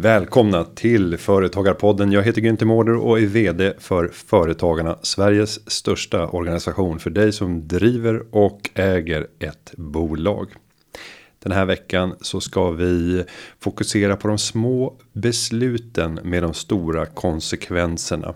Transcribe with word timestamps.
Välkomna 0.00 0.64
till 0.64 1.18
Företagarpodden. 1.18 2.12
Jag 2.12 2.22
heter 2.22 2.40
Günther 2.40 2.64
Mårder 2.64 2.96
och 2.96 3.20
är 3.20 3.26
vd 3.26 3.72
för 3.78 4.08
Företagarna. 4.08 4.98
Sveriges 5.02 5.70
största 5.70 6.26
organisation 6.26 6.98
för 6.98 7.10
dig 7.10 7.32
som 7.32 7.68
driver 7.68 8.22
och 8.30 8.70
äger 8.74 9.26
ett 9.38 9.72
bolag. 9.76 10.50
Den 11.42 11.52
här 11.52 11.64
veckan 11.64 12.14
så 12.20 12.40
ska 12.40 12.70
vi 12.70 13.24
fokusera 13.58 14.16
på 14.16 14.28
de 14.28 14.38
små 14.38 14.96
besluten 15.12 16.20
med 16.24 16.42
de 16.42 16.54
stora 16.54 17.06
konsekvenserna. 17.06 18.34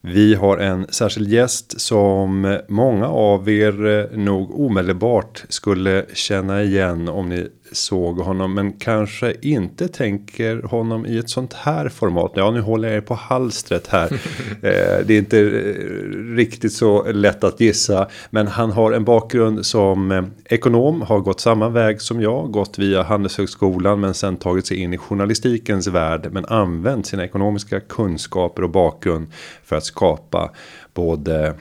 Vi 0.00 0.34
har 0.34 0.58
en 0.58 0.86
särskild 0.90 1.28
gäst 1.28 1.80
som 1.80 2.58
många 2.68 3.08
av 3.08 3.50
er 3.50 3.86
eh, 3.86 4.18
nog 4.18 4.60
omedelbart 4.60 5.44
skulle 5.48 6.06
känna 6.12 6.62
igen 6.62 7.08
om 7.08 7.28
ni 7.28 7.48
såg 7.72 8.18
honom. 8.18 8.54
Men 8.54 8.72
kanske 8.72 9.34
inte 9.42 9.88
tänker 9.88 10.62
honom 10.62 11.06
i 11.06 11.18
ett 11.18 11.30
sånt 11.30 11.52
här 11.52 11.88
format. 11.88 12.32
Ja 12.34 12.50
nu 12.50 12.60
håller 12.60 12.88
jag 12.88 12.96
er 12.96 13.00
på 13.00 13.14
halstret 13.14 13.86
här. 13.86 14.12
Eh, 14.62 15.06
det 15.06 15.14
är 15.14 15.18
inte 15.18 15.38
eh, 15.38 16.34
riktigt 16.36 16.72
så 16.72 17.12
lätt 17.12 17.44
att 17.44 17.60
gissa. 17.60 18.08
Men 18.30 18.46
han 18.46 18.70
har 18.70 18.92
en 18.92 19.04
bakgrund 19.04 19.66
som 19.66 20.12
eh, 20.12 20.24
ekonom. 20.44 21.02
Har 21.02 21.20
gått 21.20 21.40
samma 21.40 21.68
väg 21.68 22.00
som 22.00 22.20
jag. 22.20 22.50
Gått 22.50 22.78
via 22.78 23.02
Handelshögskolan. 23.02 24.00
Men 24.00 24.14
sen 24.14 24.36
tagit 24.36 24.66
sig 24.66 24.76
in 24.76 24.92
i 24.92 24.98
journalistikens 24.98 25.86
värld. 25.86 26.28
Men 26.32 26.44
använt 26.44 27.06
sina 27.06 27.24
ekonomiska 27.24 27.80
kunskaper 27.80 28.62
och 28.62 28.70
bakgrund. 28.70 29.26
För 29.64 29.76
att 29.76 29.84
skapa 29.84 30.50
både 30.94 31.54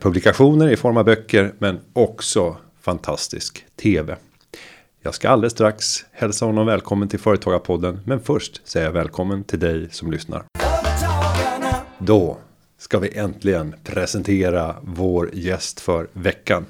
publikationer 0.00 0.70
i 0.72 0.76
form 0.76 0.96
av 0.96 1.04
böcker. 1.04 1.52
Men 1.58 1.80
också 1.92 2.56
fantastisk 2.82 3.64
tv. 3.82 4.16
Jag 5.04 5.14
ska 5.14 5.30
alldeles 5.30 5.52
strax 5.52 6.04
hälsa 6.12 6.44
honom 6.44 6.66
välkommen 6.66 7.08
till 7.08 7.18
Företagarpodden. 7.18 8.00
Men 8.04 8.20
först 8.20 8.68
säger 8.68 8.86
jag 8.86 8.92
välkommen 8.92 9.44
till 9.44 9.58
dig 9.58 9.88
som 9.90 10.10
lyssnar. 10.10 10.44
Då 11.98 12.38
ska 12.78 12.98
vi 12.98 13.18
äntligen 13.18 13.74
presentera 13.84 14.76
vår 14.82 15.30
gäst 15.32 15.80
för 15.80 16.08
veckan. 16.12 16.66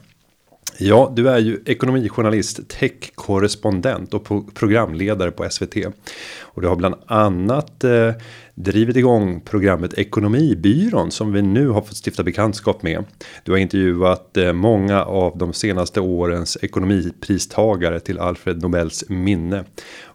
Ja, 0.78 1.12
du 1.17 1.28
är 1.28 1.39
ju 1.39 1.62
ekonomijournalist, 1.67 2.69
techkorrespondent 2.69 4.15
och 4.15 4.55
programledare 4.55 5.31
på 5.31 5.51
SVT. 5.51 5.77
Och 6.41 6.62
du 6.62 6.69
har 6.69 6.77
bland 6.77 6.95
annat 7.06 7.84
eh, 7.84 8.11
drivit 8.55 8.97
igång 8.97 9.41
programmet 9.41 9.95
Ekonomibyrån 9.95 11.11
som 11.11 11.33
vi 11.33 11.42
nu 11.42 11.69
har 11.69 11.83
fått 11.83 12.06
stifta 12.06 12.23
bekantskap 12.23 12.83
med. 12.83 13.05
Du 13.45 13.53
har 13.53 13.59
intervjuat 13.59 14.37
eh, 14.37 14.53
många 14.53 15.05
av 15.05 15.39
de 15.39 15.53
senaste 15.53 16.01
årens 16.01 16.59
ekonomipristagare 16.62 18.01
till 18.01 18.19
Alfred 18.19 18.62
Nobels 18.62 19.05
minne. 19.09 19.64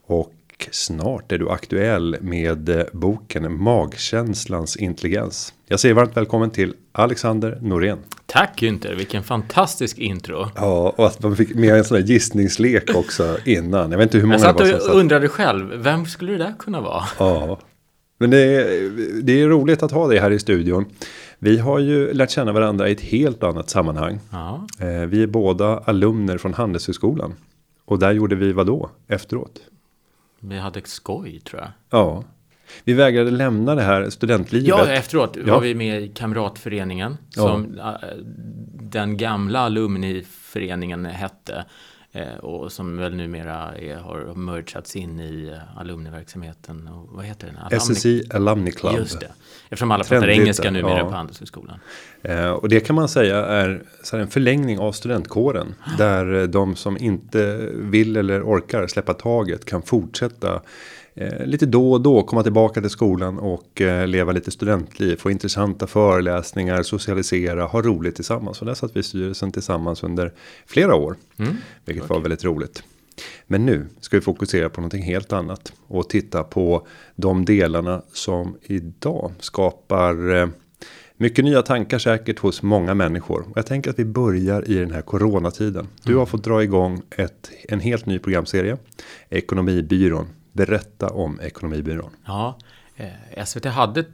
Och 0.08 0.34
snart 0.72 1.32
är 1.32 1.38
du 1.38 1.50
aktuell 1.50 2.18
med 2.22 2.86
boken 2.94 3.62
Magkänslans 3.62 4.76
intelligens. 4.76 5.54
Jag 5.68 5.80
säger 5.80 5.96
varmt 5.96 6.18
välkommen 6.18 6.52
till 6.52 6.74
Alexander 6.92 7.60
Norén. 7.62 7.98
Tack 8.26 8.62
Günther, 8.62 8.96
vilken 8.96 9.24
fantastisk 9.24 9.98
intro. 9.98 10.48
Ja, 10.56 10.94
och 10.98 11.08
att 11.08 11.24
man 11.24 11.36
fick 11.36 11.56
med 11.56 11.78
en 11.78 11.84
sån 11.84 11.98
här 11.98 12.04
gissningslek 12.04 12.96
också 12.96 13.38
innan. 13.46 13.92
Jag 13.92 13.98
vet 13.98 14.06
inte 14.06 14.18
hur 14.18 14.26
många 14.26 14.46
jag 14.46 14.70
satt 14.70 14.90
och 14.90 14.96
undrade 14.96 15.28
själv, 15.28 15.74
vem 15.76 16.06
skulle 16.06 16.32
det 16.32 16.38
där 16.38 16.54
kunna 16.60 16.82
vara? 16.82 17.04
Ja, 17.20 17.60
men 18.20 18.30
det 18.30 18.38
är, 18.38 18.92
det 19.24 19.42
är 19.42 19.48
roligt 19.48 19.84
att 19.84 19.92
ha 19.92 20.08
dig 20.08 20.20
här 20.20 20.32
i 20.32 20.40
studion. 20.40 20.86
Vi 21.40 21.58
har 21.58 21.80
ju 21.80 22.14
lärt 22.14 22.32
känna 22.32 22.52
varandra 22.52 22.90
i 22.90 22.92
ett 22.92 23.02
helt 23.02 23.44
annat 23.44 23.70
sammanhang. 23.70 24.20
Ja. 24.32 24.68
Eh, 24.80 24.88
vi 24.88 25.24
är 25.24 25.28
båda 25.28 25.78
alumner 25.78 26.38
från 26.38 26.54
Handelshögskolan. 26.54 27.34
Och 27.86 28.00
där 28.00 28.12
gjorde 28.12 28.36
vi 28.36 28.52
vad 28.52 28.68
då 28.68 28.90
efteråt? 29.08 29.60
Vi 30.40 30.58
hade 30.58 30.82
skoj 30.86 31.40
tror 31.40 31.62
jag. 31.62 31.72
Ja. 31.90 32.24
Vi 32.84 32.94
vägrade 32.94 33.32
lämna 33.32 33.76
det 33.76 33.82
här 33.82 34.10
studentlivet. 34.10 34.68
Ja, 34.68 34.88
efteråt 34.88 35.38
ja. 35.46 35.54
var 35.54 35.62
vi 35.62 35.76
med 35.76 36.02
i 36.02 36.08
kamratföreningen. 36.08 37.18
Som 37.30 37.76
ja. 37.78 38.00
Eh, 38.04 38.18
den 38.82 39.18
gamla 39.18 39.60
alumniföreningen 39.60 41.06
hette. 41.06 41.66
Eh, 42.18 42.38
och 42.38 42.72
som 42.72 42.98
väl 42.98 43.16
numera 43.16 43.76
är, 43.76 43.96
har 43.96 44.36
mergats 44.36 44.96
in 44.96 45.20
i 45.20 45.52
eh, 45.54 45.80
alumniverksamheten. 45.80 46.88
Och 46.88 47.10
vad 47.12 47.26
heter 47.26 47.48
den? 47.48 47.58
Alumni... 47.58 47.96
SSI 47.96 48.24
Alumni 48.30 48.72
Club. 48.72 48.96
Just 48.96 49.20
det. 49.20 49.32
Eftersom 49.70 49.92
alla 49.92 50.04
pratar 50.04 50.30
engelska 50.30 50.72
numera 50.72 50.98
ja. 50.98 51.06
på 51.06 51.12
Handelshögskolan. 51.12 51.80
Eh, 52.22 52.50
och 52.50 52.70
det 52.70 52.80
kan 52.80 52.96
man 52.96 53.10
säga 53.10 53.46
är 53.46 53.84
så 54.04 54.18
en 54.18 54.28
förlängning 54.28 54.80
av 54.80 54.92
studentkåren. 54.92 55.76
Där 55.98 56.48
de 56.48 56.76
som 56.76 56.98
inte 56.98 57.70
vill 57.74 58.18
eller 58.18 58.42
orkar 58.42 58.88
släppa 58.88 59.14
taget 59.14 59.66
kan 59.66 59.82
fortsätta 59.82 60.54
eh, 60.54 60.62
lite 61.46 61.66
då 61.66 61.92
och 61.92 62.02
då 62.02 62.24
komma 62.24 62.44
tillbaka 62.44 62.82
till 62.82 62.90
skolan 62.90 63.40
och 63.40 63.82
eh, 63.82 64.08
leva 64.08 64.32
lite 64.32 64.52
studentliv. 64.52 65.16
Få 65.16 65.32
intressanta 65.32 65.88
föreläsningar, 65.88 66.84
socialisera, 66.84 67.66
ha 67.66 67.82
roligt 67.82 68.16
tillsammans. 68.16 68.60
Och 68.60 68.68
där 68.68 68.74
satt 68.74 68.96
vi 68.96 69.00
i 69.00 69.04
styrelsen 69.04 69.52
tillsammans 69.52 70.04
under 70.04 70.34
flera 70.66 70.96
år. 70.96 71.16
Mm. 71.38 71.56
Vilket 71.86 72.04
okay. 72.04 72.16
var 72.16 72.22
väldigt 72.22 72.44
roligt. 72.44 72.84
Men 73.48 73.66
nu 73.66 73.88
ska 74.00 74.18
vi 74.18 74.22
fokusera 74.22 74.70
på 74.70 74.82
någonting 74.82 75.04
helt 75.04 75.34
annat. 75.34 75.74
Och 75.88 76.10
titta 76.10 76.44
på 76.44 76.88
de 77.16 77.46
delarna 77.46 78.02
som 78.14 78.58
idag 78.64 79.32
skapar 79.40 80.36
eh, 80.36 80.48
mycket 81.18 81.46
nya 81.46 81.62
tankar 81.62 82.00
säkert 82.00 82.40
hos 82.40 82.62
många 82.62 82.94
människor. 82.94 83.42
Och 83.42 83.58
jag 83.58 83.66
tänker 83.66 83.90
att 83.90 84.00
vi 84.00 84.06
börjar 84.06 84.72
i 84.72 84.76
den 84.76 84.92
här 84.92 85.02
coronatiden. 85.02 85.88
Du 86.04 86.16
har 86.16 86.26
fått 86.26 86.44
dra 86.44 86.64
igång 86.64 87.02
ett, 87.18 87.52
en 87.70 87.80
helt 87.80 88.06
ny 88.06 88.20
programserie. 88.20 88.78
Ekonomibyrån. 89.30 90.28
Berätta 90.58 91.10
om 91.10 91.40
Ekonomibyrån. 91.42 92.12
Ja, 92.26 92.58
eh, 92.96 93.46
SVT 93.46 93.66
hade 93.66 94.00
eh, 94.00 94.06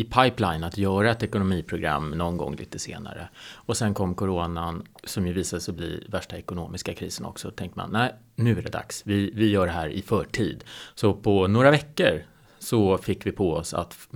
i 0.00 0.10
pipeline 0.14 0.64
att 0.64 0.78
göra 0.78 1.10
ett 1.10 1.22
ekonomiprogram 1.22 2.10
någon 2.10 2.36
gång 2.36 2.56
lite 2.56 2.78
senare. 2.78 3.28
Och 3.52 3.76
sen 3.76 3.94
kom 3.94 4.14
coronan 4.14 4.82
som 5.04 5.26
ju 5.26 5.32
visade 5.32 5.62
sig 5.62 5.74
bli 5.74 6.06
värsta 6.08 6.36
ekonomiska 6.36 6.94
krisen 6.94 7.26
också. 7.26 7.48
Då 7.48 7.54
tänkte 7.54 7.78
man, 7.78 7.90
nej, 7.90 8.14
nu 8.34 8.58
är 8.58 8.62
det 8.62 8.70
dags. 8.70 9.02
Vi, 9.06 9.30
vi 9.34 9.50
gör 9.50 9.66
det 9.66 9.72
här 9.72 9.88
i 9.88 10.02
förtid. 10.02 10.64
Så 10.94 11.14
på 11.14 11.46
några 11.46 11.70
veckor 11.70 12.22
så 12.58 12.98
fick 12.98 13.26
vi 13.26 13.32
på 13.32 13.52
oss 13.52 13.74
att 13.74 14.08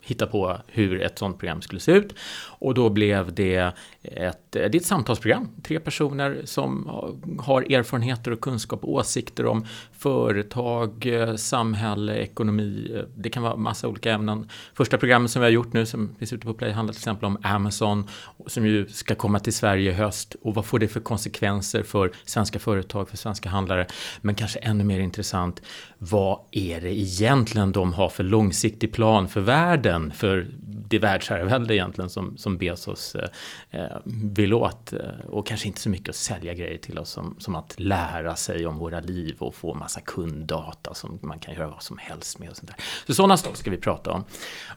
hitta 0.00 0.26
på 0.26 0.56
hur 0.66 1.02
ett 1.02 1.18
sånt 1.18 1.38
program 1.38 1.62
skulle 1.62 1.80
se 1.80 1.92
ut. 1.92 2.14
Och 2.58 2.74
då 2.74 2.90
blev 2.90 3.34
det 3.34 3.72
ett, 4.02 4.38
det 4.50 4.60
är 4.60 4.76
ett 4.76 4.86
samtalsprogram. 4.86 5.48
Tre 5.62 5.80
personer 5.80 6.40
som 6.44 6.90
har 7.38 7.72
erfarenheter 7.72 8.30
och 8.30 8.40
kunskap 8.40 8.84
och 8.84 8.92
åsikter 8.92 9.46
om 9.46 9.66
företag, 9.92 11.08
samhälle, 11.36 12.16
ekonomi. 12.16 13.02
Det 13.16 13.30
kan 13.30 13.42
vara 13.42 13.56
massa 13.56 13.88
olika 13.88 14.12
ämnen. 14.12 14.48
Första 14.74 14.98
programmet 14.98 15.30
som 15.30 15.40
vi 15.42 15.46
har 15.46 15.52
gjort 15.52 15.72
nu 15.72 15.86
som 15.86 16.14
finns 16.18 16.32
ute 16.32 16.46
på 16.46 16.54
Play 16.54 16.72
handlar 16.72 16.92
till 16.92 17.00
exempel 17.00 17.24
om 17.24 17.38
Amazon 17.42 18.08
som 18.46 18.66
ju 18.66 18.88
ska 18.88 19.14
komma 19.14 19.38
till 19.38 19.52
Sverige 19.52 19.90
i 19.90 19.94
höst 19.94 20.36
och 20.42 20.54
vad 20.54 20.64
får 20.64 20.78
det 20.78 20.88
för 20.88 21.00
konsekvenser 21.00 21.82
för 21.82 22.12
svenska 22.24 22.58
företag, 22.58 23.08
för 23.08 23.16
svenska 23.16 23.48
handlare. 23.48 23.86
Men 24.20 24.34
kanske 24.34 24.58
ännu 24.58 24.84
mer 24.84 25.00
intressant, 25.00 25.62
vad 25.98 26.40
är 26.50 26.80
det 26.80 26.98
egentligen 26.98 27.72
de 27.72 27.92
har 27.92 28.08
för 28.08 28.24
långsiktig 28.24 28.92
plan 28.92 29.28
för 29.28 29.40
världen, 29.40 30.12
för 30.12 30.46
det 30.88 30.98
världsherravälde 30.98 31.74
egentligen 31.74 32.10
som, 32.10 32.36
som 32.36 32.58
Bezos 32.58 33.14
eh, 33.14 33.28
eh 33.70 33.96
vill 34.04 34.54
åt. 34.54 34.92
Eh, 34.92 35.26
och 35.28 35.46
kanske 35.46 35.68
inte 35.68 35.80
så 35.80 35.88
mycket 35.88 36.08
att 36.08 36.16
sälja 36.16 36.54
grejer 36.54 36.78
till 36.78 36.98
oss 36.98 37.10
som, 37.10 37.36
som 37.38 37.54
att 37.54 37.80
lära 37.80 38.36
sig 38.36 38.66
om 38.66 38.78
våra 38.78 39.00
liv 39.00 39.36
och 39.38 39.54
få 39.54 39.74
massa 39.74 40.00
kunddata 40.00 40.94
som 40.94 41.18
man 41.22 41.38
kan 41.38 41.54
göra 41.54 41.68
vad 41.68 41.82
som 41.82 41.98
helst 41.98 42.38
med. 42.38 42.50
Och 42.50 42.56
sånt 42.56 42.68
där. 42.68 42.84
Så 43.06 43.14
sådana 43.14 43.36
saker 43.36 43.56
ska 43.56 43.70
vi 43.70 43.76
prata 43.76 44.10
om. 44.10 44.24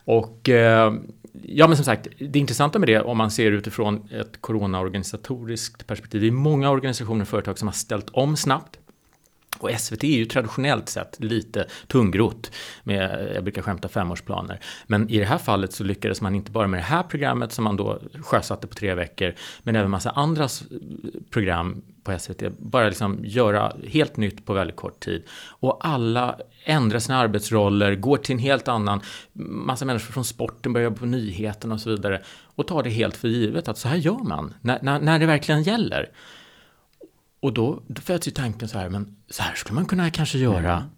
Och 0.06 0.50
eh, 0.50 0.94
ja, 1.44 1.68
men 1.68 1.78
som 1.78 1.86
sagt, 1.86 2.08
det 2.20 2.40
intressanta 2.40 2.80
med 2.80 2.90
det 2.90 3.02
om 3.02 3.18
man 3.18 3.32
ser 3.32 3.52
utifrån 3.52 4.10
ett 4.12 4.42
coronaorganisatoriskt 4.42 5.88
perspektiv. 5.88 6.22
Det 6.22 6.28
är 6.28 6.32
många 6.32 6.70
organisationer 6.70 7.22
och 7.22 7.28
företag 7.28 7.60
som 7.60 7.68
har 7.68 7.74
ställt 7.74 8.10
om 8.10 8.38
snabbt. 8.38 8.80
Och 9.64 9.72
SVT 9.80 10.04
är 10.04 10.18
ju 10.18 10.26
traditionellt 10.26 10.90
sett 10.90 11.20
lite 11.20 11.68
tungrot 11.88 12.52
med, 12.84 13.32
jag 13.36 13.44
brukar 13.44 13.62
skämta 13.62 13.88
femårsplaner. 13.88 14.60
Men 14.88 15.10
i 15.10 15.18
det 15.18 15.26
här 15.26 15.38
fallet 15.38 15.74
så 15.74 15.84
lyckades 15.84 16.22
man 16.22 16.36
inte 16.36 16.52
bara 16.52 16.68
med 16.68 16.80
det 16.80 16.84
här 16.84 17.04
programmet 17.04 17.52
som 17.52 17.64
man 17.64 17.78
då 17.78 18.00
sjösatte 18.22 18.68
på 18.68 18.76
tre 18.76 18.96
veckor, 18.96 19.34
men 19.64 19.76
även 19.76 19.92
massa 19.92 20.10
andra 20.10 20.48
program 21.30 21.82
på 22.04 22.20
SVT. 22.20 22.58
Bara 22.60 22.88
liksom 22.88 23.20
göra 23.24 23.74
helt 23.88 24.18
nytt 24.18 24.46
på 24.46 24.54
väldigt 24.54 24.76
kort 24.76 25.00
tid. 25.00 25.24
Och 25.50 25.78
alla 25.82 26.38
ändrar 26.64 27.00
sina 27.00 27.18
arbetsroller, 27.18 27.96
går 27.96 28.18
till 28.18 28.34
en 28.34 28.40
helt 28.40 28.68
annan, 28.68 29.02
massa 29.34 29.86
människor 29.86 30.14
från 30.14 30.26
sporten 30.26 30.74
börjar 30.74 30.92
på 30.92 31.06
nyheterna 31.06 31.74
och 31.74 31.82
så 31.82 31.90
vidare. 31.90 32.22
Och 32.56 32.68
tar 32.68 32.84
det 32.84 32.90
helt 32.90 33.18
för 33.18 33.28
givet 33.28 33.68
att 33.68 33.78
så 33.78 33.88
här 33.88 33.98
gör 33.98 34.24
man, 34.24 34.54
när, 34.62 34.80
när, 34.82 35.00
när 35.00 35.20
det 35.20 35.26
verkligen 35.26 35.64
gäller. 35.64 36.10
Och 37.42 37.54
då, 37.54 37.84
då 37.88 38.02
föds 38.02 38.28
ju 38.28 38.32
tanken 38.32 38.68
så 38.68 38.78
här, 38.78 38.90
men 38.90 39.16
så 39.30 39.44
här 39.44 39.56
skulle 39.56 39.76
man 39.76 39.86
kunna 39.86 40.10
kanske 40.10 40.38
göra 40.38 40.74
mm. 40.74 40.90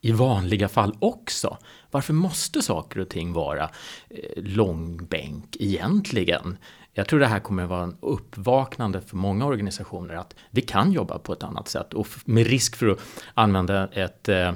i 0.00 0.12
vanliga 0.12 0.68
fall 0.68 0.96
också. 0.98 1.58
Varför 1.90 2.12
måste 2.12 2.62
saker 2.62 3.00
och 3.00 3.08
ting 3.08 3.32
vara 3.32 3.70
eh, 4.10 4.42
långbänk 4.42 5.56
egentligen? 5.60 6.56
Jag 6.92 7.08
tror 7.08 7.20
det 7.20 7.26
här 7.26 7.40
kommer 7.40 7.62
att 7.62 7.68
vara 7.68 7.82
en 7.82 7.96
uppvaknande 8.00 9.00
för 9.00 9.16
många 9.16 9.46
organisationer 9.46 10.14
att 10.14 10.34
vi 10.50 10.62
kan 10.62 10.92
jobba 10.92 11.18
på 11.18 11.32
ett 11.32 11.42
annat 11.42 11.68
sätt 11.68 11.94
och 11.94 12.08
med 12.24 12.46
risk 12.46 12.76
för 12.76 12.88
att 12.88 12.98
använda 13.34 13.88
ett, 13.92 14.28
eh, 14.28 14.52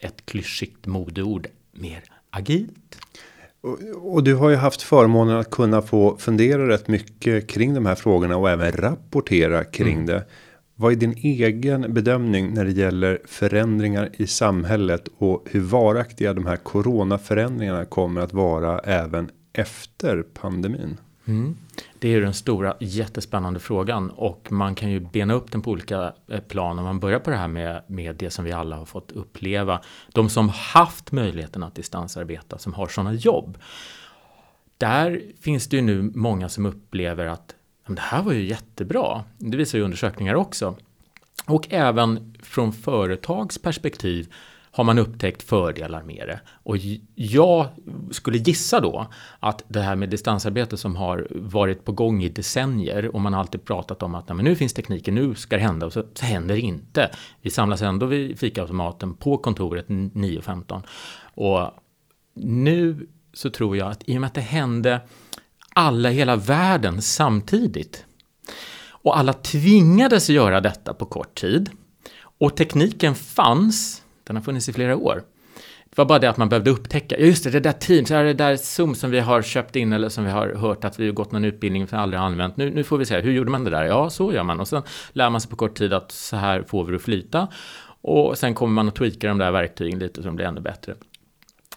ett 0.00 0.26
klyschigt 0.26 0.86
modeord 0.86 1.46
mer 1.72 2.02
agilt. 2.30 2.98
Och, 3.94 4.24
du 4.24 4.34
har 4.34 4.50
ju 4.50 4.56
haft 4.56 4.82
förmånen 4.82 5.36
att 5.36 5.50
kunna 5.50 5.82
få 5.82 6.16
fundera 6.18 6.68
rätt 6.68 6.88
mycket 6.88 7.48
kring 7.48 7.74
de 7.74 7.86
här 7.86 7.94
frågorna 7.94 8.36
och 8.36 8.50
även 8.50 8.72
rapportera 8.72 9.64
kring 9.64 9.94
mm. 9.94 10.06
det. 10.06 10.24
Vad 10.76 10.92
är 10.92 10.96
din 10.96 11.14
egen 11.16 11.94
bedömning 11.94 12.54
när 12.54 12.64
det 12.64 12.70
gäller 12.70 13.18
förändringar 13.24 14.10
i 14.12 14.26
samhället 14.26 15.08
och 15.18 15.46
hur 15.50 15.60
varaktiga 15.60 16.34
de 16.34 16.46
här 16.46 16.56
coronaförändringarna 16.56 17.84
kommer 17.84 18.20
att 18.20 18.32
vara 18.32 18.78
även 18.78 19.30
efter 19.52 20.22
pandemin? 20.22 20.96
Mm. 21.26 21.56
Det 21.98 22.08
är 22.08 22.12
ju 22.12 22.20
den 22.20 22.34
stora 22.34 22.76
jättespännande 22.80 23.60
frågan 23.60 24.10
och 24.10 24.52
man 24.52 24.74
kan 24.74 24.90
ju 24.90 25.00
bena 25.00 25.34
upp 25.34 25.52
den 25.52 25.62
på 25.62 25.70
olika 25.70 26.12
eh, 26.30 26.40
plan 26.40 26.78
om 26.78 26.84
man 26.84 27.00
börjar 27.00 27.18
på 27.18 27.30
det 27.30 27.36
här 27.36 27.48
med, 27.48 27.82
med 27.86 28.16
det 28.16 28.30
som 28.30 28.44
vi 28.44 28.52
alla 28.52 28.76
har 28.76 28.84
fått 28.84 29.12
uppleva. 29.12 29.80
De 30.12 30.28
som 30.28 30.48
haft 30.48 31.12
möjligheten 31.12 31.62
att 31.62 31.74
distansarbeta, 31.74 32.58
som 32.58 32.74
har 32.74 32.86
sådana 32.86 33.12
jobb. 33.12 33.58
Där 34.78 35.22
finns 35.40 35.68
det 35.68 35.76
ju 35.76 35.82
nu 35.82 36.02
många 36.14 36.48
som 36.48 36.66
upplever 36.66 37.26
att 37.26 37.54
det 37.86 38.00
här 38.00 38.22
var 38.22 38.32
ju 38.32 38.44
jättebra. 38.44 39.24
Det 39.38 39.56
visar 39.56 39.78
ju 39.78 39.84
undersökningar 39.84 40.34
också. 40.34 40.76
Och 41.46 41.66
även 41.70 42.34
från 42.42 42.72
företags 42.72 43.58
perspektiv 43.58 44.32
har 44.74 44.84
man 44.84 44.98
upptäckt 44.98 45.42
fördelar 45.42 46.02
med 46.02 46.28
det. 46.28 46.40
Och 46.62 46.76
jag 47.14 47.66
skulle 48.10 48.38
gissa 48.38 48.80
då 48.80 49.06
att 49.40 49.64
det 49.68 49.80
här 49.80 49.96
med 49.96 50.10
distansarbete 50.10 50.76
som 50.76 50.96
har 50.96 51.26
varit 51.30 51.84
på 51.84 51.92
gång 51.92 52.22
i 52.22 52.28
decennier 52.28 53.14
och 53.14 53.20
man 53.20 53.32
har 53.32 53.40
alltid 53.40 53.64
pratat 53.64 54.02
om 54.02 54.14
att 54.14 54.28
men 54.28 54.44
nu 54.44 54.56
finns 54.56 54.72
tekniken, 54.72 55.14
nu 55.14 55.34
ska 55.34 55.56
det 55.56 55.62
hända 55.62 55.86
och 55.86 55.92
så, 55.92 56.04
så 56.14 56.24
händer 56.24 56.54
det 56.54 56.60
inte. 56.60 57.10
Vi 57.42 57.50
samlas 57.50 57.82
ändå 57.82 58.06
vid 58.06 58.38
fikaautomaten 58.38 59.14
på 59.14 59.36
kontoret 59.36 59.88
9.15 59.88 60.82
och 61.34 61.70
nu 62.34 63.08
så 63.32 63.50
tror 63.50 63.76
jag 63.76 63.90
att 63.90 64.02
i 64.06 64.16
och 64.16 64.20
med 64.20 64.28
att 64.28 64.34
det 64.34 64.40
hände 64.40 65.00
alla 65.74 66.10
i 66.10 66.14
hela 66.14 66.36
världen 66.36 67.02
samtidigt 67.02 68.04
och 68.88 69.18
alla 69.18 69.32
tvingades 69.32 70.30
göra 70.30 70.60
detta 70.60 70.94
på 70.94 71.06
kort 71.06 71.34
tid 71.34 71.70
och 72.38 72.56
tekniken 72.56 73.14
fanns 73.14 74.02
den 74.24 74.36
har 74.36 74.42
funnits 74.42 74.68
i 74.68 74.72
flera 74.72 74.96
år. 74.96 75.22
Det 75.84 75.98
var 75.98 76.04
bara 76.04 76.18
det 76.18 76.30
att 76.30 76.36
man 76.36 76.48
behövde 76.48 76.70
upptäcka, 76.70 77.18
ja 77.18 77.26
just 77.26 77.44
det, 77.44 77.50
det 77.50 77.60
där 77.60 77.72
Teams, 77.72 78.08
det 78.08 78.34
där 78.34 78.56
Zoom 78.56 78.94
som 78.94 79.10
vi 79.10 79.20
har 79.20 79.42
köpt 79.42 79.76
in 79.76 79.92
eller 79.92 80.08
som 80.08 80.24
vi 80.24 80.30
har 80.30 80.54
hört 80.54 80.84
att 80.84 80.98
vi 81.00 81.06
har 81.06 81.12
gått 81.12 81.32
någon 81.32 81.44
utbildning 81.44 81.86
för 81.86 81.96
aldrig 81.96 82.20
använt. 82.20 82.56
Nu, 82.56 82.70
nu 82.70 82.84
får 82.84 82.98
vi 82.98 83.06
se, 83.06 83.20
hur 83.20 83.32
gjorde 83.32 83.50
man 83.50 83.64
det 83.64 83.70
där? 83.70 83.84
Ja, 83.84 84.10
så 84.10 84.32
gör 84.32 84.42
man. 84.42 84.60
Och 84.60 84.68
sen 84.68 84.82
lär 85.12 85.30
man 85.30 85.40
sig 85.40 85.50
på 85.50 85.56
kort 85.56 85.78
tid 85.78 85.92
att 85.92 86.12
så 86.12 86.36
här 86.36 86.62
får 86.62 86.84
vi 86.84 86.90
det 86.90 86.96
att 86.96 87.02
flyta. 87.02 87.48
Och 88.02 88.38
sen 88.38 88.54
kommer 88.54 88.74
man 88.74 88.88
att 88.88 88.94
tweaka 88.94 89.28
de 89.28 89.38
där 89.38 89.50
verktygen 89.50 89.98
lite 89.98 90.22
så 90.22 90.28
de 90.28 90.36
blir 90.36 90.46
ännu 90.46 90.60
bättre. 90.60 90.94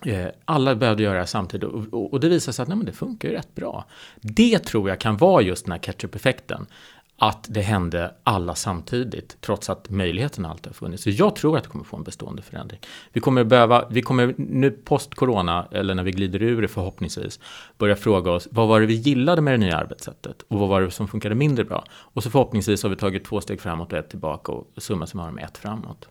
Eh, 0.06 0.28
alla 0.46 0.76
behövde 0.76 1.04
göra 1.04 1.20
det 1.20 1.28
samtidigt 1.28 1.70
och, 1.70 2.14
och 2.14 2.20
det 2.20 2.30
visar 2.30 2.52
sig 2.52 2.64
att 2.64 2.70
nej, 2.70 2.78
men 2.78 2.86
det 2.86 2.92
funkar 2.92 3.30
ju 3.30 3.36
rätt 3.36 3.56
bra. 3.56 3.86
Det 4.22 4.60
tror 4.60 4.90
jag 4.90 5.00
kan 5.00 5.18
vara 5.18 5.42
just 5.42 5.66
den 5.66 5.72
här 5.72 5.80
ketchup-effekten. 5.80 6.68
att 7.20 7.48
det 7.50 7.62
hände 7.62 8.16
alla 8.24 8.56
samtidigt, 8.56 9.38
trots 9.42 9.70
att 9.70 9.90
möjligheten 9.90 10.46
alltid 10.46 10.68
har 10.68 10.74
funnits. 10.74 11.04
Så 11.04 11.10
jag 11.10 11.36
tror 11.36 11.58
att 11.58 11.64
det 11.64 11.70
kommer 11.70 11.86
få 11.86 11.98
en 11.98 12.04
bestående 12.04 12.42
förändring. 12.42 12.80
Vi 13.14 13.20
kommer 13.20 13.44
behöva, 13.44 13.88
vi 13.90 14.02
kommer 14.02 14.36
nu 14.38 14.72
post-corona, 14.72 15.68
eller 15.72 15.96
när 15.96 16.04
vi 16.04 16.12
glider 16.12 16.42
ur 16.42 16.62
det 16.62 16.68
förhoppningsvis, 16.68 17.40
börja 17.78 17.96
fråga 17.96 18.32
oss, 18.32 18.48
vad 18.52 18.68
var 18.68 18.80
det 18.80 18.86
vi 18.86 18.94
gillade 18.94 19.42
med 19.42 19.54
det 19.54 19.58
nya 19.58 19.78
arbetssättet? 19.78 20.42
Och 20.48 20.60
vad 20.60 20.70
var 20.70 20.82
det 20.82 20.92
som 20.92 21.08
funkade 21.08 21.36
mindre 21.36 21.66
bra? 21.66 21.84
Och 21.92 22.24
så 22.24 22.30
förhoppningsvis 22.30 22.84
har 22.84 22.90
vi 22.90 22.96
tagit 22.96 23.26
två 23.26 23.42
steg 23.42 23.62
framåt 23.62 23.94
och 23.94 24.00
ett 24.00 24.10
tillbaka 24.10 24.52
och 24.52 24.72
summa 24.78 25.08
summarum 25.08 25.38
ett 25.38 25.58
framåt. 25.58 26.08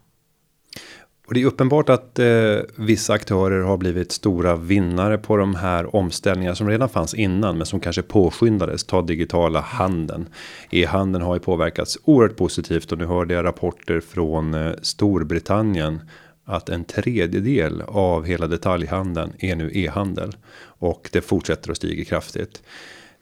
Och 1.27 1.35
det 1.35 1.43
är 1.43 1.47
uppenbart 1.47 1.89
att 1.89 2.19
eh, 2.19 2.59
vissa 2.77 3.13
aktörer 3.13 3.61
har 3.61 3.77
blivit 3.77 4.13
stora 4.13 4.57
vinnare 4.57 5.19
på 5.19 5.37
de 5.37 5.55
här 5.55 5.97
omställningarna 5.97 6.57
som 6.57 6.69
redan 6.69 6.89
fanns 6.89 7.15
innan, 7.15 7.57
men 7.57 7.67
som 7.67 7.81
kanske 7.81 8.03
påskyndades. 8.03 8.85
Ta 8.85 9.03
digitala 9.03 9.61
handeln. 9.61 10.29
E-handeln 10.71 11.25
har 11.25 11.35
ju 11.35 11.41
påverkats 11.41 11.99
oerhört 12.05 12.37
positivt 12.37 12.93
och 12.93 12.99
nu 12.99 13.05
hörde 13.05 13.35
jag 13.35 13.45
rapporter 13.45 14.01
från 14.01 14.55
eh, 14.55 14.73
Storbritannien 14.83 16.01
att 16.45 16.69
en 16.69 16.85
tredjedel 16.85 17.83
av 17.87 18.25
hela 18.25 18.47
detaljhandeln 18.47 19.33
är 19.39 19.57
nu 19.57 19.71
e-handel 19.75 20.37
och 20.63 21.09
det 21.13 21.21
fortsätter 21.21 21.71
att 21.71 21.77
stiga 21.77 22.05
kraftigt. 22.05 22.63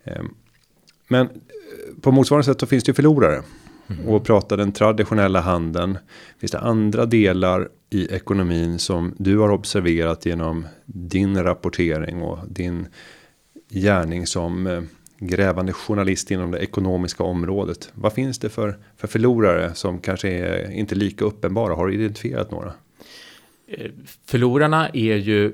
Eh, 0.04 0.22
men 1.08 1.28
på 2.00 2.10
motsvarande 2.10 2.44
sätt 2.44 2.60
så 2.60 2.66
finns 2.66 2.84
det 2.84 2.90
ju 2.90 2.94
förlorare. 2.94 3.42
Mm. 3.88 4.08
Och 4.08 4.24
prata 4.24 4.56
den 4.56 4.72
traditionella 4.72 5.40
handeln. 5.40 5.98
Finns 6.38 6.52
det 6.52 6.58
andra 6.58 7.06
delar 7.06 7.68
i 7.94 8.06
ekonomin 8.10 8.78
som 8.78 9.14
du 9.18 9.38
har 9.38 9.50
observerat 9.50 10.26
genom 10.26 10.66
din 10.84 11.42
rapportering 11.42 12.22
och 12.22 12.38
din 12.48 12.86
gärning 13.70 14.26
som 14.26 14.66
eh, 14.66 14.82
grävande 15.18 15.72
journalist 15.72 16.30
inom 16.30 16.50
det 16.50 16.58
ekonomiska 16.58 17.24
området. 17.24 17.92
Vad 17.94 18.12
finns 18.12 18.38
det 18.38 18.50
för, 18.50 18.78
för 18.96 19.08
förlorare 19.08 19.74
som 19.74 19.98
kanske 19.98 20.28
är 20.28 20.70
inte 20.70 20.94
lika 20.94 21.24
uppenbara? 21.24 21.74
Har 21.74 21.86
du 21.86 21.94
identifierat 21.94 22.50
några? 22.50 22.72
Eh, 23.66 23.90
förlorarna 24.26 24.88
är 24.88 25.16
ju 25.16 25.52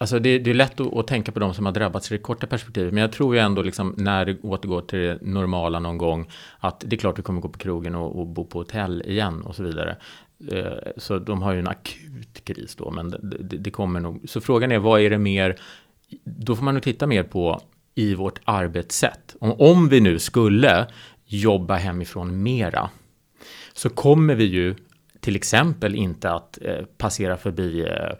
Alltså 0.00 0.18
det, 0.18 0.38
det 0.38 0.50
är 0.50 0.54
lätt 0.54 0.80
att, 0.80 0.96
att, 0.96 1.06
tänka 1.06 1.32
på 1.32 1.40
de 1.40 1.54
som 1.54 1.66
har 1.66 1.72
drabbats 1.72 2.12
i 2.12 2.14
det 2.14 2.22
korta 2.22 2.46
perspektivet. 2.46 2.94
Men 2.94 3.00
jag 3.00 3.12
tror 3.12 3.34
ju 3.34 3.40
ändå 3.40 3.62
liksom 3.62 3.94
när 3.96 4.24
det 4.24 4.40
återgår 4.42 4.80
till 4.80 4.98
det 4.98 5.18
normala 5.22 5.78
någon 5.78 5.98
gång. 5.98 6.30
Att 6.58 6.84
det 6.86 6.96
är 6.96 6.98
klart 6.98 7.18
vi 7.18 7.22
kommer 7.22 7.40
gå 7.40 7.48
på 7.48 7.58
krogen 7.58 7.94
och, 7.94 8.20
och 8.20 8.26
bo 8.26 8.44
på 8.44 8.58
hotell 8.58 9.02
igen 9.06 9.42
och 9.42 9.54
så 9.54 9.62
vidare. 9.62 9.96
Eh, 10.52 10.92
så 10.96 11.18
de 11.18 11.42
har 11.42 11.52
ju 11.52 11.58
en 11.58 11.68
akut 11.68 12.44
kris 12.44 12.76
då. 12.76 12.90
Men 12.90 13.10
det, 13.10 13.18
det, 13.22 13.56
det, 13.56 13.70
kommer 13.70 14.00
nog. 14.00 14.28
Så 14.28 14.40
frågan 14.40 14.72
är 14.72 14.78
vad 14.78 15.00
är 15.00 15.10
det 15.10 15.18
mer. 15.18 15.60
Då 16.24 16.56
får 16.56 16.64
man 16.64 16.74
nog 16.74 16.82
titta 16.82 17.06
mer 17.06 17.22
på 17.22 17.60
i 17.94 18.14
vårt 18.14 18.40
arbetssätt. 18.44 19.36
Om, 19.40 19.52
om 19.52 19.88
vi 19.88 20.00
nu 20.00 20.18
skulle 20.18 20.86
jobba 21.26 21.76
hemifrån 21.76 22.42
mera. 22.42 22.90
Så 23.72 23.90
kommer 23.90 24.34
vi 24.34 24.44
ju 24.44 24.74
till 25.28 25.36
exempel 25.36 25.94
inte 25.94 26.30
att 26.30 26.58
eh, 26.62 26.84
passera 26.98 27.36
förbi 27.36 27.80
eh, 27.80 28.16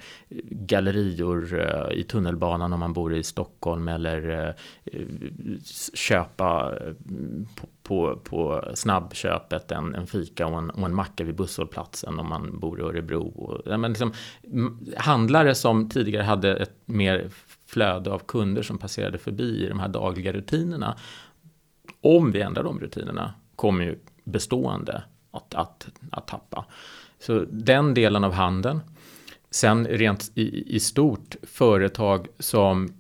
gallerior 0.51 1.61
eh, 1.61 1.99
i 1.99 2.05
tunnelbanan 2.05 2.73
om 2.73 2.81
man 2.81 2.93
bor 2.93 3.15
i 3.15 3.23
Stockholm 3.23 3.89
eller 3.89 4.49
eh, 4.85 5.01
köpa 5.95 6.77
eh, 6.81 6.93
på, 7.55 7.67
på, 7.83 8.17
på 8.17 8.65
snabbköpet 8.75 9.73
en, 9.73 9.95
en 9.95 10.07
fika 10.07 10.47
och 10.47 10.59
en, 10.59 10.71
och 10.71 10.87
en 10.87 10.95
macka 10.95 11.25
vid 11.25 11.35
busshållplatsen 11.35 12.19
om 12.19 12.29
man 12.29 12.59
bor 12.61 12.81
i 12.81 12.83
Örebro. 12.83 13.29
Och, 13.29 13.79
men 13.81 13.91
liksom, 13.91 14.13
handlare 14.97 15.55
som 15.55 15.89
tidigare 15.89 16.23
hade 16.23 16.57
ett 16.57 16.75
mer 16.85 17.31
flöde 17.67 18.11
av 18.11 18.19
kunder 18.19 18.63
som 18.63 18.79
passerade 18.79 19.19
förbi 19.19 19.65
i 19.65 19.69
de 19.69 19.81
här 19.81 19.89
dagliga 19.89 20.33
rutinerna. 20.33 20.97
Om 22.01 22.33
vi 22.33 22.41
ändrar 22.41 22.65
de 22.65 22.81
rutinerna 22.81 23.35
kommer 23.57 23.85
ju 23.85 23.99
bestående 24.25 25.03
att, 25.31 25.55
att, 25.55 25.89
att 26.11 26.27
tappa. 26.27 26.65
Så 27.19 27.45
den 27.51 27.95
delen 27.95 28.25
av 28.25 28.33
handeln. 28.33 28.81
Sen 29.51 29.87
rent 29.87 30.31
i, 30.35 30.77
i 30.77 30.81
stort 30.81 31.37
företag 31.43 32.27
som 32.39 32.93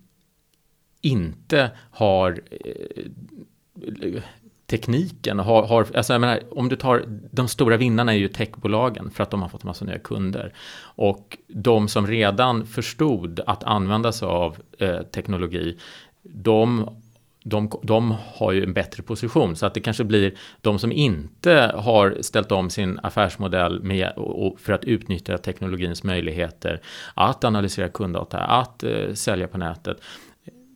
inte 1.01 1.71
har 1.91 2.41
eh, 2.51 4.23
tekniken. 4.67 5.39
Har, 5.39 5.67
har, 5.67 5.87
alltså 5.95 6.13
jag 6.13 6.21
menar, 6.21 6.43
om 6.51 6.69
du 6.69 6.77
tar 6.77 7.05
de 7.31 7.49
stora 7.49 7.77
vinnarna 7.77 8.13
är 8.13 8.17
ju 8.17 8.29
techbolagen 8.29 9.11
för 9.11 9.23
att 9.23 9.31
de 9.31 9.43
har 9.43 9.49
fått 9.49 9.65
massa 9.65 9.85
nya 9.85 9.99
kunder. 9.99 10.53
Och 10.81 11.39
de 11.47 11.89
som 11.89 12.07
redan 12.07 12.67
förstod 12.67 13.41
att 13.47 13.65
använda 13.65 14.13
sig 14.13 14.29
av 14.29 14.57
eh, 14.79 15.03
teknologi, 15.03 15.79
de 16.23 16.89
de, 17.49 17.71
de 17.83 18.15
har 18.35 18.53
ju 18.53 18.63
en 18.63 18.73
bättre 18.73 19.03
position 19.03 19.57
så 19.57 19.67
att 19.67 19.75
det 19.75 19.81
kanske 19.81 20.05
blir 20.05 20.35
de 20.61 20.79
som 20.79 20.93
inte 20.93 21.73
har 21.77 22.17
ställt 22.21 22.53
om 22.53 22.71
sin 22.71 23.01
affärsmodell 23.03 23.83
med, 23.83 24.13
och, 24.17 24.61
för 24.61 24.73
att 24.73 24.85
utnyttja 24.85 25.39
teknologins 25.39 26.05
möjligheter 26.05 26.81
att 27.15 27.45
analysera 27.45 27.89
kunddata, 27.89 28.39
att 28.39 28.83
eh, 28.83 29.13
sälja 29.15 29.49
på 29.49 29.59
nätet. 29.59 30.01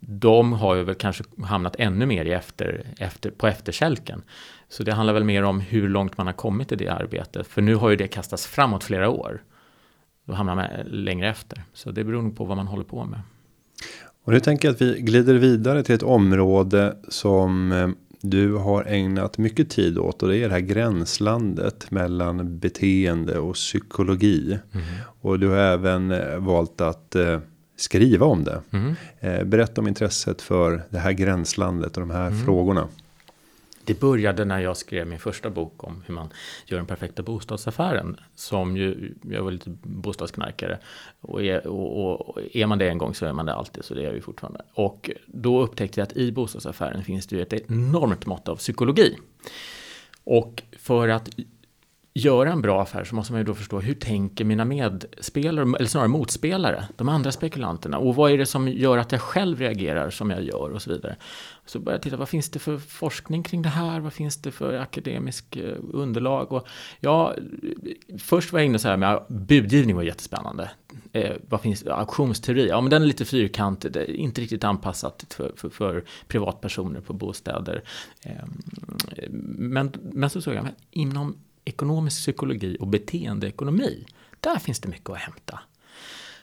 De 0.00 0.52
har 0.52 0.74
ju 0.74 0.82
väl 0.82 0.94
kanske 0.94 1.24
hamnat 1.44 1.76
ännu 1.78 2.06
mer 2.06 2.24
i 2.24 2.32
efter, 2.32 2.86
efter, 2.98 3.30
på 3.30 3.46
efterkälken. 3.46 4.22
Så 4.68 4.82
det 4.82 4.92
handlar 4.92 5.14
väl 5.14 5.24
mer 5.24 5.42
om 5.42 5.60
hur 5.60 5.88
långt 5.88 6.18
man 6.18 6.26
har 6.26 6.34
kommit 6.34 6.72
i 6.72 6.76
det 6.76 6.88
arbetet. 6.88 7.46
För 7.46 7.62
nu 7.62 7.74
har 7.74 7.90
ju 7.90 7.96
det 7.96 8.08
kastats 8.08 8.46
framåt 8.46 8.84
flera 8.84 9.10
år. 9.10 9.42
Då 10.24 10.34
hamnar 10.34 10.54
man 10.54 10.66
längre 10.86 11.28
efter. 11.28 11.62
Så 11.72 11.90
det 11.90 12.04
beror 12.04 12.22
nog 12.22 12.36
på 12.36 12.44
vad 12.44 12.56
man 12.56 12.66
håller 12.66 12.84
på 12.84 13.04
med. 13.04 13.20
Och 14.24 14.32
nu 14.32 14.40
tänker 14.40 14.68
jag 14.68 14.74
att 14.74 14.82
vi 14.82 15.00
glider 15.00 15.34
vidare 15.34 15.82
till 15.82 15.94
ett 15.94 16.02
område 16.02 16.96
som 17.08 17.72
eh, 17.72 17.88
du 18.20 18.54
har 18.54 18.84
ägnat 18.84 19.38
mycket 19.38 19.70
tid 19.70 19.98
åt 19.98 20.22
och 20.22 20.28
det 20.28 20.38
är 20.38 20.48
det 20.48 20.54
här 20.54 20.60
gränslandet 20.60 21.90
mellan 21.90 22.58
beteende 22.58 23.38
och 23.38 23.54
psykologi. 23.54 24.58
Mm. 24.72 24.86
Och 25.20 25.38
du 25.38 25.48
har 25.48 25.56
även 25.56 26.10
eh, 26.10 26.36
valt 26.38 26.80
att 26.80 27.14
eh, 27.14 27.40
skriva 27.76 28.26
om 28.26 28.44
det. 28.44 28.60
Mm. 28.70 28.94
Berätta 29.50 29.80
om 29.80 29.88
intresset 29.88 30.42
för 30.42 30.82
det 30.90 30.98
här 30.98 31.12
gränslandet 31.12 31.96
och 31.96 32.00
de 32.00 32.10
här 32.10 32.26
mm. 32.26 32.44
frågorna. 32.44 32.88
Det 33.84 34.00
började 34.00 34.44
när 34.44 34.60
jag 34.60 34.76
skrev 34.76 35.06
min 35.06 35.18
första 35.18 35.50
bok 35.50 35.84
om 35.84 36.02
hur 36.06 36.14
man 36.14 36.28
gör 36.66 36.76
den 36.76 36.86
perfekta 36.86 37.22
bostadsaffären. 37.22 38.16
Som 38.34 38.76
ju, 38.76 39.14
jag 39.22 39.42
var 39.42 39.50
lite 39.50 39.70
bostadsknarkare. 39.82 40.78
Och 41.20 41.42
är, 41.42 41.66
och, 41.66 42.28
och 42.28 42.38
är 42.52 42.66
man 42.66 42.78
det 42.78 42.88
en 42.88 42.98
gång 42.98 43.14
så 43.14 43.26
är 43.26 43.32
man 43.32 43.46
det 43.46 43.54
alltid, 43.54 43.84
så 43.84 43.94
det 43.94 44.00
är 44.00 44.04
jag 44.04 44.14
ju 44.14 44.20
fortfarande. 44.20 44.62
Och 44.74 45.10
då 45.26 45.62
upptäckte 45.62 46.00
jag 46.00 46.06
att 46.06 46.16
i 46.16 46.32
bostadsaffären 46.32 47.04
finns 47.04 47.26
det 47.26 47.36
ju 47.36 47.42
ett 47.42 47.52
enormt 47.52 48.26
mått 48.26 48.48
av 48.48 48.56
psykologi. 48.56 49.16
Och 50.24 50.62
för 50.78 51.08
att 51.08 51.28
göra 52.14 52.52
en 52.52 52.62
bra 52.62 52.82
affär 52.82 53.04
så 53.04 53.14
måste 53.14 53.32
man 53.32 53.40
ju 53.40 53.44
då 53.44 53.54
förstå 53.54 53.80
hur 53.80 53.94
tänker 53.94 54.44
mina 54.44 54.64
medspelare, 54.64 55.76
eller 55.78 55.86
snarare 55.86 56.08
motspelare, 56.08 56.84
de 56.96 57.08
andra 57.08 57.32
spekulanterna 57.32 57.98
och 57.98 58.14
vad 58.14 58.32
är 58.32 58.38
det 58.38 58.46
som 58.46 58.68
gör 58.68 58.98
att 58.98 59.12
jag 59.12 59.20
själv 59.20 59.58
reagerar 59.58 60.10
som 60.10 60.30
jag 60.30 60.42
gör 60.42 60.70
och 60.70 60.82
så 60.82 60.90
vidare. 60.90 61.16
Så 61.66 61.78
började 61.78 61.96
jag 61.96 62.02
titta, 62.02 62.16
vad 62.16 62.28
finns 62.28 62.50
det 62.50 62.58
för 62.58 62.78
forskning 62.78 63.42
kring 63.42 63.62
det 63.62 63.68
här? 63.68 64.00
Vad 64.00 64.12
finns 64.12 64.42
det 64.42 64.50
för 64.50 64.78
akademisk 64.78 65.56
eh, 65.56 65.76
underlag? 65.92 66.52
Och 66.52 66.68
ja, 67.00 67.34
först 68.18 68.52
var 68.52 68.60
jag 68.60 68.66
inne 68.66 68.78
så 68.78 68.88
här 68.88 68.96
med 68.96 69.22
budgivning 69.28 69.96
var 69.96 70.02
jättespännande. 70.02 70.70
Eh, 71.12 71.36
vad 71.48 71.60
finns 71.60 71.80
det? 71.80 71.94
Auktionsteori, 71.94 72.68
ja 72.68 72.80
men 72.80 72.90
den 72.90 73.02
är 73.02 73.06
lite 73.06 73.24
fyrkantig, 73.24 73.96
inte 73.96 74.40
riktigt 74.40 74.64
anpassat 74.64 75.26
för, 75.30 75.52
för, 75.56 75.68
för 75.68 76.04
privatpersoner 76.26 77.00
på 77.00 77.12
bostäder. 77.12 77.82
Eh, 78.22 78.44
men, 79.30 79.92
men 80.12 80.30
så 80.30 80.40
såg 80.40 80.54
jag, 80.54 80.64
men 80.64 80.74
inom 80.90 81.36
ekonomisk 81.64 82.20
psykologi 82.20 82.76
och 82.80 82.86
beteendeekonomi. 82.86 84.06
Där 84.40 84.58
finns 84.58 84.80
det 84.80 84.88
mycket 84.88 85.10
att 85.10 85.18
hämta. 85.18 85.60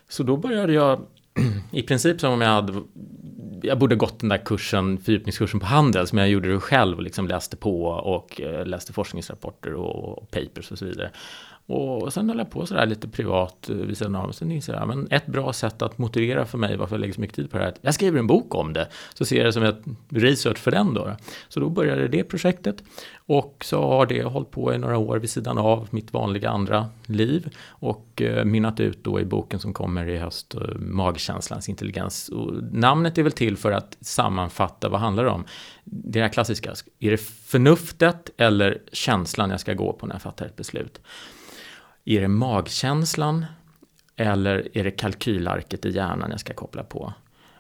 Så 0.08 0.24
då 0.24 0.38
började 0.38 0.74
jag 0.74 1.06
i 1.72 1.82
princip 1.82 2.20
som 2.20 2.34
om 2.34 2.42
jag 2.42 2.50
hade 2.50 2.74
jag 3.62 3.80
borde 3.80 3.96
gått 3.96 4.20
den 4.20 4.30
där 4.30 4.38
kursen, 4.38 4.98
fördjupningskursen 4.98 5.60
på 5.60 5.66
Handels, 5.66 6.14
men 6.14 6.22
jag 6.22 6.32
gjorde 6.32 6.54
det 6.54 6.60
själv 6.60 6.98
och 6.98 7.04
liksom 7.04 7.28
läste 7.28 7.58
på 7.58 7.86
och 7.86 8.42
eh, 8.42 8.66
läste 8.66 8.94
forskningsrapporter 8.94 9.74
och 9.74 10.32
papers 10.32 10.72
och 10.72 10.78
så 10.78 10.86
vidare. 10.86 11.12
Och 11.72 12.14
sen 12.14 12.30
höll 12.30 12.38
jag 12.38 12.52
på 12.52 12.66
sådär 12.66 12.86
lite 12.86 13.08
privat 13.08 13.70
eh, 13.70 13.76
vid 13.76 13.98
sidan 13.98 14.16
av. 14.16 14.32
Sen 14.32 14.52
inser 14.52 14.74
jag, 14.74 14.88
men 14.88 15.08
ett 15.12 15.26
bra 15.26 15.54
sätt 15.54 15.82
att 15.82 15.98
motivera 15.98 16.46
för 16.46 16.58
mig 16.58 16.78
varför 16.78 16.96
jag 16.96 17.00
lägger 17.00 17.14
så 17.14 17.22
mycket 17.22 17.36
tid 17.36 17.52
på 17.52 17.58
det 17.58 17.64
här, 17.64 17.74
jag 17.82 17.94
skriver 17.94 18.20
en 18.20 18.28
bok 18.28 18.56
om 18.56 18.74
det. 18.74 18.88
Så 19.14 19.26
ser 19.26 19.38
jag 19.38 19.46
det 19.46 19.54
som 19.54 19.64
ett 19.64 19.82
research 20.10 20.58
för 20.58 20.72
den 20.72 20.94
då. 20.94 21.16
Så 21.50 21.60
då 21.60 21.70
började 21.70 22.08
det 22.08 22.24
projektet. 22.24 22.84
Och 23.16 23.66
så 23.66 23.82
har 23.82 24.06
det 24.06 24.24
hållit 24.24 24.52
på 24.52 24.74
i 24.74 24.78
några 24.78 24.98
år 24.98 25.18
vid 25.18 25.30
sidan 25.30 25.58
av 25.58 25.88
mitt 25.92 26.14
vanliga 26.14 26.50
andra 26.50 26.90
liv. 27.06 27.56
Och 27.68 28.22
eh, 28.22 28.46
mynnat 28.46 28.80
ut 28.80 29.04
då 29.04 29.20
i 29.20 29.26
boken 29.26 29.60
som 29.60 29.74
kommer 29.74 30.10
i 30.10 30.18
höst, 30.18 30.56
eh, 30.56 30.62
Magkänslans 30.80 31.70
intelligens. 31.70 32.30
Och 32.30 32.54
namnet 32.72 33.18
är 33.18 33.24
väl 33.24 33.32
till 33.32 33.58
för 33.58 33.72
att 33.72 33.98
sammanfatta 34.02 34.90
vad 34.90 35.00
handlar 35.00 35.24
det 35.24 35.32
om. 35.32 35.46
Det 35.84 36.22
här 36.22 36.30
klassiska, 36.30 36.74
är 37.00 37.12
det 37.12 37.18
förnuftet 37.22 38.30
eller 38.38 38.82
känslan 38.92 39.50
jag 39.50 39.60
ska 39.60 39.74
gå 39.74 39.94
på 39.94 40.06
när 40.06 40.16
jag 40.16 40.22
fattar 40.22 40.46
ett 40.46 40.56
beslut? 40.56 41.02
Är 42.10 42.22
det 42.22 42.28
magkänslan 42.28 43.46
eller 44.16 44.78
är 44.78 44.84
det 44.84 44.92
kalkylarket 44.92 45.86
i 45.86 45.90
hjärnan 45.90 46.32
jag 46.32 46.40
ska 46.40 46.54
koppla 46.54 46.84
på? 46.84 47.14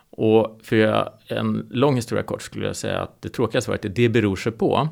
Och 0.10 0.60
för 0.64 1.10
en 1.28 1.68
lång 1.70 1.96
historia 1.96 2.24
kort 2.24 2.42
skulle 2.42 2.66
jag 2.66 2.76
säga 2.76 3.02
att 3.02 3.22
det 3.22 3.30
tråkiga 3.30 3.62
svaret 3.62 3.86
är 3.86 3.90
det 3.90 4.10
beror 4.10 4.36
sig 4.36 4.52
på. 4.52 4.90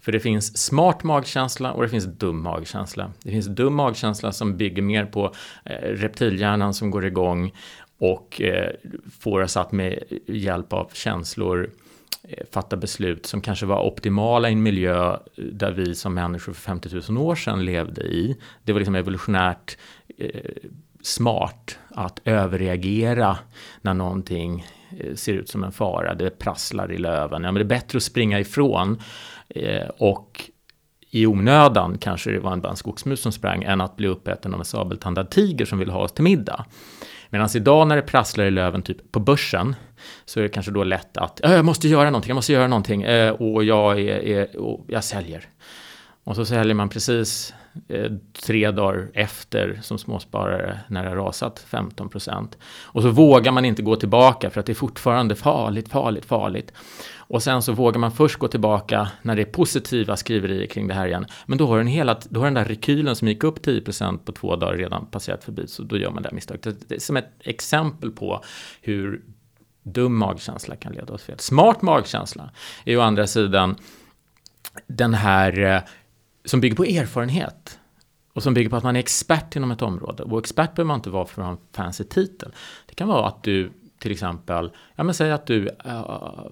För 0.00 0.12
det 0.12 0.20
finns 0.20 0.58
smart 0.58 1.02
magkänsla 1.02 1.72
och 1.72 1.82
det 1.82 1.88
finns 1.88 2.04
dum 2.04 2.42
magkänsla. 2.42 3.12
Det 3.22 3.30
finns 3.30 3.46
dum 3.46 3.74
magkänsla 3.74 4.32
som 4.32 4.56
bygger 4.56 4.82
mer 4.82 5.06
på 5.06 5.34
eh, 5.64 5.88
reptilhjärnan 5.88 6.74
som 6.74 6.90
går 6.90 7.06
igång 7.06 7.54
och 7.98 8.40
eh, 8.40 8.70
får 9.20 9.40
oss 9.40 9.56
att 9.56 9.72
med 9.72 10.02
hjälp 10.26 10.72
av 10.72 10.90
känslor 10.92 11.70
Eh, 11.70 11.89
Eh, 12.22 12.46
fatta 12.50 12.76
beslut 12.76 13.26
som 13.26 13.40
kanske 13.40 13.66
var 13.66 13.82
optimala 13.82 14.48
i 14.48 14.52
en 14.52 14.62
miljö 14.62 15.12
eh, 15.12 15.44
där 15.44 15.72
vi 15.72 15.94
som 15.94 16.14
människor 16.14 16.52
för 16.52 16.60
50 16.60 17.12
000 17.12 17.18
år 17.18 17.34
sedan 17.34 17.64
levde 17.64 18.02
i. 18.02 18.36
Det 18.62 18.72
var 18.72 18.80
liksom 18.80 18.94
evolutionärt 18.94 19.78
eh, 20.18 20.28
smart 21.02 21.78
att 21.88 22.20
överreagera 22.24 23.38
när 23.80 23.94
någonting 23.94 24.66
eh, 24.98 25.14
ser 25.14 25.32
ut 25.32 25.48
som 25.48 25.64
en 25.64 25.72
fara. 25.72 26.14
Det 26.14 26.38
prasslar 26.38 26.92
i 26.92 26.98
löven. 26.98 27.44
Ja, 27.44 27.52
men 27.52 27.54
det 27.54 27.74
är 27.74 27.80
bättre 27.80 27.96
att 27.96 28.02
springa 28.02 28.40
ifrån 28.40 29.02
eh, 29.48 29.88
och 29.98 30.50
i 31.10 31.26
onödan 31.26 31.98
kanske 31.98 32.30
det 32.30 32.38
var 32.38 32.52
en, 32.52 32.64
en 32.64 32.76
skogsmus 32.76 33.20
som 33.20 33.32
sprang 33.32 33.62
än 33.62 33.80
att 33.80 33.96
bli 33.96 34.08
uppäten 34.08 34.54
av 34.54 34.60
en 34.60 34.64
sabeltandad 34.64 35.30
tiger 35.30 35.64
som 35.64 35.78
vill 35.78 35.90
ha 35.90 36.02
oss 36.02 36.12
till 36.12 36.24
middag. 36.24 36.64
Medan 37.30 37.48
idag 37.54 37.88
när 37.88 37.96
det 37.96 38.02
prasslar 38.02 38.44
i 38.44 38.50
löven 38.50 38.82
typ 38.82 39.12
på 39.12 39.20
börsen 39.20 39.76
så 40.24 40.40
är 40.40 40.42
det 40.42 40.48
kanske 40.48 40.72
då 40.72 40.84
lätt 40.84 41.16
att 41.16 41.44
äh, 41.44 41.52
jag 41.52 41.64
måste 41.64 41.88
göra 41.88 42.10
någonting, 42.10 42.28
jag 42.28 42.34
måste 42.34 42.52
göra 42.52 42.68
någonting 42.68 43.02
eh, 43.02 43.32
och 43.32 43.64
jag, 43.64 44.00
är, 44.00 44.24
är, 44.24 44.56
och 44.56 44.84
jag 44.88 45.04
säljer. 45.04 45.48
Och 46.24 46.36
så 46.36 46.44
säljer 46.44 46.74
man 46.74 46.88
precis 46.88 47.54
eh, 47.88 48.12
tre 48.46 48.70
dagar 48.70 49.08
efter 49.14 49.78
som 49.82 49.98
småsparare 49.98 50.80
när 50.88 51.02
det 51.02 51.08
har 51.08 51.16
rasat 51.16 51.58
15 51.58 52.08
procent. 52.08 52.58
Och 52.84 53.02
så 53.02 53.10
vågar 53.10 53.52
man 53.52 53.64
inte 53.64 53.82
gå 53.82 53.96
tillbaka 53.96 54.50
för 54.50 54.60
att 54.60 54.66
det 54.66 54.72
är 54.72 54.74
fortfarande 54.74 55.34
farligt, 55.34 55.88
farligt, 55.88 56.24
farligt. 56.24 56.72
Och 57.30 57.42
sen 57.42 57.62
så 57.62 57.72
vågar 57.72 57.98
man 57.98 58.12
först 58.12 58.36
gå 58.36 58.48
tillbaka 58.48 59.10
när 59.22 59.36
det 59.36 59.42
är 59.42 59.46
positiva 59.46 60.16
skriverier 60.16 60.66
kring 60.66 60.88
det 60.88 60.94
här 60.94 61.06
igen. 61.06 61.26
Men 61.46 61.58
då 61.58 61.66
har 61.66 61.78
den, 61.78 61.86
hela, 61.86 62.18
då 62.28 62.40
har 62.40 62.44
den 62.44 62.54
där 62.54 62.64
rekylen 62.64 63.16
som 63.16 63.28
gick 63.28 63.44
upp 63.44 63.62
10 63.62 63.80
% 63.80 64.24
på 64.24 64.32
två 64.32 64.56
dagar 64.56 64.76
redan 64.76 65.06
passerat 65.06 65.44
förbi. 65.44 65.66
Så 65.66 65.82
då 65.82 65.96
gör 65.96 66.10
man 66.10 66.22
det 66.22 66.32
misstaget. 66.32 66.88
Det 66.88 66.94
är 66.94 66.98
som 66.98 67.16
ett 67.16 67.30
exempel 67.40 68.10
på 68.10 68.42
hur 68.80 69.22
dum 69.82 70.16
magkänsla 70.16 70.76
kan 70.76 70.92
leda 70.92 71.12
oss 71.12 71.22
fel. 71.22 71.38
Smart 71.38 71.82
magkänsla 71.82 72.50
är 72.84 72.98
å 72.98 73.00
andra 73.00 73.26
sidan 73.26 73.76
den 74.86 75.14
här 75.14 75.60
eh, 75.60 75.82
som 76.44 76.60
bygger 76.60 76.76
på 76.76 76.84
erfarenhet 76.84 77.78
och 78.32 78.42
som 78.42 78.54
bygger 78.54 78.70
på 78.70 78.76
att 78.76 78.84
man 78.84 78.96
är 78.96 79.00
expert 79.00 79.56
inom 79.56 79.70
ett 79.70 79.82
område. 79.82 80.22
Och 80.22 80.38
expert 80.38 80.74
behöver 80.74 80.88
man 80.88 80.98
inte 80.98 81.10
vara 81.10 81.26
för 81.26 81.42
att 81.42 81.46
ha 81.46 81.52
en 81.52 81.60
fancy 81.72 82.04
titel. 82.04 82.52
Det 82.86 82.94
kan 82.94 83.08
vara 83.08 83.26
att 83.26 83.42
du 83.42 83.72
till 84.00 84.12
exempel, 84.12 84.70
ja 84.96 85.04
men 85.04 85.14
säg 85.14 85.32
att 85.32 85.46
du 85.46 85.68
uh, 85.86 86.46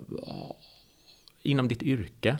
inom 1.48 1.68
ditt 1.68 1.82
yrke, 1.82 2.38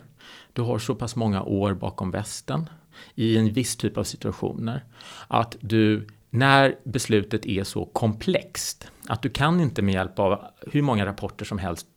du 0.53 0.61
har 0.61 0.79
så 0.79 0.95
pass 0.95 1.15
många 1.15 1.43
år 1.43 1.73
bakom 1.73 2.11
västen 2.11 2.69
i 3.15 3.37
en 3.37 3.53
viss 3.53 3.75
typ 3.75 3.97
av 3.97 4.03
situationer 4.03 4.83
att 5.27 5.57
du 5.59 6.07
när 6.29 6.75
beslutet 6.83 7.45
är 7.45 7.63
så 7.63 7.85
komplext 7.85 8.91
att 9.07 9.21
du 9.21 9.29
kan 9.29 9.59
inte 9.59 9.81
med 9.81 9.93
hjälp 9.93 10.19
av 10.19 10.45
hur 10.71 10.81
många 10.81 11.05
rapporter 11.05 11.45
som 11.45 11.57
helst 11.57 11.87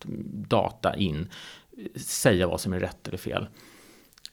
data 0.48 0.96
in 0.96 1.28
säga 1.96 2.46
vad 2.46 2.60
som 2.60 2.72
är 2.72 2.80
rätt 2.80 3.08
eller 3.08 3.18
fel. 3.18 3.46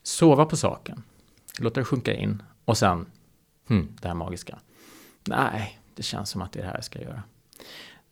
Sova 0.03 0.45
på 0.45 0.57
saken, 0.57 1.03
låta 1.59 1.79
det 1.79 1.85
sjunka 1.85 2.13
in 2.13 2.43
och 2.65 2.77
sen, 2.77 3.05
hmm, 3.67 3.97
det 4.01 4.07
här 4.07 4.15
magiska. 4.15 4.59
Nej, 5.27 5.79
det 5.95 6.03
känns 6.03 6.29
som 6.29 6.41
att 6.41 6.51
det 6.51 6.59
är 6.59 6.63
det 6.63 6.67
här 6.67 6.75
jag 6.75 6.83
ska 6.83 7.01
göra. 7.01 7.23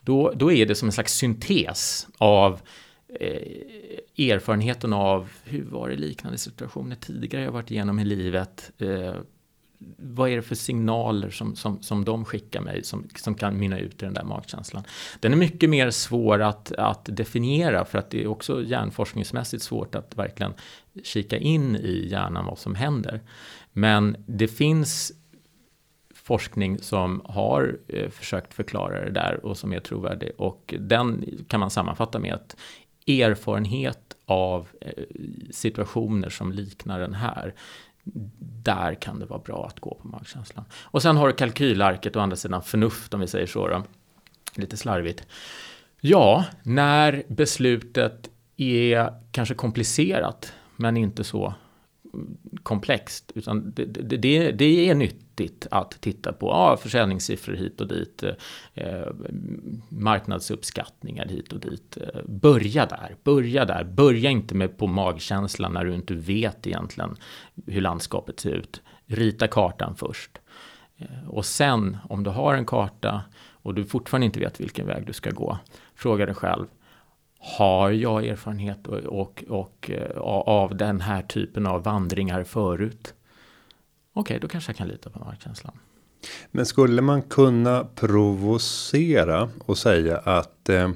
Då, 0.03 0.31
då 0.36 0.51
är 0.51 0.65
det 0.65 0.75
som 0.75 0.88
en 0.88 0.91
slags 0.91 1.13
syntes 1.13 2.07
av 2.17 2.62
eh, 3.10 4.30
erfarenheten 4.32 4.94
av 4.94 5.30
hur 5.44 5.64
var 5.64 5.90
det 5.90 5.96
liknande 5.96 6.38
situationer 6.38 6.96
tidigare 6.96 7.44
jag 7.44 7.52
varit 7.52 7.72
igenom 7.72 8.00
i 8.00 8.06
livet. 8.06 8.72
Eh, 8.78 9.16
vad 9.98 10.30
är 10.30 10.36
det 10.36 10.42
för 10.42 10.56
signaler 10.56 11.30
som, 11.30 11.56
som, 11.56 11.82
som 11.82 12.06
de 12.06 12.26
skickar 12.26 12.62
mig 12.62 12.84
som, 12.84 13.08
som 13.16 13.36
kan 13.36 13.60
mynna 13.60 13.80
ut 13.80 14.02
i 14.02 14.06
den 14.06 14.14
där 14.14 14.24
magkänslan? 14.24 14.84
Den 15.20 15.34
är 15.34 15.38
mycket 15.38 15.70
mer 15.70 15.92
svår 15.92 16.42
att, 16.42 16.72
att 16.72 17.06
definiera 17.06 17.86
för 17.86 17.98
att 17.98 18.10
det 18.10 18.24
är 18.24 18.28
också 18.28 18.64
hjärnforskningsmässigt 18.64 19.64
svårt 19.64 19.96
att 19.96 20.18
verkligen 20.18 20.54
kika 21.04 21.38
in 21.38 21.76
i 21.76 22.08
hjärnan 22.12 22.46
vad 22.46 22.60
som 22.60 22.76
händer. 22.76 23.22
Men 23.74 24.16
det 24.28 24.48
finns 24.48 25.12
forskning 26.28 26.80
som 26.80 27.22
har 27.26 27.80
eh, 27.88 28.10
försökt 28.10 28.54
förklara 28.54 29.06
det 29.06 29.12
där 29.12 29.46
och 29.46 29.58
som 29.58 29.74
är 29.74 29.80
trovärdig 29.80 30.32
och 30.38 30.74
den 30.80 31.26
kan 31.48 31.60
man 31.60 31.70
sammanfatta 31.70 32.20
med 32.20 32.34
att 32.34 32.56
erfarenhet 33.08 34.16
av 34.26 34.68
eh, 34.82 35.04
situationer 35.52 36.30
som 36.30 36.52
liknar 36.52 37.00
den 37.00 37.14
här 37.14 37.54
där 38.64 38.96
kan 38.96 39.20
det 39.20 39.26
vara 39.26 39.40
bra 39.40 39.66
att 39.66 39.80
gå 39.80 39.98
på 40.02 40.08
magkänslan. 40.08 40.66
Och 40.74 41.02
sen 41.02 41.18
har 41.18 41.28
du 41.28 41.34
kalkylarket 41.34 42.16
och 42.16 42.24
andra 42.24 42.36
sidan 42.36 42.64
förnuft 42.64 43.14
om 43.14 43.20
vi 43.20 43.28
säger 43.28 43.48
så 43.48 43.68
då. 43.68 43.84
Lite 44.56 44.78
slarvigt. 44.78 45.28
Ja, 46.02 46.46
när 46.64 47.24
beslutet 47.28 48.30
är 48.58 49.14
kanske 49.32 49.56
komplicerat 49.56 50.54
men 50.76 50.98
inte 50.98 51.24
så 51.24 51.54
komplext. 52.64 53.32
Utan 53.36 53.72
det, 53.76 53.86
det, 53.86 54.52
det, 54.52 54.90
är 54.90 54.96
nyttigt 54.96 55.68
att 55.72 56.02
titta 56.02 56.34
på 56.34 56.48
ja, 56.48 56.78
försäljningssiffror 56.78 57.54
hit 57.54 57.82
och 57.82 57.88
dit, 57.88 58.24
eh, 58.74 59.08
marknadsuppskattningar 59.90 61.26
hit 61.26 61.54
och 61.54 61.60
dit. 61.60 61.98
Eh, 62.02 62.22
börja 62.26 62.86
där, 62.86 63.16
börja 63.24 63.66
där. 63.66 63.84
Börja 63.84 64.30
inte 64.30 64.56
med 64.56 64.78
på 64.78 64.88
magkänslan 64.88 65.74
när 65.74 65.86
du 65.86 65.94
inte 65.94 66.14
vet 66.14 66.68
egentligen 66.68 67.16
hur 67.66 67.82
landskapet 67.82 68.40
ser 68.40 68.52
ut. 68.52 68.82
Rita 69.06 69.48
kartan 69.48 69.96
först. 69.96 70.40
Eh, 70.98 71.30
och 71.30 71.46
sen 71.46 71.98
om 72.10 72.24
du 72.24 72.30
har 72.30 72.54
en 72.54 72.66
karta 72.66 73.22
och 73.68 73.74
du 73.74 73.86
fortfarande 73.86 74.26
inte 74.26 74.40
vet 74.40 74.60
vilken 74.60 74.88
väg 74.88 75.08
du 75.08 75.14
ska 75.14 75.32
gå, 75.32 75.58
fråga 75.96 76.26
dig 76.26 76.36
själv, 76.36 76.66
har 77.48 77.92
jag 77.92 78.25
erfarenhet 78.25 78.88
och, 78.88 78.98
och, 78.98 79.44
och, 79.50 79.92
eh, 79.92 80.18
av 80.22 80.75
den 80.75 81.01
här 81.01 81.22
typen 81.22 81.68
av 81.68 81.84
vandringar 81.84 82.44
förut? 82.44 83.13
Okej, 84.13 84.22
okay, 84.22 84.39
då 84.39 84.48
kanske 84.48 84.70
jag 84.70 84.77
kan 84.77 84.88
lita 84.88 85.10
på 85.10 85.20
magkänslan. 85.20 85.74
Men 86.51 86.66
skulle 86.66 87.01
man 87.01 87.22
kunna 87.22 87.84
provocera 87.96 89.50
och 89.66 89.77
säga 89.77 90.18
att 90.18 90.70
eh, 90.70 90.89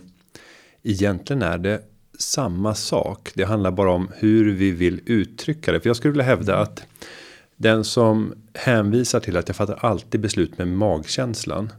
egentligen 0.84 1.41
är 1.41 1.58
det 1.58 1.81
samma 2.20 2.75
sak. 2.75 3.31
Det 3.34 3.43
handlar 3.43 3.72
bara 3.72 3.91
om 3.91 4.10
hur 4.15 4.51
vi 4.51 4.72
vill 4.72 5.01
uttrycka 5.05 5.72
det. 5.72 5.79
För 5.79 5.89
jag 5.89 5.96
skulle 5.96 6.12
vilja 6.12 6.25
hävda 6.25 6.58
att 6.58 6.84
den 7.55 7.84
som 7.84 8.34
hänvisar 8.53 9.20
till 9.20 9.38
att 9.38 9.48
jag 9.48 9.55
fattar 9.55 9.86
alltid 9.86 10.22
beslut 10.22 10.58
med 10.58 10.67
magkänslan. 10.67 11.70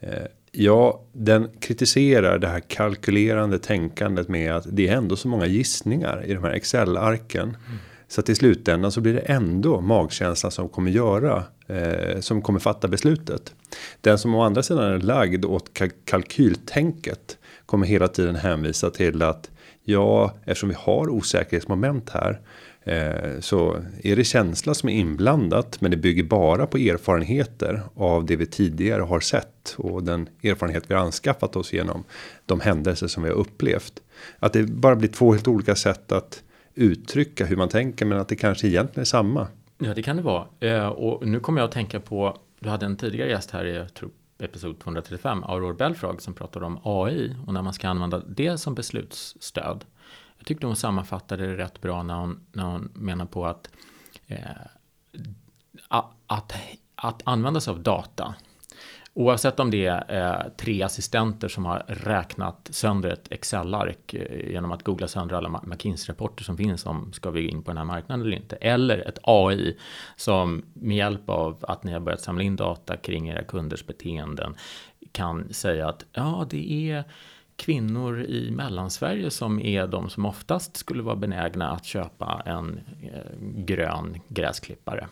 Eh, 0.00 0.24
ja, 0.52 1.02
den 1.12 1.48
kritiserar 1.60 2.38
det 2.38 2.48
här 2.48 2.60
kalkylerande 2.60 3.58
tänkandet 3.58 4.28
med 4.28 4.54
att 4.54 4.66
det 4.70 4.88
är 4.88 4.96
ändå 4.96 5.16
så 5.16 5.28
många 5.28 5.46
gissningar 5.46 6.24
i 6.26 6.34
de 6.34 6.44
här 6.44 6.52
Excel-arken. 6.52 7.42
Mm. 7.42 7.78
Så 8.08 8.20
att 8.20 8.28
i 8.28 8.34
slutändan 8.34 8.92
så 8.92 9.00
blir 9.00 9.14
det 9.14 9.20
ändå 9.20 9.80
magkänslan 9.80 10.52
som 10.52 10.68
kommer 10.68 10.90
göra 10.90 11.44
eh, 11.66 12.20
som 12.20 12.42
kommer 12.42 12.60
fatta 12.60 12.88
beslutet. 12.88 13.54
Den 14.00 14.18
som 14.18 14.34
å 14.34 14.42
andra 14.42 14.62
sidan 14.62 14.84
är 14.84 14.98
lagd 14.98 15.44
åt 15.44 15.70
kalkyltänket 16.04 17.38
kommer 17.66 17.86
hela 17.86 18.08
tiden 18.08 18.36
hänvisa 18.36 18.90
till 18.90 19.22
att 19.22 19.50
ja, 19.84 20.34
eftersom 20.44 20.68
vi 20.68 20.74
har 20.78 21.08
osäkerhetsmoment 21.08 22.10
här 22.10 22.40
Eh, 22.90 23.40
så 23.40 23.76
är 24.02 24.16
det 24.16 24.24
känsla 24.24 24.74
som 24.74 24.88
är 24.88 24.92
inblandat 24.92 25.80
men 25.80 25.90
det 25.90 25.96
bygger 25.96 26.22
bara 26.22 26.66
på 26.66 26.78
erfarenheter 26.78 27.82
av 27.94 28.26
det 28.26 28.36
vi 28.36 28.46
tidigare 28.46 29.02
har 29.02 29.20
sett 29.20 29.74
och 29.76 30.02
den 30.02 30.28
erfarenhet 30.42 30.84
vi 30.86 30.94
har 30.94 31.00
anskaffat 31.00 31.56
oss 31.56 31.72
genom 31.72 32.04
de 32.46 32.60
händelser 32.60 33.06
som 33.06 33.22
vi 33.22 33.28
har 33.28 33.36
upplevt. 33.36 34.02
Att 34.38 34.52
det 34.52 34.62
bara 34.62 34.96
blir 34.96 35.08
två 35.08 35.32
helt 35.32 35.48
olika 35.48 35.74
sätt 35.74 36.12
att 36.12 36.42
uttrycka 36.74 37.46
hur 37.46 37.56
man 37.56 37.68
tänker 37.68 38.06
men 38.06 38.18
att 38.18 38.28
det 38.28 38.36
kanske 38.36 38.66
egentligen 38.66 39.00
är 39.00 39.04
samma. 39.04 39.46
Ja 39.78 39.94
det 39.94 40.02
kan 40.02 40.16
det 40.16 40.22
vara 40.22 40.46
eh, 40.60 40.88
och 40.88 41.26
nu 41.26 41.40
kommer 41.40 41.60
jag 41.60 41.66
att 41.66 41.74
tänka 41.74 42.00
på 42.00 42.36
du 42.58 42.68
hade 42.68 42.86
en 42.86 42.96
tidigare 42.96 43.30
gäst 43.30 43.50
här 43.50 43.64
i 43.64 43.86
episod 44.44 44.78
235 44.78 45.44
Aurore 45.44 45.74
Belfrage, 45.74 46.22
som 46.22 46.34
pratade 46.34 46.66
om 46.66 46.80
AI 46.84 47.36
och 47.46 47.54
när 47.54 47.62
man 47.62 47.72
ska 47.72 47.88
använda 47.88 48.22
det 48.26 48.58
som 48.58 48.74
beslutsstöd. 48.74 49.84
Jag 50.40 50.46
tyckte 50.46 50.66
hon 50.66 50.76
sammanfattade 50.76 51.46
det 51.46 51.56
rätt 51.56 51.80
bra 51.80 52.02
när 52.02 52.14
hon, 52.14 52.40
när 52.52 52.64
hon 52.64 52.90
menar 52.94 53.26
på 53.26 53.46
att, 53.46 53.70
eh, 54.26 54.38
att, 56.26 56.52
att 56.94 57.22
använda 57.24 57.60
sig 57.60 57.70
av 57.70 57.82
data 57.82 58.34
Oavsett 59.14 59.60
om 59.60 59.70
det 59.70 59.86
är 59.86 60.04
eh, 60.08 60.52
tre 60.56 60.82
assistenter 60.82 61.48
som 61.48 61.64
har 61.64 61.84
räknat 61.88 62.68
sönder 62.70 63.10
ett 63.10 63.32
Excel-ark 63.32 64.14
eh, 64.14 64.50
genom 64.50 64.72
att 64.72 64.82
googla 64.82 65.08
sönder 65.08 65.36
alla 65.36 65.60
McKinsey-rapporter 65.62 66.44
som 66.44 66.56
finns 66.56 66.86
om 66.86 67.12
ska 67.12 67.30
vi 67.30 67.48
in 67.48 67.62
på 67.62 67.70
den 67.70 67.78
här 67.78 67.84
marknaden 67.84 68.26
eller 68.26 68.36
inte. 68.36 68.56
Eller 68.56 68.98
ett 68.98 69.18
AI 69.22 69.76
som 70.16 70.62
med 70.72 70.96
hjälp 70.96 71.30
av 71.30 71.64
att 71.68 71.84
ni 71.84 71.92
har 71.92 72.00
börjat 72.00 72.20
samla 72.20 72.42
in 72.42 72.56
data 72.56 72.96
kring 72.96 73.28
era 73.28 73.44
kunders 73.44 73.86
beteenden 73.86 74.54
kan 75.12 75.52
säga 75.52 75.88
att 75.88 76.04
ja, 76.12 76.46
det 76.50 76.90
är 76.90 77.04
kvinnor 77.60 78.22
i 78.22 78.50
Mellansverige 78.50 79.30
som 79.30 79.60
är 79.60 79.86
de 79.86 80.10
som 80.10 80.26
oftast 80.26 80.76
skulle 80.76 81.02
vara 81.02 81.16
benägna 81.16 81.70
att 81.70 81.84
köpa 81.84 82.42
en 82.46 82.80
eh, 83.02 83.20
grön 83.40 84.20
gräsklippare. 84.28 85.08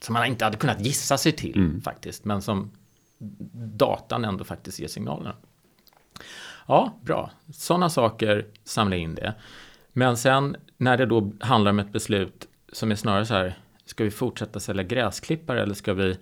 Som 0.00 0.12
man 0.12 0.26
inte 0.26 0.44
hade 0.44 0.56
kunnat 0.56 0.80
gissa 0.80 1.18
sig 1.18 1.32
till 1.32 1.56
mm. 1.56 1.80
faktiskt, 1.80 2.24
men 2.24 2.42
som 2.42 2.70
datan 3.76 4.24
ändå 4.24 4.44
faktiskt 4.44 4.78
ger 4.78 4.88
signalerna. 4.88 5.34
Ja, 6.66 6.98
bra. 7.02 7.30
Sådana 7.52 7.90
saker, 7.90 8.46
samla 8.64 8.96
in 8.96 9.14
det. 9.14 9.34
Men 9.92 10.16
sen 10.16 10.56
när 10.76 10.96
det 10.96 11.06
då 11.06 11.32
handlar 11.40 11.70
om 11.70 11.78
ett 11.78 11.92
beslut 11.92 12.48
som 12.72 12.90
är 12.90 12.94
snarare 12.94 13.26
så 13.26 13.34
här, 13.34 13.58
ska 13.84 14.04
vi 14.04 14.10
fortsätta 14.10 14.60
sälja 14.60 14.82
gräsklippare 14.82 15.62
eller 15.62 15.74
ska 15.74 15.94
vi 15.94 16.18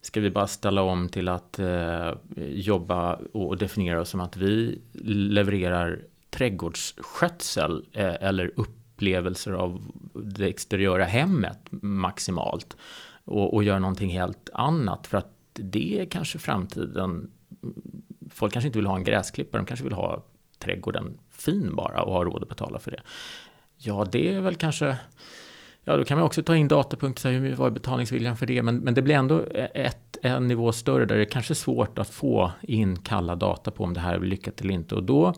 Ska 0.00 0.20
vi 0.20 0.30
bara 0.30 0.46
ställa 0.46 0.82
om 0.82 1.08
till 1.08 1.28
att 1.28 1.58
eh, 1.58 2.10
jobba 2.36 3.18
och 3.32 3.56
definiera 3.56 4.00
oss 4.00 4.08
som 4.08 4.20
att 4.20 4.36
vi 4.36 4.80
levererar 5.04 6.00
trädgårdsskötsel 6.30 7.84
eh, 7.92 8.14
eller 8.20 8.50
upplevelser 8.56 9.52
av 9.52 9.82
det 10.14 10.46
exteriöra 10.46 11.04
hemmet 11.04 11.58
maximalt 11.70 12.76
och, 13.24 13.54
och 13.54 13.64
göra 13.64 13.78
någonting 13.78 14.10
helt 14.10 14.50
annat 14.52 15.06
för 15.06 15.18
att 15.18 15.32
det 15.52 16.00
är 16.00 16.04
kanske 16.04 16.38
framtiden. 16.38 17.30
Folk 18.30 18.52
kanske 18.52 18.66
inte 18.66 18.78
vill 18.78 18.86
ha 18.86 18.96
en 18.96 19.04
gräsklippare, 19.04 19.62
de 19.62 19.66
kanske 19.66 19.84
vill 19.84 19.92
ha 19.92 20.24
trädgården 20.58 21.18
fin 21.30 21.76
bara 21.76 22.02
och 22.02 22.12
ha 22.12 22.24
råd 22.24 22.42
att 22.42 22.48
betala 22.48 22.78
för 22.78 22.90
det. 22.90 23.00
Ja, 23.76 24.06
det 24.12 24.34
är 24.34 24.40
väl 24.40 24.54
kanske 24.54 24.98
Ja, 25.88 25.96
då 25.96 26.04
kan 26.04 26.18
man 26.18 26.26
också 26.26 26.42
ta 26.42 26.56
in 26.56 26.68
datapunkter, 26.68 27.30
hur 27.30 27.54
var 27.54 27.70
betalningsviljan 27.70 28.36
för 28.36 28.46
det? 28.46 28.62
Men, 28.62 28.76
men 28.76 28.94
det 28.94 29.02
blir 29.02 29.14
ändå 29.14 29.44
ett, 29.74 30.16
en 30.22 30.46
nivå 30.46 30.72
större 30.72 31.04
där 31.04 31.16
det 31.16 31.22
är 31.22 31.24
kanske 31.30 31.52
är 31.52 31.54
svårt 31.54 31.98
att 31.98 32.08
få 32.08 32.52
in 32.62 32.96
kalla 32.96 33.36
data 33.36 33.70
på 33.70 33.84
om 33.84 33.94
det 33.94 34.00
här 34.00 34.14
är 34.14 34.20
lyckat 34.20 34.60
eller 34.60 34.74
inte. 34.74 34.94
Och 34.94 35.02
då, 35.02 35.34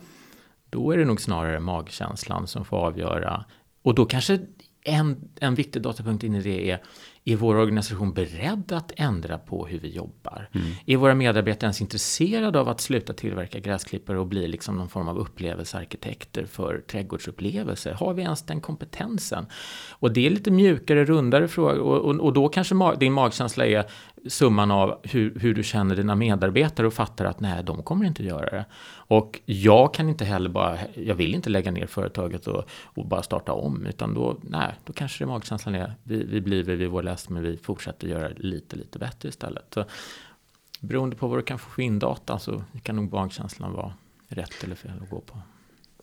då 0.70 0.90
är 0.90 0.96
det 0.96 1.04
nog 1.04 1.20
snarare 1.20 1.60
magkänslan 1.60 2.46
som 2.46 2.64
får 2.64 2.76
avgöra. 2.76 3.44
Och 3.82 3.94
då 3.94 4.04
kanske 4.04 4.38
en, 4.84 5.30
en 5.40 5.54
viktig 5.54 5.82
datapunkt 5.82 6.24
in 6.24 6.34
i 6.34 6.42
det 6.42 6.70
är 6.70 6.82
är 7.32 7.36
vår 7.36 7.56
organisation 7.56 8.12
beredd 8.12 8.72
att 8.72 8.92
ändra 8.96 9.38
på 9.38 9.66
hur 9.66 9.78
vi 9.78 9.88
jobbar? 9.88 10.48
Mm. 10.52 10.66
Är 10.86 10.96
våra 10.96 11.14
medarbetare 11.14 11.66
ens 11.66 11.80
intresserade 11.80 12.60
av 12.60 12.68
att 12.68 12.80
sluta 12.80 13.12
tillverka 13.12 13.58
gräsklippare 13.58 14.18
och 14.18 14.26
bli 14.26 14.48
liksom 14.48 14.76
någon 14.76 14.88
form 14.88 15.08
av 15.08 15.18
upplevelsearkitekter 15.18 16.46
för 16.46 16.80
trädgårdsupplevelser? 16.90 17.92
Har 17.92 18.14
vi 18.14 18.22
ens 18.22 18.42
den 18.42 18.60
kompetensen? 18.60 19.46
Och 19.90 20.12
det 20.12 20.26
är 20.26 20.30
lite 20.30 20.50
mjukare, 20.50 21.04
rundare 21.04 21.48
frågor 21.48 21.78
och, 21.78 21.98
och, 21.98 22.14
och, 22.20 22.32
då 22.32 22.48
kanske 22.48 22.74
ma 22.74 22.94
din 22.94 23.12
magkänsla 23.12 23.66
är 23.66 23.84
summan 24.26 24.70
av 24.70 24.98
hur, 25.02 25.38
hur 25.40 25.54
du 25.54 25.62
känner 25.62 25.96
dina 25.96 26.14
medarbetare 26.14 26.86
och 26.86 26.94
fattar 26.94 27.24
att 27.24 27.40
nej, 27.40 27.64
de 27.64 27.82
kommer 27.82 28.06
inte 28.06 28.24
göra 28.24 28.50
det. 28.50 28.64
Och 28.90 29.40
jag 29.44 29.94
kan 29.94 30.08
inte 30.08 30.24
heller 30.24 30.50
bara, 30.50 30.78
jag 30.94 31.14
vill 31.14 31.34
inte 31.34 31.50
lägga 31.50 31.70
ner 31.70 31.86
företaget 31.86 32.46
och, 32.46 32.64
och 32.70 33.06
bara 33.06 33.22
starta 33.22 33.52
om, 33.52 33.86
utan 33.86 34.14
då, 34.14 34.36
nej, 34.42 34.74
då 34.84 34.92
kanske 34.92 35.24
det 35.24 35.28
magkänslan 35.28 35.74
är, 35.74 35.94
vi, 36.02 36.24
vi 36.24 36.40
blir 36.40 36.62
vid 36.62 36.88
vår 36.88 37.02
läst, 37.02 37.28
men 37.28 37.42
vi 37.42 37.56
fortsätter 37.56 38.08
göra 38.08 38.28
lite, 38.36 38.76
lite 38.76 38.98
bättre 38.98 39.28
istället. 39.28 39.74
Så, 39.74 39.84
beroende 40.80 41.16
på 41.16 41.28
vad 41.28 41.38
du 41.38 41.42
kan 41.42 41.58
få 41.58 41.82
in 41.82 41.98
data 41.98 42.38
så 42.38 42.62
kan 42.82 42.96
nog 42.96 43.12
magkänslan 43.12 43.72
vara 43.72 43.92
rätt 44.28 44.64
eller 44.64 44.74
fel 44.74 44.92
att 45.02 45.10
gå 45.10 45.20
på. 45.20 45.38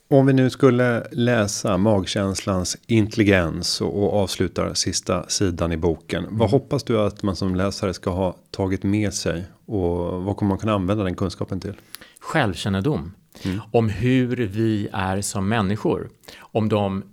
Om 0.08 0.26
vi 0.26 0.34
nu 0.34 0.50
skulle 0.50 1.08
läsa 1.12 1.78
magkänslans 1.78 2.78
intelligens 2.88 3.82
och, 3.82 4.04
och 4.04 4.14
avslutar 4.14 4.74
sista 4.74 5.30
sidan 5.30 5.72
i 5.72 5.78
boken. 5.78 6.24
Mm. 6.24 6.38
Vad 6.38 6.50
hoppas 6.50 6.84
du 6.84 7.00
att 7.00 7.24
man 7.24 7.36
som 7.36 7.56
läsare 7.56 7.94
ska 7.94 8.10
ha 8.10 8.36
tagit 8.52 8.84
med 8.84 9.14
sig 9.14 9.44
och 9.66 10.24
vad 10.24 10.38
kommer 10.38 10.50
man 10.50 10.58
kunna 10.58 10.74
använda 10.74 11.04
den 11.04 11.16
kunskapen 11.16 11.60
till? 11.60 11.74
Självkännedom 12.20 13.14
mm. 13.44 13.62
om 13.72 13.90
hur 13.90 14.36
vi 14.36 14.88
är 14.94 15.22
som 15.22 15.50
människor, 15.50 16.10
om 16.40 16.70
de 16.70 17.04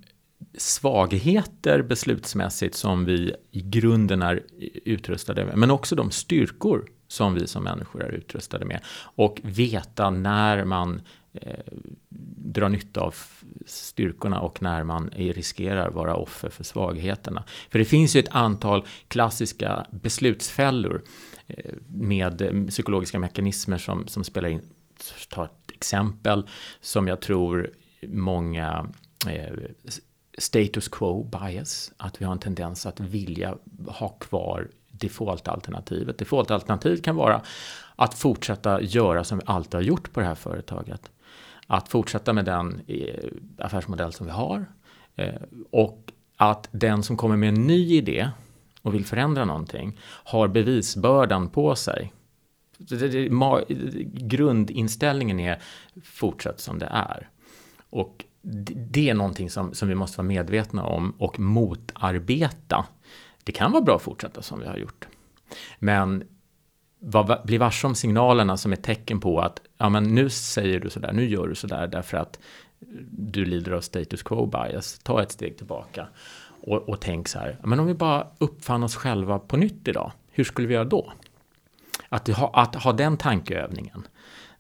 svagheter 0.58 1.82
beslutsmässigt 1.82 2.74
som 2.74 3.04
vi 3.04 3.34
i 3.50 3.60
grunden 3.60 4.22
är 4.22 4.42
utrustade 4.84 5.44
med, 5.44 5.56
men 5.56 5.70
också 5.70 5.96
de 5.96 6.10
styrkor 6.10 6.86
som 7.08 7.34
vi 7.34 7.46
som 7.46 7.64
människor 7.64 8.02
är 8.02 8.10
utrustade 8.10 8.64
med 8.64 8.80
och 9.16 9.40
veta 9.42 10.10
när 10.10 10.64
man 10.64 11.00
eh, 11.32 11.64
drar 12.52 12.68
nytta 12.68 13.00
av 13.00 13.14
styrkorna 13.66 14.40
och 14.40 14.62
när 14.62 14.84
man 14.84 15.10
riskerar 15.16 15.90
vara 15.90 16.16
offer 16.16 16.48
för 16.48 16.64
svagheterna. 16.64 17.44
För 17.70 17.78
det 17.78 17.84
finns 17.84 18.16
ju 18.16 18.20
ett 18.20 18.28
antal 18.30 18.86
klassiska 19.08 19.86
beslutsfällor 19.90 21.02
eh, 21.46 21.72
med 21.88 22.42
eh, 22.42 22.66
psykologiska 22.66 23.18
mekanismer 23.18 23.78
som, 23.78 24.06
som 24.06 24.24
spelar 24.24 24.48
in. 24.48 24.62
Ta 25.30 25.44
ett 25.44 25.70
exempel 25.72 26.48
som 26.80 27.08
jag 27.08 27.20
tror 27.20 27.70
många 28.06 28.86
eh, 29.28 29.52
status 30.38 30.88
quo 30.88 31.24
bias, 31.24 31.92
att 31.96 32.20
vi 32.20 32.24
har 32.24 32.32
en 32.32 32.38
tendens 32.38 32.86
att 32.86 33.00
vilja 33.00 33.56
ha 33.86 34.08
kvar 34.08 34.68
defaultalternativet. 34.90 36.18
Defaultalternativet 36.18 37.04
kan 37.04 37.16
vara 37.16 37.42
att 37.96 38.14
fortsätta 38.14 38.82
göra 38.82 39.24
som 39.24 39.38
vi 39.38 39.44
alltid 39.46 39.74
har 39.74 39.82
gjort 39.82 40.12
på 40.12 40.20
det 40.20 40.26
här 40.26 40.34
företaget. 40.34 41.10
Att 41.66 41.88
fortsätta 41.88 42.32
med 42.32 42.44
den 42.44 42.82
eh, 42.86 43.28
affärsmodell 43.58 44.12
som 44.12 44.26
vi 44.26 44.32
har 44.32 44.66
eh, 45.16 45.42
och 45.70 46.12
att 46.36 46.68
den 46.70 47.02
som 47.02 47.16
kommer 47.16 47.36
med 47.36 47.48
en 47.48 47.66
ny 47.66 47.96
idé 47.96 48.30
och 48.82 48.94
vill 48.94 49.04
förändra 49.04 49.44
någonting 49.44 49.98
har 50.02 50.48
bevisbördan 50.48 51.48
på 51.48 51.74
sig. 51.74 52.12
Grundinställningen 54.12 55.40
är 55.40 55.62
fortsatt 56.04 56.60
som 56.60 56.78
det 56.78 56.88
är. 56.92 57.28
Och 57.90 58.24
det 58.92 59.10
är 59.10 59.14
någonting 59.14 59.50
som, 59.50 59.74
som 59.74 59.88
vi 59.88 59.94
måste 59.94 60.18
vara 60.18 60.28
medvetna 60.28 60.84
om 60.84 61.14
och 61.18 61.40
motarbeta. 61.40 62.86
Det 63.44 63.52
kan 63.52 63.72
vara 63.72 63.82
bra 63.82 63.96
att 63.96 64.02
fortsätta 64.02 64.42
som 64.42 64.60
vi 64.60 64.66
har 64.66 64.76
gjort. 64.76 65.08
Men 65.78 66.24
var, 67.04 67.42
bli 67.44 67.58
varse 67.58 67.86
om 67.86 67.94
signalerna 67.94 68.56
som 68.56 68.72
är 68.72 68.76
tecken 68.76 69.20
på 69.20 69.40
att 69.40 69.60
ja, 69.78 69.88
men 69.88 70.04
nu 70.04 70.30
säger 70.30 70.80
du 70.80 70.90
sådär, 70.90 71.12
nu 71.12 71.28
gör 71.28 71.48
du 71.48 71.54
sådär 71.54 71.86
därför 71.86 72.16
att 72.16 72.38
du 73.10 73.44
lider 73.44 73.72
av 73.72 73.80
status 73.80 74.22
quo 74.22 74.46
bias. 74.46 74.98
Ta 75.02 75.22
ett 75.22 75.32
steg 75.32 75.56
tillbaka 75.56 76.08
och, 76.62 76.88
och 76.88 77.00
tänk 77.00 77.28
så 77.28 77.38
här, 77.38 77.58
men 77.64 77.80
om 77.80 77.86
vi 77.86 77.94
bara 77.94 78.26
uppfann 78.38 78.82
oss 78.82 78.96
själva 78.96 79.38
på 79.38 79.56
nytt 79.56 79.88
idag, 79.88 80.12
hur 80.30 80.44
skulle 80.44 80.68
vi 80.68 80.74
göra 80.74 80.84
då? 80.84 81.12
Att 82.08 82.28
ha, 82.28 82.50
att 82.54 82.74
ha 82.74 82.92
den 82.92 83.16
tankeövningen, 83.16 84.06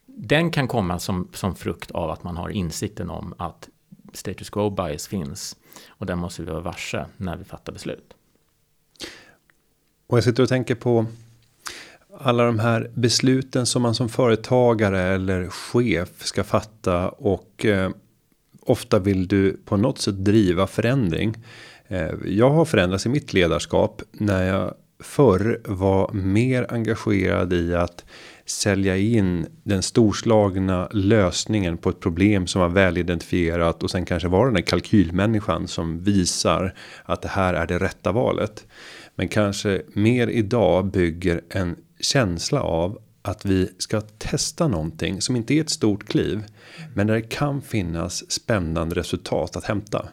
den 0.06 0.50
kan 0.50 0.68
komma 0.68 0.98
som, 0.98 1.28
som 1.32 1.54
frukt 1.54 1.90
av 1.90 2.10
att 2.10 2.24
man 2.24 2.36
har 2.36 2.48
insikten 2.48 3.10
om 3.10 3.34
att 3.38 3.68
status 4.12 4.50
quo 4.50 4.70
bias 4.70 5.06
finns 5.06 5.56
och 5.88 6.06
den 6.06 6.18
måste 6.18 6.42
vi 6.42 6.50
vara 6.50 6.60
varse 6.60 7.06
när 7.16 7.36
vi 7.36 7.44
fattar 7.44 7.72
beslut. 7.72 8.14
Och 10.06 10.16
jag 10.16 10.24
sitter 10.24 10.42
och 10.42 10.48
tänker 10.48 10.74
på 10.74 11.06
alla 12.22 12.44
de 12.44 12.58
här 12.58 12.90
besluten 12.94 13.66
som 13.66 13.82
man 13.82 13.94
som 13.94 14.08
företagare 14.08 15.00
eller 15.00 15.46
chef 15.46 16.08
ska 16.18 16.44
fatta 16.44 17.08
och 17.08 17.66
eh, 17.66 17.90
ofta 18.60 18.98
vill 18.98 19.28
du 19.28 19.60
på 19.64 19.76
något 19.76 19.98
sätt 19.98 20.24
driva 20.24 20.66
förändring. 20.66 21.36
Eh, 21.88 22.10
jag 22.26 22.50
har 22.50 22.64
förändrats 22.64 23.06
i 23.06 23.08
mitt 23.08 23.32
ledarskap 23.32 24.02
när 24.12 24.42
jag 24.42 24.74
förr 25.02 25.60
var 25.64 26.12
mer 26.12 26.66
engagerad 26.68 27.52
i 27.52 27.74
att 27.74 28.04
sälja 28.46 28.96
in 28.96 29.46
den 29.62 29.82
storslagna 29.82 30.88
lösningen 30.92 31.76
på 31.76 31.90
ett 31.90 32.00
problem 32.00 32.46
som 32.46 32.60
var 32.60 32.68
väl 32.68 32.98
identifierat 32.98 33.82
och 33.82 33.90
sen 33.90 34.04
kanske 34.04 34.28
var 34.28 34.44
den 34.44 34.54
där 34.54 34.62
kalkylmänniskan 34.62 35.68
som 35.68 36.02
visar 36.04 36.74
att 37.04 37.22
det 37.22 37.28
här 37.28 37.54
är 37.54 37.66
det 37.66 37.78
rätta 37.78 38.12
valet. 38.12 38.66
Men 39.14 39.28
kanske 39.28 39.82
mer 39.92 40.26
idag 40.26 40.86
bygger 40.86 41.40
en 41.48 41.76
känsla 42.02 42.60
av 42.60 42.98
att 43.22 43.44
vi 43.44 43.70
ska 43.78 44.00
testa 44.00 44.68
någonting 44.68 45.22
som 45.22 45.36
inte 45.36 45.54
är 45.54 45.60
ett 45.60 45.70
stort 45.70 46.08
kliv. 46.08 46.42
Men 46.94 47.06
där 47.06 47.14
det 47.14 47.22
kan 47.22 47.62
finnas 47.62 48.30
spännande 48.30 48.94
resultat 48.94 49.56
att 49.56 49.64
hämta. 49.64 50.08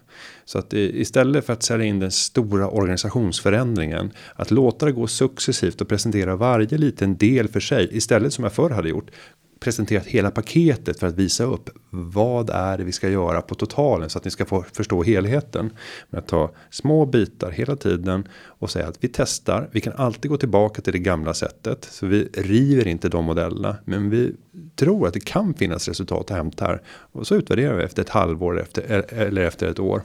Så 0.46 0.60
att 0.60 0.74
istället 0.74 1.46
för 1.46 1.54
att 1.54 1.64
sälja 1.64 1.86
in 1.86 2.00
den 2.00 2.12
stora 2.12 2.70
organisationsförändringen. 2.70 4.12
Att 4.36 4.52
låta 4.52 4.86
det 4.86 4.92
gå 4.92 5.08
successivt 5.08 5.82
och 5.82 5.88
presentera 5.88 6.36
varje 6.36 6.78
liten 6.78 7.18
del 7.18 7.48
för 7.48 7.60
sig. 7.60 7.98
Istället 7.98 8.34
som 8.34 8.44
jag 8.44 8.54
förr 8.54 8.70
hade 8.70 8.90
gjort 8.90 9.12
presenterat 9.60 10.06
hela 10.06 10.32
paketet 10.32 11.00
för 11.00 11.08
att 11.08 11.16
visa 11.16 11.44
upp 11.44 11.70
vad 11.90 12.50
är 12.50 12.78
det 12.78 12.84
vi 12.84 12.92
ska 12.92 13.10
göra 13.10 13.42
på 13.42 13.56
totalen 13.56 14.10
så 14.10 14.18
att 14.18 14.26
ni 14.26 14.32
ska 14.32 14.46
få 14.46 14.66
förstå 14.74 15.04
helheten. 15.04 15.74
Men 16.10 16.20
att 16.20 16.28
ta 16.28 16.52
små 16.70 17.06
bitar 17.06 17.52
hela 17.52 17.76
tiden 17.76 18.28
och 18.46 18.70
säga 18.70 18.88
att 18.88 19.04
vi 19.04 19.08
testar. 19.08 19.70
Vi 19.72 19.82
kan 19.82 19.94
alltid 19.94 20.32
gå 20.32 20.38
tillbaka 20.38 20.82
till 20.82 20.94
det 20.94 21.00
gamla 21.00 21.34
sättet 21.34 21.88
så 21.92 22.06
vi 22.06 22.24
river 22.34 22.88
inte 22.88 23.10
de 23.10 23.26
modellerna, 23.26 23.76
men 23.86 24.10
vi 24.10 24.36
tror 24.76 25.08
att 25.08 25.14
det 25.14 25.26
kan 25.26 25.54
finnas 25.54 25.88
resultat 25.88 26.32
att 26.32 26.38
hämta 26.38 26.66
här 26.66 26.82
och 26.88 27.28
så 27.28 27.36
utvärderar 27.36 27.76
vi 27.76 27.84
efter 27.84 28.02
ett 28.02 28.10
halvår 28.10 28.62
efter 28.62 29.06
eller 29.14 29.42
efter 29.42 29.68
ett 29.68 29.80
år. 29.80 30.02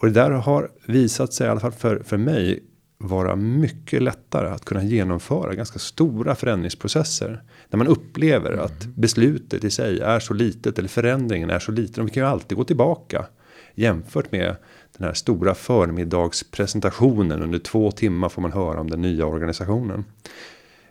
Och 0.00 0.06
det 0.06 0.12
där 0.12 0.30
har 0.30 0.70
visat 0.86 1.32
sig 1.32 1.46
i 1.46 1.50
alla 1.50 1.60
fall 1.60 1.72
för 1.72 2.02
för 2.04 2.16
mig 2.16 2.62
vara 2.98 3.36
mycket 3.36 4.02
lättare 4.02 4.48
att 4.48 4.64
kunna 4.64 4.82
genomföra 4.82 5.54
ganska 5.54 5.78
stora 5.78 6.34
förändringsprocesser. 6.34 7.42
När 7.70 7.76
man 7.76 7.86
upplever 7.86 8.52
mm. 8.52 8.64
att 8.64 8.86
beslutet 8.86 9.64
i 9.64 9.70
sig 9.70 10.00
är 10.00 10.20
så 10.20 10.34
litet 10.34 10.78
eller 10.78 10.88
förändringen 10.88 11.50
är 11.50 11.58
så 11.58 11.72
liten. 11.72 12.02
Och 12.02 12.08
vi 12.08 12.12
kan 12.14 12.22
ju 12.22 12.28
alltid 12.28 12.58
gå 12.58 12.64
tillbaka. 12.64 13.26
Jämfört 13.74 14.32
med 14.32 14.56
den 14.96 15.06
här 15.06 15.14
stora 15.14 15.54
förmiddagspresentationen. 15.54 17.42
Under 17.42 17.58
två 17.58 17.90
timmar 17.90 18.28
får 18.28 18.42
man 18.42 18.52
höra 18.52 18.80
om 18.80 18.90
den 18.90 19.02
nya 19.02 19.26
organisationen. 19.26 20.04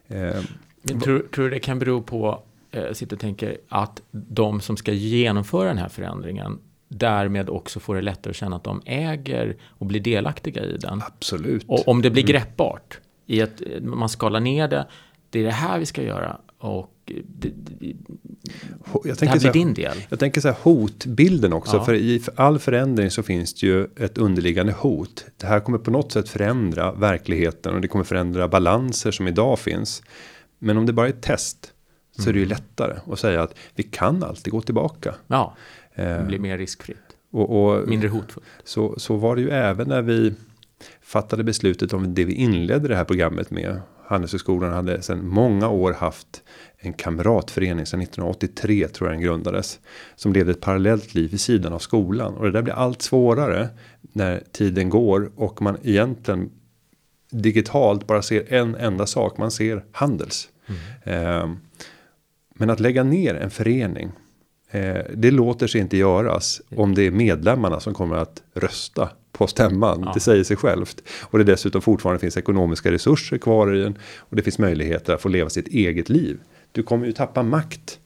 Eh, 0.08 0.36
Men 0.82 1.00
tror, 1.00 1.20
tror 1.20 1.46
du 1.46 1.50
det 1.50 1.60
kan 1.60 1.80
bero 1.80 2.02
på, 2.02 2.44
eh, 2.72 2.94
sitter 2.94 3.16
och 3.16 3.20
tänker, 3.20 3.58
att 3.70 4.02
de 4.12 4.62
som 4.62 4.78
ska 4.78 4.92
genomföra 4.92 5.68
den 5.68 5.78
här 5.78 5.90
förändringen 5.90 6.60
därmed 6.88 7.50
också 7.50 7.80
får 7.80 7.96
det 7.96 8.02
lättare 8.02 8.32
att 8.32 8.36
känna 8.36 8.56
att 8.56 8.64
de 8.64 8.82
äger 8.86 9.58
och 9.68 9.86
blir 9.86 10.00
delaktiga 10.00 10.64
i 10.64 10.78
den. 10.78 11.02
Absolut. 11.06 11.66
Och 11.68 11.88
om 11.88 12.02
det 12.02 12.10
blir 12.10 12.24
mm. 12.24 12.32
greppbart, 12.32 13.00
i 13.26 13.42
att 13.42 13.62
man 13.82 14.10
skalar 14.10 14.40
ner 14.40 14.68
det, 14.68 14.88
det 15.30 15.40
är 15.40 15.44
det 15.44 15.52
här 15.52 15.80
vi 15.80 15.86
ska 15.86 16.04
göra 16.04 16.40
och 16.60 16.94
det, 17.06 17.50
det, 17.50 17.96
jag 19.04 19.18
det 19.18 19.26
här 19.26 19.40
blir 19.40 19.54
din 19.54 19.74
del. 19.74 19.98
Jag 20.10 20.20
tänker 20.20 20.42
så 20.42 20.48
här 20.48 20.56
hotbilden 20.62 21.54
också. 21.54 21.78
Ja. 21.78 21.86
För 21.86 21.94
i 21.94 22.22
all 22.36 22.60
förändring 22.60 23.12
så 23.12 23.24
finns 23.24 23.54
det 23.54 23.68
ju 23.68 23.88
ett 23.96 24.18
underliggande 24.18 24.72
hot. 24.72 25.26
Det 25.38 25.48
här 25.48 25.60
kommer 25.60 25.78
på 25.78 25.92
något 25.92 26.12
sätt 26.12 26.30
förändra 26.30 26.92
verkligheten 26.92 27.76
och 27.76 27.82
det 27.82 27.88
kommer 27.88 28.06
förändra 28.06 28.48
balanser 28.48 29.12
som 29.12 29.28
idag 29.28 29.60
finns. 29.60 30.04
Men 30.60 30.78
om 30.78 30.86
det 30.86 30.94
bara 30.94 31.06
är 31.06 31.10
ett 31.10 31.22
test 31.22 31.74
så 32.16 32.22
mm. 32.22 32.30
är 32.30 32.34
det 32.34 32.40
ju 32.40 32.46
mm. 32.46 32.58
lättare 32.58 33.00
att 33.12 33.20
säga 33.20 33.44
att 33.44 33.56
vi 33.76 33.84
kan 33.84 34.24
alltid 34.24 34.52
gå 34.52 34.62
tillbaka. 34.62 35.16
Ja. 35.28 35.56
Det 35.96 36.04
eh, 36.04 36.26
blir 36.26 36.40
mer 36.40 36.58
riskfritt. 36.58 36.98
Och, 37.32 37.64
och, 37.64 37.88
Mindre 37.88 38.10
hotfullt. 38.10 38.46
Så, 38.64 39.00
så 39.00 39.16
var 39.16 39.36
det 39.36 39.42
ju 39.42 39.50
även 39.50 39.88
när 39.88 40.02
vi 40.02 40.34
fattade 41.02 41.44
beslutet 41.44 41.94
om 41.94 42.14
det 42.14 42.26
vi 42.26 42.34
inledde 42.34 42.88
det 42.88 42.96
här 42.96 43.04
programmet 43.04 43.52
med. 43.52 43.82
Handelshögskolan 44.10 44.74
hade 44.74 45.02
sedan 45.02 45.28
många 45.28 45.70
år 45.70 45.94
haft 45.94 46.44
en 46.78 46.94
kamratförening 46.94 47.86
sedan 47.86 48.02
1983 48.02 48.88
tror 48.88 49.10
jag 49.10 49.18
den 49.18 49.24
grundades. 49.24 49.80
Som 50.16 50.34
levde 50.34 50.52
ett 50.52 50.62
parallellt 50.62 51.14
liv 51.14 51.32
vid 51.32 51.42
sidan 51.42 51.74
av 51.74 51.80
skolan. 51.80 52.34
Och 52.34 52.46
det 52.46 52.52
där 52.52 52.62
blir 52.62 52.74
allt 52.74 53.02
svårare 53.02 53.70
när 54.02 54.44
tiden 54.52 54.90
går 54.90 55.32
och 55.36 55.62
man 55.62 55.78
egentligen 55.84 56.50
digitalt 57.32 58.08
bara 58.08 58.22
ser 58.22 58.54
en 58.54 58.76
enda 58.76 59.06
sak. 59.06 59.38
Man 59.38 59.52
ser 59.52 59.86
handels. 59.92 60.50
Mm. 60.68 61.26
Eh, 61.26 61.56
men 62.56 62.70
att 62.70 62.80
lägga 62.80 63.04
ner 63.04 63.36
en 63.36 63.50
förening 63.50 64.12
Eh, 64.72 65.02
det 65.14 65.32
låter 65.32 65.68
sig 65.68 65.82
inte 65.82 65.98
göras 65.98 66.62
om 66.76 66.96
det 66.96 67.08
är 67.08 67.12
medlemmarna 67.12 67.80
som 67.80 67.94
kommer 67.94 68.16
att 68.16 68.44
rösta 68.54 69.10
på 69.40 69.48
stämman. 69.48 70.02
Ja. 70.06 70.12
Det 70.14 70.20
säger 70.20 70.44
sig 70.44 70.58
självt. 70.58 71.04
Och 71.22 71.38
det 71.38 71.44
dessutom 71.44 71.82
fortfarande 71.82 72.20
finns 72.20 72.38
ekonomiska 72.38 72.92
resurser 72.92 73.38
kvar 73.38 73.76
i 73.76 73.82
den. 73.82 73.98
Och 74.18 74.36
det 74.36 74.42
finns 74.44 74.60
möjligheter 74.60 75.14
att 75.14 75.22
få 75.22 75.30
leva 75.30 75.50
sitt 75.50 75.68
eget 75.68 76.10
liv. 76.10 76.40
Du 76.72 76.84
kommer 76.84 77.06
ju 77.06 77.12
tappa 77.12 77.44
makt. 77.44 78.00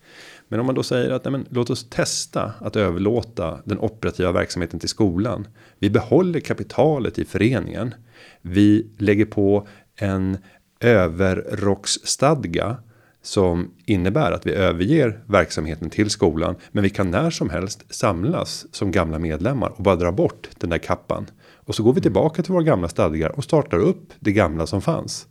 Men 0.47 0.59
om 0.59 0.65
man 0.65 0.75
då 0.75 0.83
säger 0.83 1.09
att 1.09 1.25
nej 1.25 1.31
men, 1.31 1.45
låt 1.49 1.69
oss 1.69 1.89
testa 1.89 2.53
att 2.59 2.75
överlåta 2.75 3.59
den 3.65 3.79
operativa 3.79 4.31
verksamheten 4.31 4.79
till 4.79 4.89
skolan. 4.89 5.47
Vi 5.79 5.89
behåller 5.89 6.39
kapitalet 6.39 7.19
i 7.19 7.25
föreningen. 7.25 7.93
Vi 8.41 8.87
lägger 8.97 9.25
på 9.25 9.67
en 9.95 10.37
överrocksstadga 10.79 12.77
som 13.23 13.71
innebär 13.85 14.31
att 14.31 14.45
vi 14.45 14.51
överger 14.51 15.19
verksamheten 15.25 15.89
till 15.89 16.09
skolan. 16.09 16.55
Men 16.71 16.83
vi 16.83 16.89
kan 16.89 17.11
när 17.11 17.29
som 17.29 17.49
helst 17.49 17.93
samlas 17.93 18.65
som 18.71 18.91
gamla 18.91 19.19
medlemmar 19.19 19.69
och 19.69 19.83
bara 19.83 19.95
dra 19.95 20.11
bort 20.11 20.49
den 20.57 20.69
där 20.69 20.77
kappan. 20.77 21.25
Och 21.65 21.75
så 21.75 21.83
går 21.83 21.93
vi 21.93 22.01
tillbaka 22.01 22.43
till 22.43 22.53
våra 22.53 22.63
gamla 22.63 22.87
stadgar 22.87 23.29
och 23.29 23.43
startar 23.43 23.77
upp 23.77 24.13
det 24.19 24.31
gamla 24.31 24.67
som 24.67 24.81
fanns. 24.81 25.27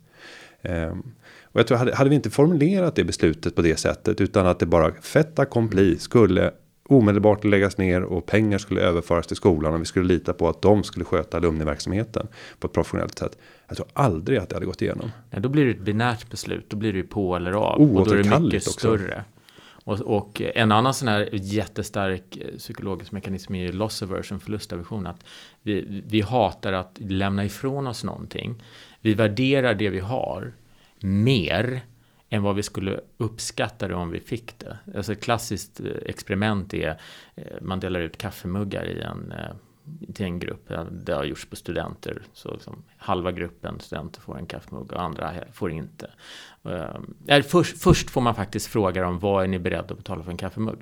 Um, 0.61 1.13
och 1.43 1.59
jag 1.59 1.67
tror 1.67 1.77
hade, 1.77 1.95
hade 1.95 2.09
vi 2.09 2.15
inte 2.15 2.29
formulerat 2.29 2.95
det 2.95 3.03
beslutet 3.03 3.55
på 3.55 3.61
det 3.61 3.79
sättet 3.79 4.21
utan 4.21 4.47
att 4.47 4.59
det 4.59 4.65
bara 4.65 4.91
fett 4.91 5.39
accompli 5.39 5.99
skulle 5.99 6.51
omedelbart 6.89 7.43
läggas 7.43 7.77
ner 7.77 8.03
och 8.03 8.25
pengar 8.25 8.57
skulle 8.57 8.81
överföras 8.81 9.27
till 9.27 9.35
skolan 9.35 9.73
och 9.73 9.81
vi 9.81 9.85
skulle 9.85 10.07
lita 10.07 10.33
på 10.33 10.49
att 10.49 10.61
de 10.61 10.83
skulle 10.83 11.05
sköta 11.05 11.37
alumniverksamheten 11.37 12.27
på 12.59 12.67
ett 12.67 12.73
professionellt 12.73 13.17
sätt. 13.17 13.37
Jag 13.67 13.77
tror 13.77 13.87
aldrig 13.93 14.39
att 14.39 14.49
det 14.49 14.55
hade 14.55 14.65
gått 14.65 14.81
igenom. 14.81 15.11
Ja, 15.29 15.39
då 15.39 15.49
blir 15.49 15.65
det 15.65 15.71
ett 15.71 15.79
binärt 15.79 16.29
beslut. 16.29 16.69
Då 16.69 16.77
blir 16.77 16.93
det 16.93 17.03
på 17.03 17.35
eller 17.35 17.51
av. 17.51 17.81
Oh, 17.81 17.97
och 17.97 18.07
då 18.07 18.13
är 18.13 18.23
det 18.23 18.39
mycket 18.39 18.67
också. 18.67 18.79
större. 18.79 19.23
Och, 19.85 19.99
och, 20.01 20.41
en 20.55 20.71
annan 20.71 20.93
sån 20.93 21.07
här 21.07 21.29
jättestark 21.31 22.37
eh, 22.37 22.57
psykologisk 22.57 23.11
mekanism 23.11 23.55
är 23.55 23.71
loss 23.71 24.03
aversion, 24.03 24.39
förlustaversion. 24.39 25.07
Att 25.07 25.25
vi, 25.61 26.03
vi 26.07 26.21
hatar 26.21 26.73
att 26.73 26.97
lämna 26.99 27.45
ifrån 27.45 27.87
oss 27.87 28.03
någonting. 28.03 28.63
Vi 29.01 29.13
värderar 29.13 29.73
det 29.73 29.89
vi 29.89 29.99
har 29.99 30.53
mer 30.99 31.81
än 32.33 32.43
vad 32.43 32.55
vi 32.55 32.63
skulle 32.63 32.99
uppskatta 33.17 33.87
det 33.87 33.95
om 33.95 34.09
vi 34.09 34.19
fick 34.19 34.59
det. 34.59 34.77
Alltså 34.95 35.11
ett 35.11 35.23
klassiskt 35.23 35.79
eh, 35.79 35.85
experiment 36.05 36.73
är 36.73 36.99
eh, 37.35 37.61
man 37.61 37.79
delar 37.79 37.99
ut 37.99 38.17
kaffemuggar 38.17 38.85
i 38.85 39.01
en 39.01 39.33
till 40.13 40.25
en 40.25 40.39
grupp. 40.39 40.71
Det 40.91 41.13
har 41.13 41.23
gjorts 41.23 41.45
på 41.45 41.55
studenter. 41.55 42.21
Så 42.33 42.51
liksom 42.51 42.83
halva 42.97 43.31
gruppen 43.31 43.79
studenter 43.79 44.21
får 44.21 44.37
en 44.37 44.45
kaffemugg 44.45 44.93
och 44.93 45.01
andra 45.01 45.33
får 45.53 45.71
inte. 45.71 46.09
Äh, 47.27 47.41
först, 47.41 47.77
först 47.77 48.09
får 48.09 48.21
man 48.21 48.35
faktiskt 48.35 48.67
fråga 48.67 49.03
dem 49.03 49.19
vad 49.19 49.43
är 49.43 49.47
ni 49.47 49.59
beredda 49.59 49.91
att 49.91 49.97
betala 49.97 50.23
för 50.23 50.31
en 50.31 50.37
kaffemugg? 50.37 50.79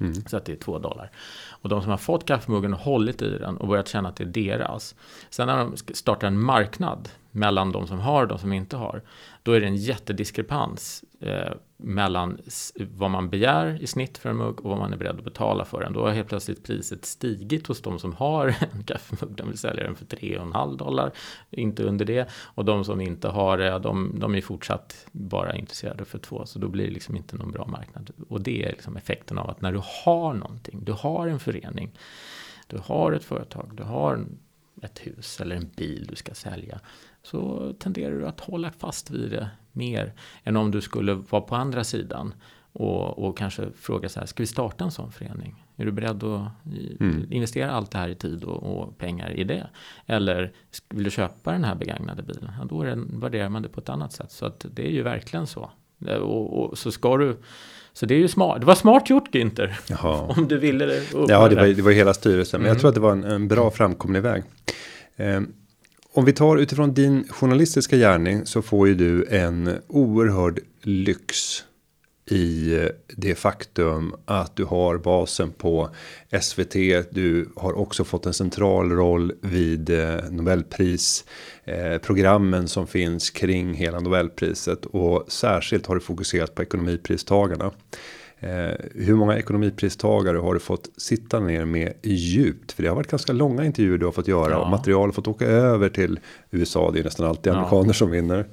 Mm. 0.00 0.14
Så 0.14 0.36
att 0.36 0.44
det 0.44 0.52
är 0.52 0.56
två 0.56 0.78
dollar. 0.78 1.10
Och 1.48 1.68
de 1.68 1.82
som 1.82 1.90
har 1.90 1.98
fått 1.98 2.26
kaffemuggen 2.26 2.74
och 2.74 2.80
hållit 2.80 3.22
i 3.22 3.38
den 3.38 3.56
och 3.56 3.68
börjat 3.68 3.88
känna 3.88 4.08
att 4.08 4.16
det 4.16 4.24
är 4.24 4.28
deras. 4.28 4.94
Sen 5.30 5.46
när 5.46 5.56
de 5.56 5.76
startar 5.76 6.26
en 6.26 6.42
marknad 6.42 7.08
mellan 7.32 7.72
de 7.72 7.86
som 7.86 8.00
har 8.00 8.22
och 8.22 8.28
de 8.28 8.38
som 8.38 8.52
inte 8.52 8.76
har. 8.76 9.02
Då 9.42 9.52
är 9.52 9.60
det 9.60 9.66
en 9.66 9.76
jättediskrepans 9.76 11.04
eh, 11.20 11.52
mellan 11.76 12.38
vad 12.76 13.10
man 13.10 13.30
begär 13.30 13.82
i 13.82 13.86
snitt 13.86 14.18
för 14.18 14.30
en 14.30 14.36
mugg 14.36 14.60
och 14.60 14.70
vad 14.70 14.78
man 14.78 14.92
är 14.92 14.96
beredd 14.96 15.18
att 15.18 15.24
betala 15.24 15.64
för 15.64 15.80
den. 15.80 15.92
Då 15.92 16.06
har 16.06 16.10
helt 16.10 16.28
plötsligt 16.28 16.64
priset 16.64 17.04
stigit 17.04 17.66
hos 17.66 17.82
de 17.82 17.98
som 17.98 18.12
har 18.12 18.46
en 18.72 18.84
kaffemugg. 18.84 19.36
De 19.36 19.48
vill 19.48 19.58
sälja 19.58 19.84
den 19.84 19.94
för 19.94 20.04
3,5 20.04 20.76
dollar, 20.76 21.12
inte 21.50 21.82
under 21.82 22.04
det. 22.04 22.28
Och 22.32 22.64
de 22.64 22.84
som 22.84 23.00
inte 23.00 23.28
har 23.28 23.58
det, 23.58 23.78
de, 23.78 24.14
de 24.18 24.34
är 24.34 24.40
fortsatt 24.40 25.06
bara 25.12 25.56
intresserade 25.56 26.04
för 26.04 26.18
två. 26.18 26.46
Så 26.46 26.58
då 26.58 26.68
blir 26.68 26.84
det 26.84 26.92
liksom 26.92 27.16
inte 27.16 27.36
någon 27.36 27.50
bra 27.50 27.66
marknad. 27.66 28.10
Och 28.28 28.40
det 28.40 28.64
är 28.64 28.70
liksom 28.70 28.96
effekten 28.96 29.38
av 29.38 29.50
att 29.50 29.60
när 29.60 29.72
du 29.72 29.80
har 30.04 30.34
någonting, 30.34 30.84
du 30.84 30.92
har 30.92 31.26
en 31.26 31.40
förening, 31.40 31.92
du 32.66 32.78
har 32.84 33.12
ett 33.12 33.24
företag, 33.24 33.70
du 33.74 33.82
har 33.82 34.26
ett 34.82 34.98
hus 34.98 35.40
eller 35.40 35.56
en 35.56 35.70
bil 35.76 36.06
du 36.08 36.16
ska 36.16 36.34
sälja 36.34 36.80
så 37.22 37.72
tenderar 37.78 38.18
du 38.18 38.26
att 38.26 38.40
hålla 38.40 38.70
fast 38.70 39.10
vid 39.10 39.30
det 39.30 39.50
mer 39.72 40.12
än 40.44 40.56
om 40.56 40.70
du 40.70 40.80
skulle 40.80 41.14
vara 41.14 41.42
på 41.42 41.56
andra 41.56 41.84
sidan 41.84 42.34
och, 42.72 43.18
och 43.18 43.38
kanske 43.38 43.70
fråga 43.76 44.08
så 44.08 44.20
här, 44.20 44.26
ska 44.26 44.42
vi 44.42 44.46
starta 44.46 44.84
en 44.84 44.90
sån 44.90 45.12
förening? 45.12 45.64
Är 45.76 45.84
du 45.84 45.92
beredd 45.92 46.24
att 46.24 46.66
mm. 47.00 47.26
investera 47.30 47.70
allt 47.70 47.90
det 47.90 47.98
här 47.98 48.08
i 48.08 48.14
tid 48.14 48.44
och, 48.44 48.62
och, 48.62 48.98
pengar 48.98 49.30
i 49.30 49.44
det? 49.44 49.70
Eller 50.06 50.52
vill 50.88 51.04
du 51.04 51.10
köpa 51.10 51.52
den 51.52 51.64
här 51.64 51.74
begagnade 51.74 52.22
bilen? 52.22 52.50
Ja, 52.58 52.64
då 52.64 52.78
värderar 53.18 53.48
man 53.48 53.62
det 53.62 53.68
på 53.68 53.80
ett 53.80 53.88
annat 53.88 54.12
sätt. 54.12 54.30
Så 54.30 54.46
att 54.46 54.66
det 54.70 54.86
är 54.86 54.90
ju 54.90 55.02
verkligen 55.02 55.46
så. 55.46 55.70
Och, 56.06 56.70
och 56.70 56.78
så 56.78 56.92
ska 56.92 57.16
du 57.16 57.36
så 57.92 58.06
det 58.06 58.14
är 58.14 58.18
ju 58.18 58.28
smart. 58.28 58.60
Det 58.60 58.66
var 58.66 58.74
smart 58.74 59.10
gjort 59.10 59.34
Günther. 59.34 59.72
Om 60.38 60.48
du 60.48 60.58
ville 60.58 60.86
det. 60.86 61.02
Ja, 61.12 61.48
det 61.48 61.56
var, 61.56 61.66
det 61.66 61.82
var 61.82 61.90
hela 61.90 62.14
styrelsen. 62.14 62.60
Men 62.60 62.66
mm. 62.66 62.74
jag 62.74 62.80
tror 62.80 62.88
att 62.88 62.94
det 62.94 63.00
var 63.00 63.12
en, 63.12 63.24
en 63.24 63.48
bra 63.48 63.70
framkomlig 63.70 64.22
väg. 64.22 64.42
Eh, 65.16 65.40
om 66.14 66.24
vi 66.24 66.32
tar 66.32 66.56
utifrån 66.56 66.94
din 66.94 67.28
journalistiska 67.28 67.96
gärning 67.96 68.46
så 68.46 68.62
får 68.62 68.88
ju 68.88 68.94
du 68.94 69.26
en 69.30 69.78
oerhörd 69.88 70.60
lyx 70.82 71.64
i 72.30 72.74
eh, 72.74 72.88
det 73.16 73.34
faktum 73.34 74.14
att 74.24 74.56
du 74.56 74.64
har 74.64 74.98
basen 74.98 75.52
på 75.52 75.90
SVT. 76.40 76.72
Du 77.10 77.48
har 77.56 77.72
också 77.72 78.04
fått 78.04 78.26
en 78.26 78.34
central 78.34 78.90
roll 78.90 79.32
vid 79.40 79.90
eh, 79.90 80.16
Nobelprisprogrammen 80.30 82.62
eh, 82.62 82.66
som 82.66 82.86
finns 82.86 83.30
kring 83.30 83.74
hela 83.74 84.00
Nobelpriset 84.00 84.86
och 84.86 85.24
särskilt 85.28 85.86
har 85.86 85.94
du 85.94 86.00
fokuserat 86.00 86.54
på 86.54 86.62
ekonomipristagarna. 86.62 87.70
Eh, 88.42 88.74
hur 88.94 89.14
många 89.14 89.38
ekonomipristagare 89.38 90.38
har 90.38 90.54
du 90.54 90.60
fått 90.60 90.90
sitta 90.96 91.40
ner 91.40 91.64
med 91.64 91.92
djupt? 92.02 92.72
För 92.72 92.82
det 92.82 92.88
har 92.88 92.96
varit 92.96 93.10
ganska 93.10 93.32
långa 93.32 93.64
intervjuer 93.64 93.98
du 93.98 94.04
har 94.04 94.12
fått 94.12 94.28
göra 94.28 94.50
ja. 94.50 94.58
och 94.58 94.70
material 94.70 95.08
har 95.08 95.12
fått 95.12 95.28
åka 95.28 95.46
över 95.46 95.88
till 95.88 96.20
USA. 96.50 96.90
Det 96.90 97.00
är 97.00 97.04
nästan 97.04 97.26
alltid 97.26 97.52
amerikaner 97.52 97.88
ja. 97.88 97.92
som 97.92 98.10
vinner. 98.10 98.46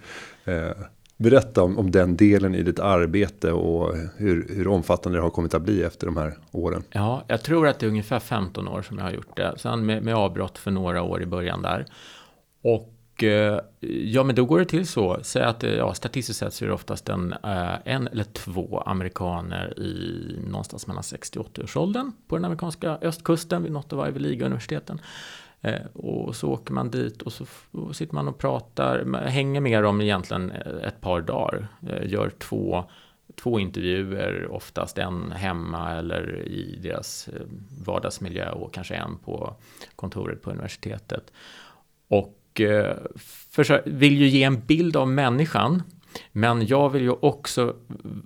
Eh, 0.46 0.70
berätta 1.18 1.64
om, 1.64 1.78
om 1.78 1.92
den 1.92 2.18
delen 2.18 2.56
i 2.56 2.64
ditt 2.64 2.80
arbete 2.80 3.52
och 3.52 3.96
hur, 4.18 4.48
hur 4.50 4.68
omfattande 4.68 5.18
det 5.18 5.22
har 5.22 5.30
kommit 5.30 5.54
att 5.54 5.62
bli 5.62 5.84
efter 5.84 6.06
de 6.08 6.18
här 6.18 6.38
åren. 6.52 6.84
Ja, 6.90 7.24
jag 7.28 7.42
tror 7.42 7.68
att 7.68 7.80
det 7.80 7.86
är 7.86 7.90
ungefär 7.90 8.20
15 8.20 8.68
år 8.68 8.82
som 8.82 8.98
jag 8.98 9.06
har 9.06 9.12
gjort 9.12 9.38
det. 9.38 9.54
Sen 9.58 9.86
med, 9.86 10.04
med 10.04 10.16
avbrott 10.16 10.58
för 10.58 10.72
några 10.72 11.02
år 11.02 11.22
i 11.22 11.26
början 11.26 11.62
där. 11.62 11.86
Och 12.64 12.94
Eh, 13.24 13.60
ja, 13.90 14.24
men 14.24 14.36
då 14.36 14.46
går 14.46 14.60
det 14.60 14.66
till 14.66 14.88
så. 14.88 15.20
Säg 15.22 15.44
att 15.44 15.64
eh, 15.64 15.74
ja, 15.74 15.94
statistiskt 15.94 16.40
sett 16.40 16.54
så 16.54 16.66
är 16.66 16.68
det 16.68 16.74
oftast 16.74 17.10
en, 17.10 17.34
eh, 17.44 17.76
en 17.86 18.08
eller 18.08 18.24
två 18.24 18.84
amerikaner 18.86 19.80
i 19.80 20.36
någonstans 20.48 20.88
mellan 20.88 21.04
60 21.04 21.40
och 21.40 21.46
80 21.46 21.64
årsåldern 21.64 22.12
på 22.28 22.36
den 22.36 22.46
amerikanska 22.46 22.98
östkusten 23.02 23.64
vid 23.64 23.72
något 23.72 23.94
av 23.94 24.08
Ivy 24.08 24.20
League-universiteten. 24.20 25.02
Och 25.94 26.36
så 26.36 26.50
åker 26.50 26.74
man 26.74 26.92
dit 26.92 27.22
och 27.22 27.34
så 27.34 27.46
sitter 27.94 28.16
man 28.16 28.28
och 28.28 28.38
pratar, 28.38 29.24
hänger 29.26 29.62
med 29.62 29.84
dem 29.84 30.02
egentligen 30.02 30.52
ett 30.84 31.02
par 31.02 31.22
dagar. 31.22 31.68
Gör 32.04 32.30
två, 32.30 32.84
två 33.36 33.60
intervjuer, 33.60 34.48
oftast 34.52 34.98
en 34.98 35.32
hemma 35.32 35.92
eller 35.92 36.48
i 36.48 36.80
deras 36.84 37.30
vardagsmiljö 37.86 38.52
och 38.52 38.74
kanske 38.74 38.96
en 38.96 39.18
på 39.18 39.56
kontoret 39.96 40.42
på 40.42 40.52
universitetet. 40.52 41.32
Och 42.08 42.39
och 42.50 42.62
eh, 42.62 42.98
vill 43.86 44.18
ju 44.18 44.28
ge 44.28 44.44
en 44.44 44.60
bild 44.66 44.96
av 44.96 45.08
människan. 45.08 45.84
Men 46.32 46.68
jag 46.68 46.90
vill 46.90 47.02
ju 47.02 47.12
också 47.12 47.76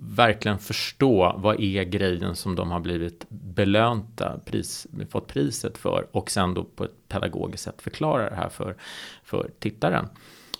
verkligen 0.00 0.58
förstå 0.58 1.34
vad 1.38 1.60
är 1.60 1.84
grejen 1.84 2.36
som 2.36 2.56
de 2.56 2.70
har 2.70 2.80
blivit 2.80 3.26
belönta, 3.28 4.40
pris, 4.44 4.86
fått 5.10 5.26
priset 5.26 5.78
för 5.78 6.06
och 6.12 6.30
sen 6.30 6.54
då 6.54 6.64
på 6.64 6.84
ett 6.84 7.08
pedagogiskt 7.08 7.64
sätt 7.64 7.82
förklara 7.82 8.30
det 8.30 8.36
här 8.36 8.48
för, 8.48 8.76
för 9.24 9.50
tittaren. 9.58 10.08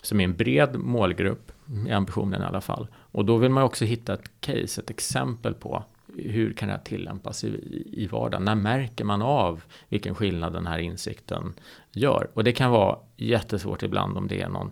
Som 0.02 0.20
är 0.20 0.24
en 0.24 0.36
bred 0.36 0.78
målgrupp, 0.78 1.52
i 1.88 1.92
ambitionen 1.92 2.42
i 2.42 2.44
alla 2.44 2.60
fall. 2.60 2.88
Och 2.94 3.24
då 3.24 3.36
vill 3.36 3.50
man 3.50 3.62
också 3.62 3.84
hitta 3.84 4.14
ett 4.14 4.30
case, 4.40 4.80
ett 4.80 4.90
exempel 4.90 5.54
på 5.54 5.84
hur 6.16 6.52
kan 6.52 6.68
det 6.68 6.80
tillämpas 6.84 7.44
i, 7.44 7.48
i 7.92 8.06
vardagen? 8.06 8.44
När 8.44 8.54
märker 8.54 9.04
man 9.04 9.22
av 9.22 9.62
vilken 9.88 10.14
skillnad 10.14 10.52
den 10.52 10.66
här 10.66 10.78
insikten 10.78 11.54
gör? 11.92 12.30
Och 12.34 12.44
det 12.44 12.52
kan 12.52 12.70
vara 12.70 12.98
jättesvårt 13.16 13.82
ibland 13.82 14.18
om 14.18 14.28
det 14.28 14.40
är 14.40 14.48
någon 14.48 14.70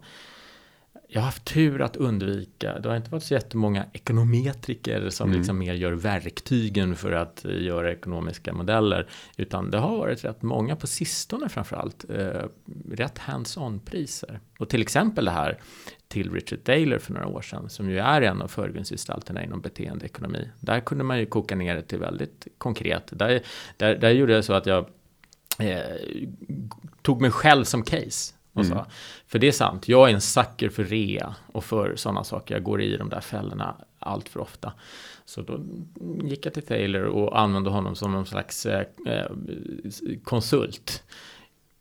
jag 1.14 1.20
har 1.20 1.26
haft 1.26 1.44
tur 1.44 1.82
att 1.82 1.96
undvika, 1.96 2.78
det 2.78 2.88
har 2.88 2.96
inte 2.96 3.10
varit 3.10 3.22
så 3.22 3.34
jättemånga 3.34 3.86
ekonometriker 3.92 5.10
som 5.10 5.28
mm. 5.28 5.38
liksom 5.38 5.58
mer 5.58 5.74
gör 5.74 5.92
verktygen 5.92 6.96
för 6.96 7.12
att 7.12 7.44
göra 7.44 7.92
ekonomiska 7.92 8.52
modeller. 8.52 9.08
Utan 9.36 9.70
det 9.70 9.78
har 9.78 9.96
varit 9.96 10.24
rätt 10.24 10.42
många 10.42 10.76
på 10.76 10.86
sistone 10.86 11.48
framförallt, 11.48 12.10
eh, 12.10 12.46
rätt 12.90 13.18
hands-on 13.18 13.80
priser. 13.80 14.40
Och 14.58 14.68
till 14.68 14.82
exempel 14.82 15.24
det 15.24 15.30
här 15.30 15.58
till 16.12 16.32
Richard 16.32 16.64
Thaler 16.64 16.98
för 16.98 17.12
några 17.12 17.26
år 17.26 17.42
sedan, 17.42 17.68
som 17.68 17.90
ju 17.90 17.98
är 17.98 18.22
en 18.22 18.42
av 18.42 18.48
förgrundsgestalterna 18.48 19.44
inom 19.44 19.60
beteendeekonomi. 19.60 20.48
Där 20.60 20.80
kunde 20.80 21.04
man 21.04 21.18
ju 21.18 21.26
koka 21.26 21.56
ner 21.56 21.74
det 21.74 21.82
till 21.82 21.98
väldigt 21.98 22.46
konkret. 22.58 23.08
Där, 23.10 23.42
där, 23.76 23.96
där 23.96 24.10
gjorde 24.10 24.32
jag 24.32 24.44
så 24.44 24.52
att 24.52 24.66
jag 24.66 24.86
eh, 25.58 25.80
tog 27.02 27.20
mig 27.20 27.30
själv 27.30 27.64
som 27.64 27.82
case. 27.82 28.34
Och 28.52 28.66
så. 28.66 28.72
Mm. 28.72 28.84
För 29.26 29.38
det 29.38 29.48
är 29.48 29.52
sant, 29.52 29.88
jag 29.88 30.10
är 30.10 30.14
en 30.14 30.20
sucker 30.20 30.68
för 30.68 30.84
rea 30.84 31.34
och 31.52 31.64
för 31.64 31.96
sådana 31.96 32.24
saker. 32.24 32.54
Jag 32.54 32.62
går 32.62 32.82
i 32.82 32.96
de 32.96 33.08
där 33.08 33.20
fällorna 33.20 33.76
allt 33.98 34.28
för 34.28 34.40
ofta. 34.40 34.72
Så 35.24 35.42
då 35.42 35.60
gick 36.22 36.46
jag 36.46 36.54
till 36.54 36.66
Taylor 36.66 37.02
och 37.02 37.40
använde 37.40 37.70
honom 37.70 37.96
som 37.96 38.12
någon 38.12 38.26
slags 38.26 38.66
eh, 38.66 38.86
eh 39.06 39.26
konsult 40.24 41.04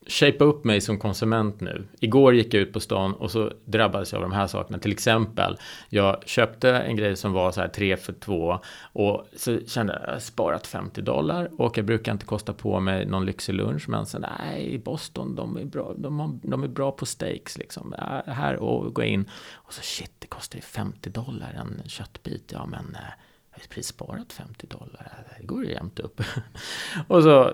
shapea 0.08 0.48
upp 0.48 0.64
mig 0.64 0.82
som 0.82 1.00
konsument 1.00 1.62
nu. 1.62 1.88
Igår 2.00 2.36
gick 2.36 2.54
jag 2.54 2.62
ut 2.62 2.74
på 2.74 2.80
stan 2.80 3.14
och 3.14 3.32
så 3.32 3.52
drabbades 3.66 4.12
jag 4.12 4.24
av 4.24 4.30
de 4.30 4.36
här 4.36 4.48
sakerna. 4.48 4.80
Till 4.80 4.92
exempel, 4.92 5.58
jag 5.90 6.28
köpte 6.28 6.72
en 6.72 6.96
grej 6.96 7.16
som 7.16 7.34
var 7.34 7.52
så 7.52 7.62
här 7.62 7.68
3 7.68 7.98
för 7.98 8.14
2 8.14 8.60
och 8.94 9.26
så 9.36 9.60
kände 9.68 10.02
jag, 10.06 10.14
jag 10.14 10.22
sparat 10.22 10.68
50 10.68 11.02
dollar 11.02 11.62
och 11.62 11.78
jag 11.78 11.86
brukar 11.86 12.12
inte 12.12 12.26
kosta 12.26 12.54
på 12.54 12.80
mig 12.80 13.06
någon 13.06 13.26
lyxig 13.26 13.54
lunch 13.54 13.90
men 13.90 14.06
sen 14.06 14.26
nej, 14.40 14.74
i 14.74 14.80
Boston, 14.80 15.36
de 15.36 15.58
är 15.58 15.66
bra, 15.66 15.94
de, 15.98 16.20
har, 16.20 16.40
de 16.44 16.64
är 16.64 16.68
bra 16.68 16.92
på 16.92 17.06
steaks 17.06 17.58
liksom. 17.58 17.94
Äh, 17.94 18.34
här 18.34 18.56
och 18.56 18.94
gå 18.94 19.04
in 19.04 19.30
och 19.54 19.74
så 19.74 19.82
shit, 19.82 20.14
det 20.20 20.28
kostar 20.28 20.58
ju 20.58 20.62
50 20.62 21.10
dollar 21.10 21.54
en 21.54 21.90
köttbit. 21.90 22.52
Ja, 22.54 22.66
men 22.66 22.96
eh, 22.96 23.12
jag 23.52 23.60
har 23.60 23.68
precis 23.68 23.88
sparat 23.88 24.34
50 24.34 24.68
dollar. 24.68 25.26
Det 25.40 25.46
går 25.46 25.66
ju 25.66 25.72
jämnt 25.72 26.00
upp. 26.00 26.22
och 27.08 27.24
så 27.24 27.54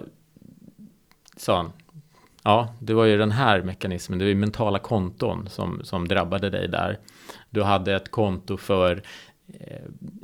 sa 1.38 1.58
han, 1.58 1.72
Ja, 2.48 2.74
det 2.80 2.94
var 2.94 3.06
ju 3.06 3.18
den 3.18 3.32
här 3.32 3.62
mekanismen, 3.62 4.20
det 4.20 4.26
var 4.26 4.30
ju 4.30 4.36
mentala 4.36 4.80
konton 4.80 5.50
som, 5.50 5.84
som 5.84 6.08
drabbade 6.08 6.50
dig 6.50 6.68
där. 6.68 7.00
Du 7.50 7.64
hade 7.64 7.96
ett 7.96 8.12
konto 8.12 8.58
för 8.58 9.02
eh, 9.48 9.78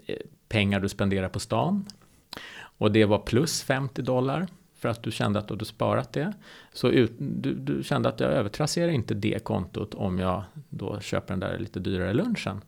eh 0.06 0.18
pengar 0.50 0.80
du 0.80 0.90
spenderar 0.90 1.30
på 1.30 1.40
stan. 1.40 1.86
Och 2.78 2.92
det 2.92 3.06
var 3.06 3.20
plus 3.20 3.64
50 3.64 4.02
dollar 4.02 4.48
för 4.80 4.90
att 4.90 5.04
du 5.04 5.12
kände 5.12 5.40
att 5.40 5.48
du 5.48 5.54
hade 5.54 5.66
sparat 5.66 6.14
det. 6.14 6.34
Så 6.74 6.90
ut, 6.90 7.12
du, 7.18 7.54
du, 7.54 7.84
kände 7.84 8.10
att 8.10 8.20
jag 8.20 8.32
övertrasserar 8.32 8.92
inte 8.92 9.14
det 9.14 9.44
kontot 9.44 9.94
om 9.94 10.20
jag 10.20 10.44
då 10.70 11.00
köper 11.00 11.34
den 11.34 11.40
där 11.40 11.60
lite 11.60 11.80
dyrare 11.80 12.14
lunchen. 12.14 12.62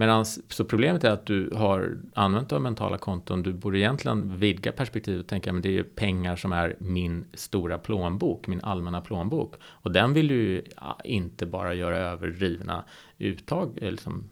Medan, 0.00 0.24
så 0.24 0.64
problemet 0.64 1.04
är 1.04 1.10
att 1.10 1.26
du 1.26 1.50
har 1.54 1.98
använt 2.14 2.52
av 2.52 2.62
mentala 2.62 2.98
konton. 2.98 3.42
Du 3.42 3.52
borde 3.52 3.78
egentligen 3.78 4.38
vidga 4.38 4.72
perspektivet 4.72 5.20
och 5.20 5.26
tänka 5.26 5.52
men 5.52 5.62
det 5.62 5.68
är 5.68 5.72
ju 5.72 5.84
pengar 5.84 6.36
som 6.36 6.52
är 6.52 6.76
min 6.78 7.24
stora 7.34 7.78
plånbok, 7.78 8.46
min 8.46 8.60
allmänna 8.60 9.00
plånbok. 9.00 9.54
Och 9.62 9.92
den 9.92 10.14
vill 10.14 10.28
du 10.28 10.64
inte 11.04 11.46
bara 11.46 11.74
göra 11.74 11.98
överdrivna 11.98 12.84
uttag 13.18 13.78
eh, 13.82 13.90
liksom, 13.90 14.30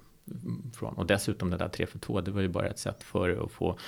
från. 0.75 0.95
Och 0.95 1.07
dessutom 1.07 1.51
det 1.51 1.57
där 1.57 1.69
3 1.69 1.87
för 1.87 1.99
2, 1.99 2.21
det 2.21 2.31
var 2.31 2.41
ju 2.41 2.49
bara 2.49 2.67
ett 2.67 2.79
sätt 2.79 3.03
för 3.03 3.45
att 3.45 3.53
få 3.53 3.79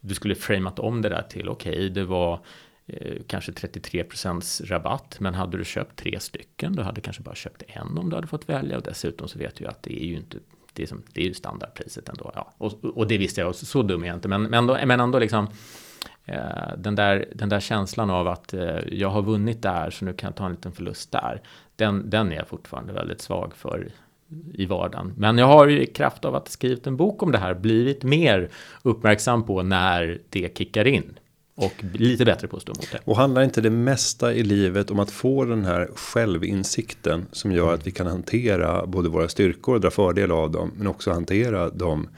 du 0.00 0.14
skulle 0.14 0.34
framat 0.34 0.78
om 0.78 1.02
det 1.02 1.08
där 1.08 1.22
till 1.22 1.48
okej, 1.48 1.72
okay, 1.72 1.88
det 1.88 2.04
var 2.04 2.40
eh, 2.86 3.22
kanske 3.26 3.52
33% 3.52 4.66
rabatt, 4.66 5.16
men 5.20 5.34
hade 5.34 5.58
du 5.58 5.64
köpt 5.64 5.96
tre 5.96 6.20
stycken, 6.20 6.72
du 6.72 6.82
hade 6.82 7.00
kanske 7.00 7.22
bara 7.22 7.34
köpt 7.34 7.62
en 7.66 7.98
om 7.98 8.10
du 8.10 8.16
hade 8.16 8.28
fått 8.28 8.48
välja 8.48 8.76
och 8.76 8.82
dessutom 8.82 9.28
så 9.28 9.38
vet 9.38 9.54
du 9.56 9.64
ju 9.64 9.70
att 9.70 9.82
det 9.82 10.02
är 10.02 10.06
ju 10.06 10.16
inte 10.16 10.38
det 10.80 10.84
är, 10.84 10.86
som, 10.86 11.02
det 11.12 11.20
är 11.20 11.24
ju 11.24 11.34
standardpriset 11.34 12.08
ändå. 12.08 12.32
Ja. 12.34 12.52
Och, 12.58 12.84
och 12.84 13.06
det 13.06 13.18
visste 13.18 13.40
jag, 13.40 13.54
så 13.54 13.82
dum 13.82 14.02
är 14.02 14.06
jag 14.06 14.16
inte, 14.16 14.28
men, 14.28 14.42
men, 14.42 14.54
ändå, 14.54 14.78
men 14.86 15.00
ändå 15.00 15.18
liksom 15.18 15.48
Eh, 16.24 16.76
den, 16.78 16.94
där, 16.94 17.28
den 17.34 17.48
där 17.48 17.60
känslan 17.60 18.10
av 18.10 18.28
att 18.28 18.54
eh, 18.54 18.78
jag 18.92 19.08
har 19.08 19.22
vunnit 19.22 19.62
där 19.62 19.90
så 19.90 20.04
nu 20.04 20.12
kan 20.12 20.28
jag 20.28 20.36
ta 20.36 20.44
en 20.44 20.50
liten 20.50 20.72
förlust 20.72 21.12
där. 21.12 21.42
Den, 21.76 22.10
den 22.10 22.32
är 22.32 22.36
jag 22.36 22.48
fortfarande 22.48 22.92
väldigt 22.92 23.20
svag 23.20 23.54
för 23.54 23.88
i 24.54 24.66
vardagen. 24.66 25.12
Men 25.16 25.38
jag 25.38 25.46
har 25.46 25.66
ju 25.66 25.82
i 25.82 25.86
kraft 25.86 26.24
av 26.24 26.34
att 26.34 26.48
skrivit 26.48 26.86
en 26.86 26.96
bok 26.96 27.22
om 27.22 27.32
det 27.32 27.38
här 27.38 27.54
blivit 27.54 28.02
mer 28.02 28.50
uppmärksam 28.82 29.42
på 29.42 29.62
när 29.62 30.18
det 30.28 30.58
kickar 30.58 30.86
in. 30.86 31.18
Och 31.60 31.84
lite 31.92 32.24
bättre 32.24 32.48
på 32.48 32.56
att 32.56 32.62
stå 32.62 32.72
emot 32.72 32.88
det. 32.92 32.98
Och 33.04 33.16
handlar 33.16 33.42
inte 33.42 33.60
det 33.60 33.70
mesta 33.70 34.34
i 34.34 34.42
livet 34.42 34.90
om 34.90 34.98
att 34.98 35.10
få 35.10 35.44
den 35.44 35.64
här 35.64 35.88
självinsikten 35.94 37.26
som 37.32 37.52
gör 37.52 37.74
att 37.74 37.86
vi 37.86 37.90
kan 37.90 38.06
hantera 38.06 38.86
både 38.86 39.08
våra 39.08 39.28
styrkor 39.28 39.74
och 39.74 39.80
dra 39.80 39.90
fördel 39.90 40.30
av 40.30 40.50
dem. 40.50 40.72
Men 40.76 40.86
också 40.86 41.10
hantera 41.10 41.70
de 41.70 42.08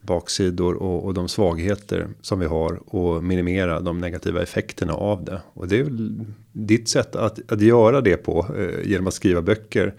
baksidor 0.00 0.74
och, 0.74 1.04
och 1.04 1.14
de 1.14 1.28
svagheter 1.28 2.08
som 2.20 2.40
vi 2.40 2.46
har 2.46 2.94
och 2.94 3.24
minimera 3.24 3.80
de 3.80 3.98
negativa 3.98 4.42
effekterna 4.42 4.92
av 4.92 5.24
det. 5.24 5.40
Och 5.52 5.68
det 5.68 5.78
är 5.78 5.84
väl 5.84 6.24
ditt 6.52 6.88
sätt 6.88 7.16
att, 7.16 7.52
att 7.52 7.60
göra 7.60 8.00
det 8.00 8.16
på 8.16 8.46
eh, 8.58 8.90
genom 8.90 9.06
att 9.06 9.14
skriva 9.14 9.42
böcker 9.42 9.94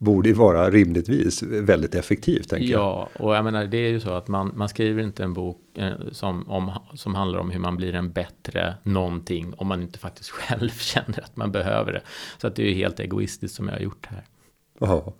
borde 0.00 0.28
ju 0.28 0.34
vara 0.34 0.70
rimligtvis 0.70 1.42
väldigt 1.42 1.94
effektivt. 1.94 2.48
Tänker 2.48 2.72
ja, 2.72 3.08
och 3.18 3.36
jag 3.36 3.44
menar 3.44 3.64
det 3.64 3.76
är 3.76 3.88
ju 3.88 4.00
så 4.00 4.10
att 4.10 4.28
man, 4.28 4.52
man 4.54 4.68
skriver 4.68 5.02
inte 5.02 5.24
en 5.24 5.34
bok 5.34 5.58
eh, 5.78 5.92
som, 6.12 6.48
om, 6.50 6.72
som 6.94 7.14
handlar 7.14 7.38
om 7.38 7.50
hur 7.50 7.60
man 7.60 7.76
blir 7.76 7.94
en 7.94 8.12
bättre 8.12 8.74
någonting 8.82 9.54
om 9.56 9.66
man 9.66 9.82
inte 9.82 9.98
faktiskt 9.98 10.30
själv 10.30 10.70
känner 10.70 11.20
att 11.20 11.36
man 11.36 11.52
behöver 11.52 11.92
det. 11.92 12.02
Så 12.38 12.46
att 12.46 12.56
det 12.56 12.62
är 12.62 12.66
ju 12.66 12.74
helt 12.74 13.00
egoistiskt 13.00 13.56
som 13.56 13.68
jag 13.68 13.74
har 13.74 13.80
gjort 13.80 14.06
här. 14.06 14.24
Ja, 14.78 15.12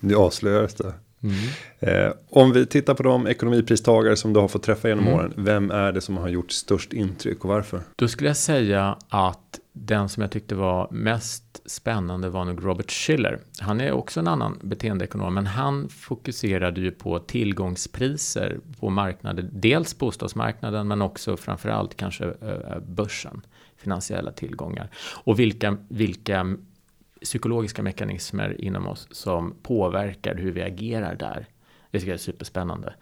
nu 0.00 0.14
avslöjas 0.14 0.74
det. 0.74 0.94
Mm. 1.22 1.36
Eh, 1.78 2.12
om 2.28 2.52
vi 2.52 2.66
tittar 2.66 2.94
på 2.94 3.02
de 3.02 3.26
ekonomipristagare 3.26 4.16
som 4.16 4.32
du 4.32 4.40
har 4.40 4.48
fått 4.48 4.62
träffa 4.62 4.88
genom 4.88 5.04
mm. 5.04 5.18
åren. 5.18 5.32
Vem 5.36 5.70
är 5.70 5.92
det 5.92 6.00
som 6.00 6.16
har 6.16 6.28
gjort 6.28 6.52
störst 6.52 6.92
intryck 6.92 7.44
och 7.44 7.50
varför? 7.50 7.80
Då 7.96 8.08
skulle 8.08 8.28
jag 8.28 8.36
säga 8.36 8.98
att 9.08 9.60
den 9.72 10.08
som 10.08 10.20
jag 10.20 10.30
tyckte 10.30 10.54
var 10.54 10.88
mest 10.90 11.70
spännande 11.70 12.28
var 12.28 12.44
nog 12.44 12.64
Robert 12.64 12.90
Schiller. 12.90 13.38
Han 13.60 13.80
är 13.80 13.92
också 13.92 14.20
en 14.20 14.28
annan 14.28 14.58
beteendeekonom, 14.62 15.34
men 15.34 15.46
han 15.46 15.88
fokuserade 15.88 16.80
ju 16.80 16.90
på 16.90 17.18
tillgångspriser 17.18 18.60
på 18.80 18.90
marknader, 18.90 19.48
dels 19.52 19.98
bostadsmarknaden, 19.98 20.88
men 20.88 21.02
också 21.02 21.36
framförallt 21.36 21.96
kanske 21.96 22.24
eh, 22.24 22.78
börsen, 22.86 23.42
finansiella 23.76 24.32
tillgångar. 24.32 24.90
Och 25.24 25.38
vilka, 25.38 25.76
vilka 25.88 26.56
psykologiska 27.22 27.82
mekanismer 27.82 28.60
inom 28.60 28.86
oss 28.86 29.08
som 29.10 29.54
påverkar 29.62 30.34
hur 30.34 30.52
vi 30.52 30.62
agerar 30.62 31.14
där. 31.14 31.46
Det 31.92 31.98
tycker 31.98 32.10
jag 32.10 32.14
är 32.14 32.18
superspännande. 32.18 32.94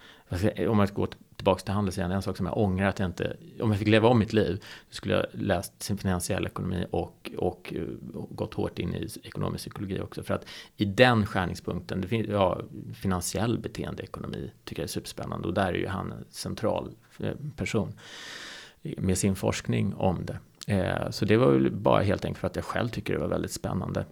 Om 0.69 0.79
jag 0.79 0.89
går 0.95 1.09
tillbaka 1.37 1.61
till 1.61 1.75
handeln, 1.75 2.13
en 2.13 2.23
sak 2.23 2.37
som 2.37 2.47
jag 2.47 2.59
ångrar 2.59 2.89
att 2.89 2.99
jag 2.99 3.07
inte, 3.07 3.37
om 3.61 3.71
jag 3.71 3.79
fick 3.79 3.89
leva 3.89 4.09
om 4.09 4.19
mitt 4.19 4.33
liv, 4.33 4.65
så 4.89 4.95
skulle 4.95 5.15
jag 5.15 5.27
läst 5.33 5.83
sin 5.83 5.99
finansiell 5.99 6.47
ekonomi 6.47 6.87
och, 6.91 7.31
och, 7.39 7.75
och 8.15 8.37
gått 8.37 8.55
hårt 8.55 8.79
in 8.79 8.95
i 8.95 9.09
ekonomisk 9.23 9.65
psykologi 9.65 10.01
också. 10.01 10.23
För 10.23 10.35
att 10.35 10.47
i 10.77 10.85
den 10.85 11.27
skärningspunkten, 11.27 12.01
det 12.01 12.09
finns, 12.09 12.29
ja, 12.29 12.61
finansiell 12.95 13.59
beteendeekonomi 13.59 14.51
tycker 14.65 14.83
jag 14.83 14.87
är 14.87 14.93
superspännande 14.93 15.49
och 15.49 15.55
där 15.55 15.69
är 15.69 15.79
ju 15.79 15.87
han 15.87 16.13
en 16.13 16.25
central 16.31 16.91
eh, 17.19 17.35
person 17.57 17.93
med 18.83 19.19
sin 19.19 19.37
forskning 19.37 19.95
om 19.95 20.27
det. 20.27 20.39
Eh, 20.75 21.11
så 21.11 21.25
det 21.25 21.37
var 21.37 21.53
väl 21.53 21.71
bara 21.71 22.03
helt 22.03 22.25
enkelt 22.25 22.41
för 22.41 22.47
att 22.47 22.57
jag 22.57 22.65
själv 22.65 22.89
tycker 22.89 23.13
det 23.13 23.21
var 23.21 23.29
väldigt 23.29 23.53
spännande. 23.53 24.05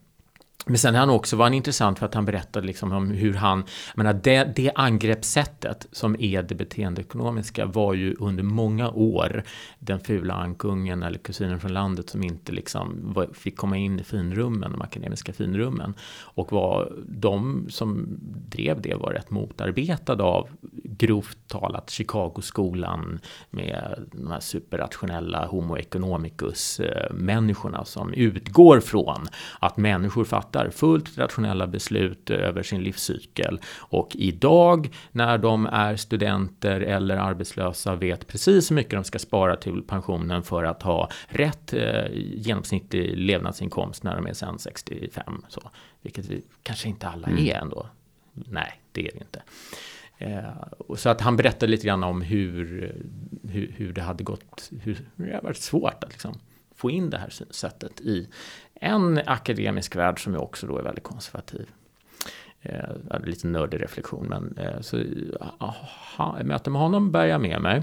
Men 0.66 0.78
sen 0.78 0.94
han 0.94 1.10
också 1.10 1.36
var 1.36 1.44
han 1.44 1.54
intressant 1.54 1.98
för 1.98 2.06
att 2.06 2.14
han 2.14 2.24
berättade 2.24 2.66
liksom 2.66 2.92
om 2.92 3.10
hur 3.10 3.34
han, 3.34 3.64
jag 3.94 4.04
menar 4.04 4.20
det, 4.22 4.52
det 4.56 4.72
angreppssättet 4.74 5.86
som 5.92 6.20
är 6.20 6.42
det 6.42 6.54
beteendeekonomiska 6.54 7.66
var 7.66 7.94
ju 7.94 8.14
under 8.18 8.42
många 8.42 8.90
år 8.90 9.42
den 9.78 10.00
fula 10.00 10.34
ankungen 10.34 11.02
eller 11.02 11.18
kusinen 11.18 11.60
från 11.60 11.72
landet 11.72 12.10
som 12.10 12.22
inte 12.22 12.52
liksom 12.52 13.12
var, 13.14 13.28
fick 13.32 13.56
komma 13.56 13.76
in 13.76 14.00
i 14.00 14.04
finrummen, 14.04 14.72
de 14.72 14.82
akademiska 14.82 15.32
finrummen. 15.32 15.94
Och 16.20 16.52
var 16.52 16.92
de 17.06 17.66
som 17.70 18.06
drev 18.48 18.82
det 18.82 18.94
var 18.94 19.12
rätt 19.12 19.30
motarbetade 19.30 20.22
av 20.22 20.48
grovt 20.84 21.38
talat 21.46 21.90
Chicagoskolan 21.90 23.20
med 23.50 24.06
de 24.12 24.30
här 24.30 24.40
superrationella 24.40 25.46
homo 25.46 25.76
Economicus-människorna 25.76 27.78
eh, 27.78 27.84
som 27.84 28.12
utgår 28.12 28.80
från 28.80 29.28
att 29.60 29.76
människor 29.76 30.24
fattar 30.24 30.47
fattar 30.48 30.70
fullt 30.70 31.18
rationella 31.18 31.66
beslut 31.66 32.30
över 32.30 32.62
sin 32.62 32.82
livscykel. 32.82 33.60
Och 33.78 34.16
idag 34.16 34.90
när 35.12 35.38
de 35.38 35.66
är 35.66 35.96
studenter 35.96 36.80
eller 36.80 37.16
arbetslösa 37.16 37.94
vet 37.94 38.26
precis 38.26 38.70
hur 38.70 38.76
mycket 38.76 38.92
de 38.92 39.04
ska 39.04 39.18
spara 39.18 39.56
till 39.56 39.82
pensionen 39.82 40.42
för 40.42 40.64
att 40.64 40.82
ha 40.82 41.10
rätt 41.28 41.72
eh, 41.72 42.04
genomsnittlig 42.14 43.16
levnadsinkomst 43.16 44.02
när 44.02 44.16
de 44.16 44.26
är 44.26 44.32
sen 44.32 44.58
65. 44.58 45.44
Så, 45.48 45.70
vilket 46.02 46.26
vi 46.26 46.42
kanske 46.62 46.88
inte 46.88 47.08
alla 47.08 47.28
mm. 47.28 47.46
är 47.46 47.54
ändå. 47.54 47.86
Nej, 48.32 48.80
det 48.92 49.08
är 49.08 49.12
det 49.12 49.20
inte. 49.20 49.42
Eh, 50.18 50.96
så 50.96 51.08
att 51.08 51.20
han 51.20 51.36
berättade 51.36 51.70
lite 51.70 51.86
grann 51.86 52.04
om 52.04 52.22
hur, 52.22 52.94
hur, 53.48 53.74
hur 53.76 53.92
det 53.92 54.02
hade 54.02 54.24
gått, 54.24 54.70
hur 54.82 54.98
det 55.16 55.34
har 55.34 55.42
varit 55.42 55.56
svårt 55.56 56.04
att 56.04 56.10
liksom 56.10 56.40
få 56.78 56.90
in 56.90 57.10
det 57.10 57.18
här 57.18 57.30
synsättet 57.30 58.00
i 58.00 58.28
en 58.80 59.20
akademisk 59.26 59.96
värld 59.96 60.24
som 60.24 60.36
också 60.36 60.66
då 60.66 60.78
är 60.78 60.82
väldigt 60.82 61.04
konservativ. 61.04 61.66
Eh, 62.62 63.20
lite 63.24 63.46
nördig 63.46 63.82
reflektion, 63.82 64.26
men 64.26 64.58
eh, 64.58 64.80
så 64.80 65.02
aha, 65.58 66.38
möte 66.44 66.70
med 66.70 66.80
honom 66.80 67.12
bär 67.12 67.26
jag 67.26 67.40
med 67.40 67.62
mig. 67.62 67.82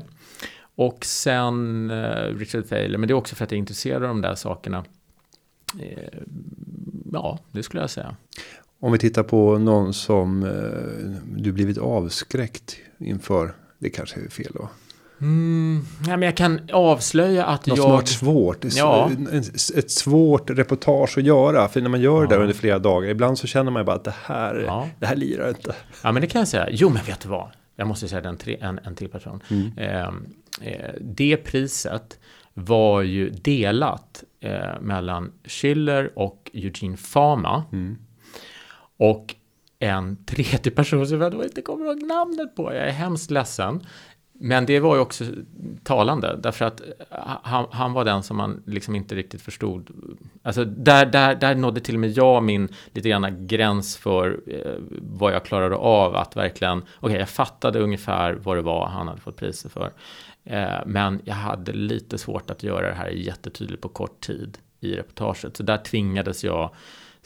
Och 0.75 1.05
sen 1.05 1.89
eh, 1.91 2.35
Richard 2.35 2.67
Thaler, 2.67 2.97
men 2.97 3.07
det 3.07 3.11
är 3.11 3.15
också 3.15 3.35
för 3.35 3.43
att 3.43 3.51
jag 3.51 3.57
är 3.57 3.59
intresserad 3.59 4.03
av 4.03 4.07
de 4.07 4.21
där 4.21 4.35
sakerna. 4.35 4.85
Eh, 5.79 6.19
ja, 7.11 7.39
det 7.51 7.63
skulle 7.63 7.83
jag 7.83 7.89
säga. 7.89 8.15
Om 8.79 8.91
vi 8.91 8.97
tittar 8.97 9.23
på 9.23 9.57
någon 9.57 9.93
som 9.93 10.43
eh, 10.43 11.41
du 11.41 11.51
blivit 11.51 11.77
avskräckt 11.77 12.77
inför, 12.97 13.55
det 13.79 13.89
kanske 13.89 14.21
är 14.21 14.29
fel 14.29 14.51
då. 14.53 14.69
Mm, 15.25 15.85
ja, 16.07 16.17
men 16.17 16.21
jag 16.21 16.37
kan 16.37 16.59
avslöja 16.73 17.45
att 17.45 17.65
Något 17.65 17.77
jag... 17.77 17.83
som 17.83 17.91
har 17.91 17.97
varit 17.97 18.09
svårt. 18.09 18.57
Ja. 18.63 19.11
Ett 19.75 19.91
svårt 19.91 20.49
reportage 20.49 21.17
att 21.17 21.23
göra. 21.23 21.67
För 21.67 21.81
när 21.81 21.89
man 21.89 22.01
gör 22.01 22.21
ja. 22.21 22.27
det 22.27 22.35
under 22.35 22.53
flera 22.53 22.79
dagar. 22.79 23.09
Ibland 23.09 23.37
så 23.37 23.47
känner 23.47 23.71
man 23.71 23.81
ju 23.81 23.85
bara 23.85 23.95
att 23.95 24.03
det 24.03 24.15
här, 24.23 24.63
ja. 24.67 24.89
det 24.99 25.05
här 25.05 25.15
lirar 25.15 25.49
inte. 25.49 25.75
Ja 26.03 26.11
men 26.11 26.21
det 26.21 26.27
kan 26.27 26.39
jag 26.39 26.47
säga. 26.47 26.67
Jo 26.71 26.89
men 26.89 27.03
vet 27.03 27.19
du 27.19 27.29
vad. 27.29 27.49
Jag 27.75 27.87
måste 27.87 28.07
säga 28.07 28.29
en, 28.29 28.37
en, 28.61 28.79
en 28.83 28.95
till 28.95 29.09
person. 29.09 29.41
Mm. 29.47 29.71
Eh, 29.77 30.07
eh, 30.71 30.91
det 31.01 31.37
priset 31.37 32.19
var 32.53 33.01
ju 33.01 33.29
delat 33.29 34.23
eh, 34.39 34.81
mellan 34.81 35.31
Schiller 35.43 36.19
och 36.19 36.51
Eugene 36.53 36.97
Fama. 36.97 37.63
Mm. 37.71 37.97
Och 38.97 39.35
en 39.79 40.25
tredje 40.25 40.71
person 40.71 41.07
som 41.07 41.21
jag 41.21 41.43
inte 41.43 41.61
kommer 41.61 41.85
ihåg 41.85 42.03
namnet 42.03 42.55
på. 42.55 42.73
Jag 42.73 42.87
är 42.87 42.91
hemskt 42.91 43.31
ledsen. 43.31 43.85
Men 44.39 44.65
det 44.65 44.79
var 44.79 44.95
ju 44.95 45.01
också 45.01 45.23
talande, 45.83 46.39
därför 46.43 46.65
att 46.65 46.81
han, 47.43 47.65
han, 47.71 47.93
var 47.93 48.05
den 48.05 48.23
som 48.23 48.37
man 48.37 48.63
liksom 48.65 48.95
inte 48.95 49.15
riktigt 49.15 49.41
förstod. 49.41 49.89
Alltså 50.43 50.65
där, 50.65 51.05
där, 51.05 51.35
där 51.35 51.55
nådde 51.55 51.79
till 51.79 51.95
och 51.95 51.99
med 51.99 52.09
jag 52.09 52.43
min 52.43 52.69
lite 52.91 53.09
grann 53.09 53.47
gräns 53.47 53.97
för 53.97 54.39
eh, 54.47 54.73
vad 55.01 55.33
jag 55.33 55.45
klarade 55.45 55.75
av 55.75 56.15
att 56.15 56.35
verkligen, 56.35 56.77
okej 56.77 56.89
okay, 57.01 57.19
jag 57.19 57.29
fattade 57.29 57.79
ungefär 57.79 58.33
vad 58.33 58.57
det 58.57 58.61
var 58.61 58.87
han 58.87 59.07
hade 59.07 59.21
fått 59.21 59.37
priser 59.37 59.69
för. 59.69 59.91
Eh, 60.43 60.79
men 60.85 61.21
jag 61.23 61.35
hade 61.35 61.73
lite 61.73 62.17
svårt 62.17 62.49
att 62.49 62.63
göra 62.63 62.87
det 62.87 62.95
här 62.95 63.09
jättetydligt 63.09 63.81
på 63.81 63.89
kort 63.89 64.21
tid 64.21 64.57
i 64.79 64.95
reportaget. 64.95 65.57
Så 65.57 65.63
där 65.63 65.77
tvingades 65.77 66.43
jag 66.43 66.69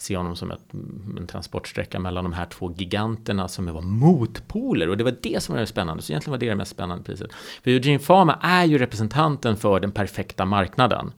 se 0.00 0.16
honom 0.16 0.36
som 0.36 0.50
ett, 0.50 0.74
en 1.18 1.26
transportsträcka 1.26 1.98
mellan 1.98 2.24
de 2.24 2.32
här 2.32 2.46
två 2.46 2.72
giganterna 2.72 3.48
som 3.48 3.66
var 3.66 3.82
motpoler. 3.82 4.88
Och 4.88 4.96
det 4.96 5.04
var 5.04 5.16
det 5.22 5.42
som 5.42 5.54
var 5.54 5.60
det 5.60 5.66
spännande. 5.66 6.02
Så 6.02 6.12
egentligen 6.12 6.30
var 6.30 6.38
det 6.38 6.48
det 6.48 6.54
mest 6.54 6.70
spännande 6.70 7.04
priset. 7.04 7.32
För 7.62 7.70
Eugene 7.70 7.98
Fama 7.98 8.38
är 8.42 8.64
ju 8.64 8.78
representanten 8.78 9.56
för 9.56 9.80
den 9.80 9.92
perfekta 9.92 10.44
marknaden. 10.44 11.12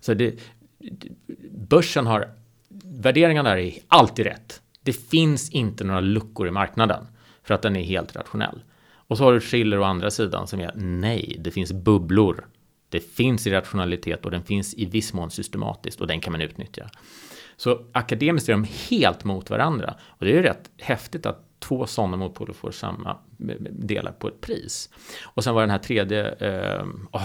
Så 0.00 0.14
det, 0.14 0.40
börsen 1.68 2.06
har, 2.06 2.30
värderingarna 2.84 3.48
där 3.48 3.56
är 3.56 3.74
alltid 3.88 4.26
rätt. 4.26 4.62
Det 4.82 4.92
finns 4.92 5.50
inte 5.50 5.84
några 5.84 6.00
luckor 6.00 6.48
i 6.48 6.50
marknaden 6.50 7.06
för 7.42 7.54
att 7.54 7.62
den 7.62 7.76
är 7.76 7.82
helt 7.82 8.16
rationell. 8.16 8.62
Och 9.08 9.18
så 9.18 9.24
har 9.24 9.32
du 9.32 9.40
Schiller 9.40 9.78
å 9.78 9.84
andra 9.84 10.10
sidan 10.10 10.46
som 10.46 10.60
är 10.60 10.72
nej, 10.76 11.36
det 11.40 11.50
finns 11.50 11.72
bubblor. 11.72 12.46
Det 12.88 13.00
finns 13.00 13.46
irrationalitet 13.46 14.24
och 14.24 14.30
den 14.30 14.42
finns 14.42 14.74
i 14.74 14.84
viss 14.84 15.12
mån 15.12 15.30
systematiskt 15.30 16.00
och 16.00 16.06
den 16.06 16.20
kan 16.20 16.32
man 16.32 16.40
utnyttja. 16.40 16.90
Så 17.56 17.86
akademiskt 17.92 18.48
är 18.48 18.52
de 18.52 18.66
helt 18.90 19.24
mot 19.24 19.50
varandra. 19.50 19.94
Och 20.02 20.24
det 20.24 20.30
är 20.30 20.34
ju 20.34 20.42
rätt 20.42 20.70
häftigt 20.78 21.26
att 21.26 21.60
två 21.60 21.86
sådana 21.86 22.16
motpoler 22.16 22.52
får 22.52 22.70
samma 22.70 23.10
eh, 23.48 23.56
delar 23.70 24.12
på 24.12 24.28
ett 24.28 24.40
pris. 24.40 24.90
Och 25.24 25.44
sen 25.44 25.54
var 25.54 25.60
den 25.60 25.70
här 25.70 25.78
tredje, 25.78 26.30
eh, 26.30 26.86
oh, 27.12 27.22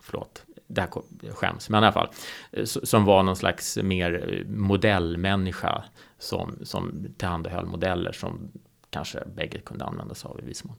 förlåt, 0.00 0.44
det 0.66 0.80
här 0.80 0.90
skäms, 1.32 1.68
men 1.70 1.82
i 1.82 1.86
alla 1.86 1.92
fall, 1.92 2.08
eh, 2.52 2.64
som 2.64 3.04
var 3.04 3.22
någon 3.22 3.36
slags 3.36 3.78
mer 3.82 4.34
eh, 4.34 4.50
modellmänniska 4.50 5.84
som, 6.18 6.58
som 6.62 7.06
tillhandahöll 7.18 7.66
modeller 7.66 8.12
som 8.12 8.50
kanske 8.90 9.22
bägge 9.36 9.58
kunde 9.58 9.84
använda 9.84 10.14
sig 10.14 10.28
av 10.28 10.40
i 10.40 10.46
viss 10.46 10.64
mån. 10.64 10.76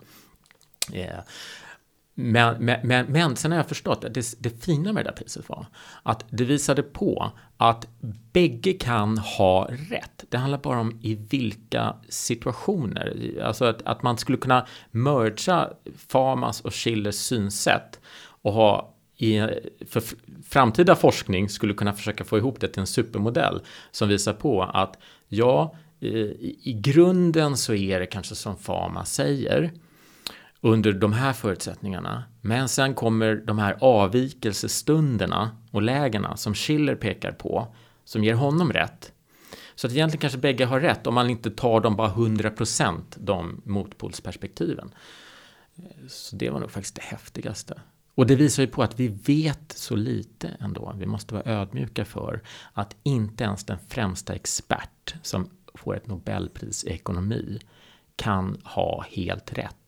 Eh, 0.93 1.19
men, 2.15 2.65
men, 2.65 2.87
men, 2.87 3.05
men 3.05 3.35
sen 3.35 3.51
har 3.51 3.57
jag 3.57 3.67
förstått 3.67 4.03
att 4.03 4.13
det, 4.13 4.35
det 4.39 4.63
fina 4.63 4.93
med 4.93 5.05
det 5.05 5.09
där 5.09 5.15
priset 5.17 5.49
var 5.49 5.65
att 6.03 6.25
det 6.29 6.43
visade 6.43 6.83
på 6.83 7.31
att 7.57 7.87
bägge 8.33 8.73
kan 8.73 9.17
ha 9.17 9.67
rätt. 9.89 10.23
Det 10.29 10.37
handlar 10.37 10.57
bara 10.57 10.79
om 10.79 10.99
i 11.01 11.15
vilka 11.15 11.95
situationer. 12.09 13.39
Alltså 13.43 13.65
att, 13.65 13.81
att 13.81 14.03
man 14.03 14.17
skulle 14.17 14.37
kunna 14.37 14.67
mergea 14.91 15.69
Farmas 16.07 16.61
och 16.61 16.73
Schillers 16.73 17.15
synsätt 17.15 17.99
och 18.41 18.53
ha 18.53 18.93
i, 19.17 19.39
för 19.87 20.03
framtida 20.43 20.95
forskning 20.95 21.49
skulle 21.49 21.73
kunna 21.73 21.93
försöka 21.93 22.23
få 22.23 22.37
ihop 22.37 22.59
det 22.59 22.67
till 22.67 22.79
en 22.79 22.87
supermodell 22.87 23.61
som 23.91 24.09
visar 24.09 24.33
på 24.33 24.63
att 24.63 24.97
ja, 25.27 25.75
i, 25.99 26.09
i 26.63 26.73
grunden 26.73 27.57
så 27.57 27.73
är 27.73 27.99
det 27.99 28.05
kanske 28.05 28.35
som 28.35 28.57
Fama 28.57 29.05
säger 29.05 29.71
under 30.65 30.93
de 30.93 31.13
här 31.13 31.33
förutsättningarna. 31.33 32.23
Men 32.41 32.69
sen 32.69 32.93
kommer 32.93 33.35
de 33.35 33.59
här 33.59 33.77
avvikelsestunderna 33.79 35.57
och 35.71 35.81
lägena 35.81 36.37
som 36.37 36.53
Schiller 36.53 36.95
pekar 36.95 37.31
på, 37.31 37.75
som 38.03 38.23
ger 38.23 38.33
honom 38.33 38.73
rätt. 38.73 39.11
Så 39.75 39.87
att 39.87 39.93
egentligen 39.93 40.21
kanske 40.21 40.39
bägge 40.39 40.65
har 40.65 40.79
rätt 40.79 41.07
om 41.07 41.13
man 41.13 41.29
inte 41.29 41.51
tar 41.51 41.79
dem 41.79 41.95
bara 41.95 42.09
100% 42.09 43.01
de 43.15 43.61
motpolsperspektiven. 43.65 44.91
Så 46.07 46.35
det 46.35 46.49
var 46.49 46.59
nog 46.59 46.71
faktiskt 46.71 46.95
det 46.95 47.03
häftigaste. 47.03 47.81
Och 48.15 48.27
det 48.27 48.35
visar 48.35 48.63
ju 48.63 48.69
på 48.69 48.83
att 48.83 48.99
vi 48.99 49.07
vet 49.07 49.71
så 49.71 49.95
lite 49.95 50.47
ändå. 50.59 50.95
Vi 50.97 51.05
måste 51.05 51.33
vara 51.33 51.43
ödmjuka 51.45 52.05
för 52.05 52.41
att 52.73 52.95
inte 53.03 53.43
ens 53.43 53.63
den 53.63 53.77
främsta 53.87 54.35
expert 54.35 55.15
som 55.21 55.49
får 55.73 55.95
ett 55.95 56.07
Nobelpris 56.07 56.83
i 56.83 56.89
ekonomi 56.89 57.59
kan 58.15 58.61
ha 58.63 59.05
helt 59.09 59.53
rätt 59.53 59.82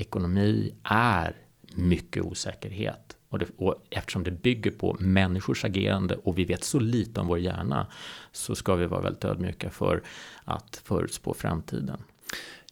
ekonomi 0.00 0.74
är 0.82 1.36
mycket 1.74 2.24
osäkerhet. 2.24 3.16
Och, 3.28 3.38
det, 3.38 3.46
och, 3.56 3.86
eftersom 3.90 4.24
det 4.24 4.30
bygger 4.30 4.70
på 4.70 4.96
människors 5.00 5.64
agerande 5.64 6.14
och 6.14 6.38
vi 6.38 6.44
vet 6.44 6.64
så 6.64 6.78
lite 6.78 7.20
om 7.20 7.26
vår 7.26 7.38
hjärna 7.38 7.86
så 8.32 8.54
ska 8.54 8.74
vi 8.74 8.86
vara 8.86 9.00
väldigt 9.00 9.24
ödmjuka 9.24 9.70
för 9.70 10.02
att 10.44 10.82
förutspå 10.84 11.34
framtiden. 11.34 12.02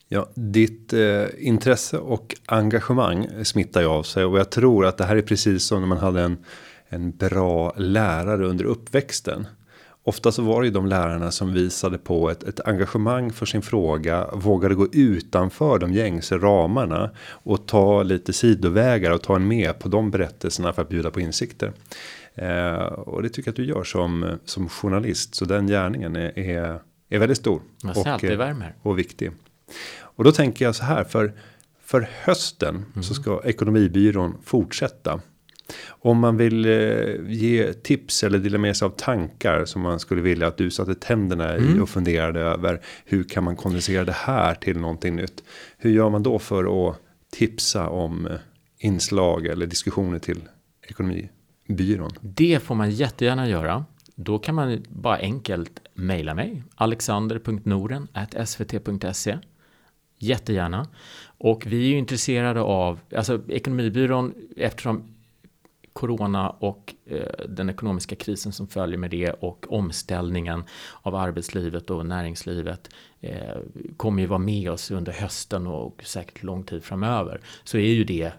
Ja, 0.08 0.28
ditt 0.34 0.92
eh, 0.92 1.24
intresse 1.38 1.98
och 1.98 2.36
engagemang 2.46 3.44
smittar 3.44 3.80
ju 3.80 3.86
av 3.86 4.02
sig 4.02 4.24
och 4.24 4.38
jag 4.38 4.50
tror 4.50 4.86
att 4.86 4.98
det 4.98 5.04
här 5.04 5.16
är 5.16 5.22
precis 5.22 5.64
som 5.64 5.80
när 5.80 5.88
man 5.88 5.98
hade 5.98 6.22
en 6.22 6.44
en 6.88 7.10
bra 7.10 7.74
lärare 7.76 8.46
under 8.46 8.64
uppväxten. 8.64 9.46
Ofta 10.08 10.32
så 10.32 10.42
var 10.42 10.60
det 10.60 10.66
ju 10.66 10.72
de 10.72 10.86
lärarna 10.86 11.30
som 11.30 11.52
visade 11.54 11.98
på 11.98 12.30
ett, 12.30 12.42
ett 12.42 12.60
engagemang 12.60 13.32
för 13.32 13.46
sin 13.46 13.62
fråga, 13.62 14.30
vågade 14.32 14.74
gå 14.74 14.88
utanför 14.92 15.78
de 15.78 15.92
gängse 15.92 16.38
ramarna 16.38 17.10
och 17.28 17.66
ta 17.66 18.02
lite 18.02 18.32
sidovägar 18.32 19.10
och 19.10 19.22
ta 19.22 19.36
en 19.36 19.48
med 19.48 19.78
på 19.78 19.88
de 19.88 20.10
berättelserna 20.10 20.72
för 20.72 20.82
att 20.82 20.88
bjuda 20.88 21.10
på 21.10 21.20
insikter. 21.20 21.72
Eh, 22.34 22.82
och 22.82 23.22
det 23.22 23.28
tycker 23.28 23.48
jag 23.48 23.52
att 23.52 23.56
du 23.56 23.64
gör 23.64 23.84
som, 23.84 24.38
som 24.44 24.68
journalist, 24.68 25.34
så 25.34 25.44
den 25.44 25.66
gärningen 25.66 26.16
är, 26.16 26.38
är, 26.38 26.80
är 27.08 27.18
väldigt 27.18 27.38
stor. 27.38 27.62
Och, 27.96 28.24
värmer. 28.24 28.74
och 28.82 28.98
viktig. 28.98 29.30
Och 30.00 30.24
då 30.24 30.32
tänker 30.32 30.64
jag 30.64 30.74
så 30.74 30.84
här, 30.84 31.04
för, 31.04 31.32
för 31.84 32.08
hösten 32.24 32.74
mm. 32.74 33.02
så 33.02 33.14
ska 33.14 33.42
Ekonomibyrån 33.44 34.36
fortsätta 34.44 35.20
om 35.88 36.18
man 36.18 36.36
vill 36.36 36.64
eh, 36.64 37.14
ge 37.28 37.72
tips 37.72 38.24
eller 38.24 38.38
dela 38.38 38.58
med 38.58 38.76
sig 38.76 38.86
av 38.86 38.90
tankar 38.90 39.64
som 39.64 39.82
man 39.82 40.00
skulle 40.00 40.20
vilja 40.20 40.46
att 40.46 40.56
du 40.56 40.70
satte 40.70 40.94
tänderna 40.94 41.54
mm. 41.54 41.76
i 41.76 41.80
och 41.80 41.88
funderade 41.88 42.40
över. 42.40 42.80
Hur 43.04 43.24
kan 43.24 43.44
man 43.44 43.56
kondensera 43.56 44.04
det 44.04 44.12
här 44.12 44.54
till 44.54 44.78
någonting 44.78 45.16
nytt? 45.16 45.44
Hur 45.78 45.90
gör 45.90 46.10
man 46.10 46.22
då 46.22 46.38
för 46.38 46.88
att 46.88 46.96
tipsa 47.32 47.88
om 47.88 48.26
eh, 48.26 48.32
inslag 48.78 49.46
eller 49.46 49.66
diskussioner 49.66 50.18
till 50.18 50.40
ekonomibyrån? 50.82 52.10
Det 52.20 52.62
får 52.62 52.74
man 52.74 52.90
jättegärna 52.90 53.48
göra. 53.48 53.84
Då 54.14 54.38
kan 54.38 54.54
man 54.54 54.84
bara 54.88 55.16
enkelt 55.16 55.80
mejla 55.94 56.34
mig 56.34 56.62
alexander.noren 56.74 58.08
svt.se 58.46 59.38
Jättegärna. 60.18 60.88
Och 61.38 61.66
vi 61.66 61.84
är 61.84 61.88
ju 61.88 61.98
intresserade 61.98 62.60
av, 62.60 63.00
alltså 63.16 63.40
Ekonomibyrån, 63.48 64.34
eftersom 64.56 65.17
corona 65.98 66.50
och 66.50 66.94
Eh, 67.10 67.46
den 67.48 67.70
ekonomiska 67.70 68.16
krisen 68.16 68.52
som 68.52 68.68
följer 68.68 68.98
med 68.98 69.10
det 69.10 69.30
och 69.30 69.72
omställningen 69.72 70.64
av 71.02 71.14
arbetslivet 71.14 71.90
och 71.90 72.06
näringslivet 72.06 72.90
eh, 73.20 73.58
kommer 73.96 74.22
ju 74.22 74.28
vara 74.28 74.38
med 74.38 74.70
oss 74.70 74.90
under 74.90 75.12
hösten 75.12 75.66
och 75.66 76.02
säkert 76.04 76.42
lång 76.42 76.64
tid 76.64 76.84
framöver. 76.84 77.40
Så 77.64 77.78
är 77.78 77.92
ju 77.92 78.04
det 78.04 78.32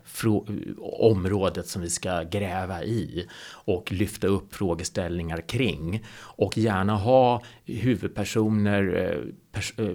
området 0.80 1.68
som 1.68 1.82
vi 1.82 1.90
ska 1.90 2.24
gräva 2.24 2.84
i 2.84 3.28
och 3.52 3.92
lyfta 3.92 4.28
upp 4.28 4.56
frågeställningar 4.56 5.42
kring 5.42 6.06
och 6.20 6.58
gärna 6.58 6.96
ha 6.96 7.44
huvudpersoner 7.66 8.96
eh, 8.96 9.34
pers 9.52 9.74
eh, 9.78 9.88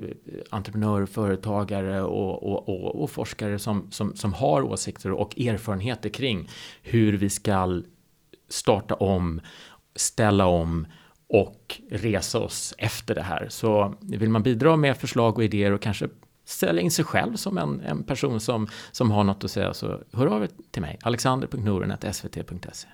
entreprenörer, 0.51 1.07
företagare 1.07 2.03
och, 2.03 2.43
och, 2.43 2.69
och, 2.69 3.03
och, 3.03 3.11
forskare 3.11 3.59
som, 3.59 3.91
som, 3.91 4.17
som 4.17 4.33
har 4.33 4.63
åsikter 4.63 5.13
och 5.13 5.41
erfarenheter 5.41 6.09
kring 6.09 6.49
hur 6.83 7.13
vi 7.13 7.31
ska 7.31 7.83
starta 8.49 8.95
om, 8.95 9.41
ställa 9.97 10.47
om 10.47 10.87
och 11.29 11.81
resa 11.91 12.39
oss 12.39 12.75
efter 12.79 13.15
det 13.15 13.23
här. 13.23 13.47
Så 13.49 13.95
vill 14.01 14.31
man 14.31 14.43
bidra 14.43 14.77
med 14.77 14.97
förslag 14.97 15.39
och 15.39 15.45
idéer 15.45 15.73
och 15.73 15.83
kanske 15.83 16.09
sälja 16.45 16.83
in 16.83 16.91
sig 16.91 17.05
själv 17.05 17.37
som 17.37 17.59
en, 17.59 17.81
en 17.81 18.05
person 18.05 18.41
som, 18.41 18.69
som 18.93 19.11
har 19.11 19.25
något 19.25 19.45
att 19.45 19.51
säga 19.51 19.75
så 19.75 20.01
hör 20.13 20.27
av 20.27 20.43
er 20.43 20.49
till 20.71 20.83
mig, 20.83 20.99
alexander.noren.svt.se. 21.03 22.89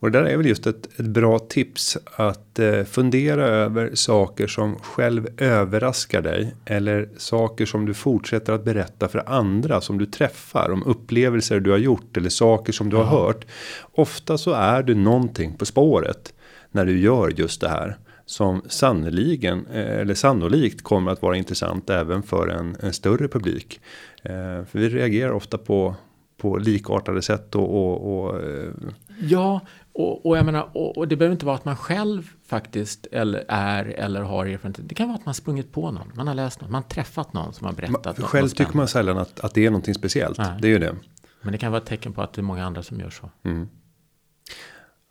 Och 0.00 0.10
det 0.10 0.18
där 0.18 0.26
är 0.26 0.36
väl 0.36 0.46
just 0.46 0.66
ett, 0.66 1.00
ett 1.00 1.06
bra 1.06 1.38
tips 1.38 1.98
att 2.16 2.58
eh, 2.58 2.84
fundera 2.84 3.46
över 3.46 3.94
saker 3.94 4.46
som 4.46 4.78
själv 4.78 5.28
överraskar 5.36 6.22
dig 6.22 6.54
eller 6.64 7.08
saker 7.16 7.66
som 7.66 7.86
du 7.86 7.94
fortsätter 7.94 8.52
att 8.52 8.64
berätta 8.64 9.08
för 9.08 9.22
andra 9.26 9.80
som 9.80 9.98
du 9.98 10.06
träffar 10.06 10.70
om 10.70 10.82
upplevelser 10.82 11.60
du 11.60 11.70
har 11.70 11.78
gjort 11.78 12.16
eller 12.16 12.28
saker 12.28 12.72
som 12.72 12.90
du 12.90 12.96
har 12.96 13.04
hört. 13.04 13.46
Ofta 13.92 14.38
så 14.38 14.52
är 14.52 14.82
du 14.82 14.94
någonting 14.94 15.56
på 15.56 15.66
spåret 15.66 16.34
när 16.70 16.84
du 16.84 16.98
gör 16.98 17.32
just 17.36 17.60
det 17.60 17.68
här 17.68 17.96
som 18.26 18.62
sannoliken 18.68 19.66
eh, 19.66 20.00
eller 20.00 20.14
sannolikt 20.14 20.82
kommer 20.82 21.12
att 21.12 21.22
vara 21.22 21.36
intressant 21.36 21.90
även 21.90 22.22
för 22.22 22.48
en, 22.48 22.76
en 22.80 22.92
större 22.92 23.28
publik. 23.28 23.80
Eh, 24.22 24.64
för 24.64 24.78
vi 24.78 24.88
reagerar 24.88 25.32
ofta 25.32 25.58
på 25.58 25.94
på 26.38 26.56
likartade 26.56 27.22
sätt 27.22 27.54
och, 27.54 27.74
och, 27.74 28.18
och 28.18 28.42
eh, 28.42 28.72
Ja, 29.20 29.60
och, 29.98 30.26
och 30.26 30.38
jag 30.38 30.44
menar, 30.44 30.70
och, 30.72 30.98
och, 30.98 31.08
det 31.08 31.16
behöver 31.16 31.32
inte 31.32 31.46
vara 31.46 31.56
att 31.56 31.64
man 31.64 31.76
själv 31.76 32.30
faktiskt 32.46 33.06
eller 33.12 33.44
är 33.48 33.84
eller 33.84 34.22
har 34.22 34.46
erfarenhet. 34.46 34.88
Det 34.88 34.94
kan 34.94 35.08
vara 35.08 35.18
att 35.18 35.24
man 35.24 35.34
sprungit 35.34 35.72
på 35.72 35.90
någon, 35.90 36.12
man 36.14 36.26
har 36.26 36.34
läst 36.34 36.60
något, 36.60 36.70
man 36.70 36.82
har 36.82 36.88
träffat 36.88 37.32
någon 37.32 37.52
som 37.52 37.66
har 37.66 37.72
berättat. 37.72 38.04
Man, 38.04 38.14
något 38.18 38.30
själv 38.30 38.48
tycker 38.48 38.76
man 38.76 38.88
sällan 38.88 39.18
att, 39.18 39.40
att 39.40 39.54
det 39.54 39.66
är 39.66 39.70
någonting 39.70 39.94
speciellt. 39.94 40.38
Nej. 40.38 40.58
Det 40.60 40.68
är 40.68 40.70
ju 40.70 40.78
det. 40.78 40.96
Men 41.42 41.52
det 41.52 41.58
kan 41.58 41.72
vara 41.72 41.82
ett 41.82 41.88
tecken 41.88 42.12
på 42.12 42.22
att 42.22 42.32
det 42.32 42.40
är 42.40 42.42
många 42.42 42.64
andra 42.64 42.82
som 42.82 43.00
gör 43.00 43.10
så. 43.10 43.30
Mm. 43.44 43.68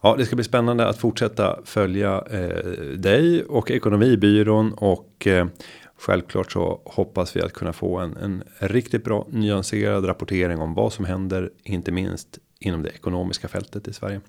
Ja, 0.02 0.16
det 0.18 0.26
ska 0.26 0.36
bli 0.36 0.46
spännande 0.46 0.88
att 0.88 0.98
fortsätta 0.98 1.60
följa 1.66 2.24
eh, 2.32 2.74
dig 2.98 3.44
och 3.44 3.72
ekonomibyrån 3.72 4.74
och 4.74 5.28
eh, 5.28 5.48
självklart 6.00 6.52
så 6.52 6.82
hoppas 6.86 7.36
vi 7.36 7.42
att 7.42 7.54
kunna 7.54 7.74
få 7.74 7.98
en, 7.98 8.18
en 8.18 8.44
riktigt 8.60 9.04
bra 9.04 9.28
nyanserad 9.30 10.08
rapportering 10.08 10.60
om 10.60 10.74
vad 10.74 10.94
som 10.94 11.06
händer, 11.06 11.52
inte 11.64 11.92
minst 11.92 12.40
inom 12.60 12.84
det 12.84 12.90
ekonomiska 12.90 13.48
fältet 13.48 13.88
i 13.88 13.94
Sverige. 13.94 14.22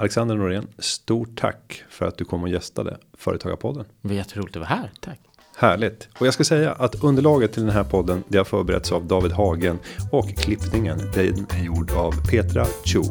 Alexander 0.00 0.36
Norén, 0.36 0.66
stort 0.78 1.40
tack 1.40 1.84
för 1.90 2.06
att 2.06 2.18
du 2.18 2.24
kom 2.24 2.42
och 2.42 2.48
gästade 2.48 2.96
Företagarpodden. 3.18 3.84
Det 4.02 4.08
var 4.08 4.14
jätteroligt 4.14 4.56
att 4.56 4.60
vara 4.60 4.68
här, 4.68 4.90
tack. 5.00 5.18
Härligt. 5.56 6.08
Och 6.18 6.26
jag 6.26 6.34
ska 6.34 6.44
säga 6.44 6.72
att 6.72 7.04
underlaget 7.04 7.52
till 7.52 7.62
den 7.62 7.72
här 7.72 7.84
podden 7.84 8.24
det 8.28 8.38
har 8.38 8.44
förberetts 8.44 8.92
av 8.92 9.06
David 9.06 9.32
Hagen 9.32 9.78
och 10.12 10.28
klippningen 10.28 10.98
den 11.14 11.46
är 11.50 11.64
gjord 11.64 11.90
av 11.90 12.14
Petra 12.30 12.66
Chu. 12.84 13.02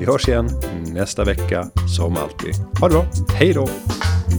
Vi 0.00 0.06
hörs 0.06 0.28
igen 0.28 0.48
nästa 0.86 1.24
vecka 1.24 1.66
som 1.96 2.16
alltid. 2.16 2.54
Ha 2.80 2.88
det 2.88 2.94
bra. 2.94 3.04
Hej 3.34 3.52
då! 3.52 3.66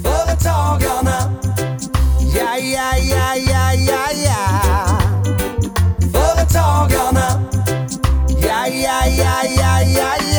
Företagarna 0.03 1.35
Ja, 2.37 2.57
ja, 2.57 2.97
ja, 2.97 3.35
ja, 3.35 3.73
ja, 3.73 4.07
ja 4.25 4.99
Företagarna 6.13 7.49
Ja, 8.41 8.67
ja, 8.67 9.05
ja, 9.17 9.43
ja, 9.57 9.81
ja, 9.81 10.15
ja 10.19 10.34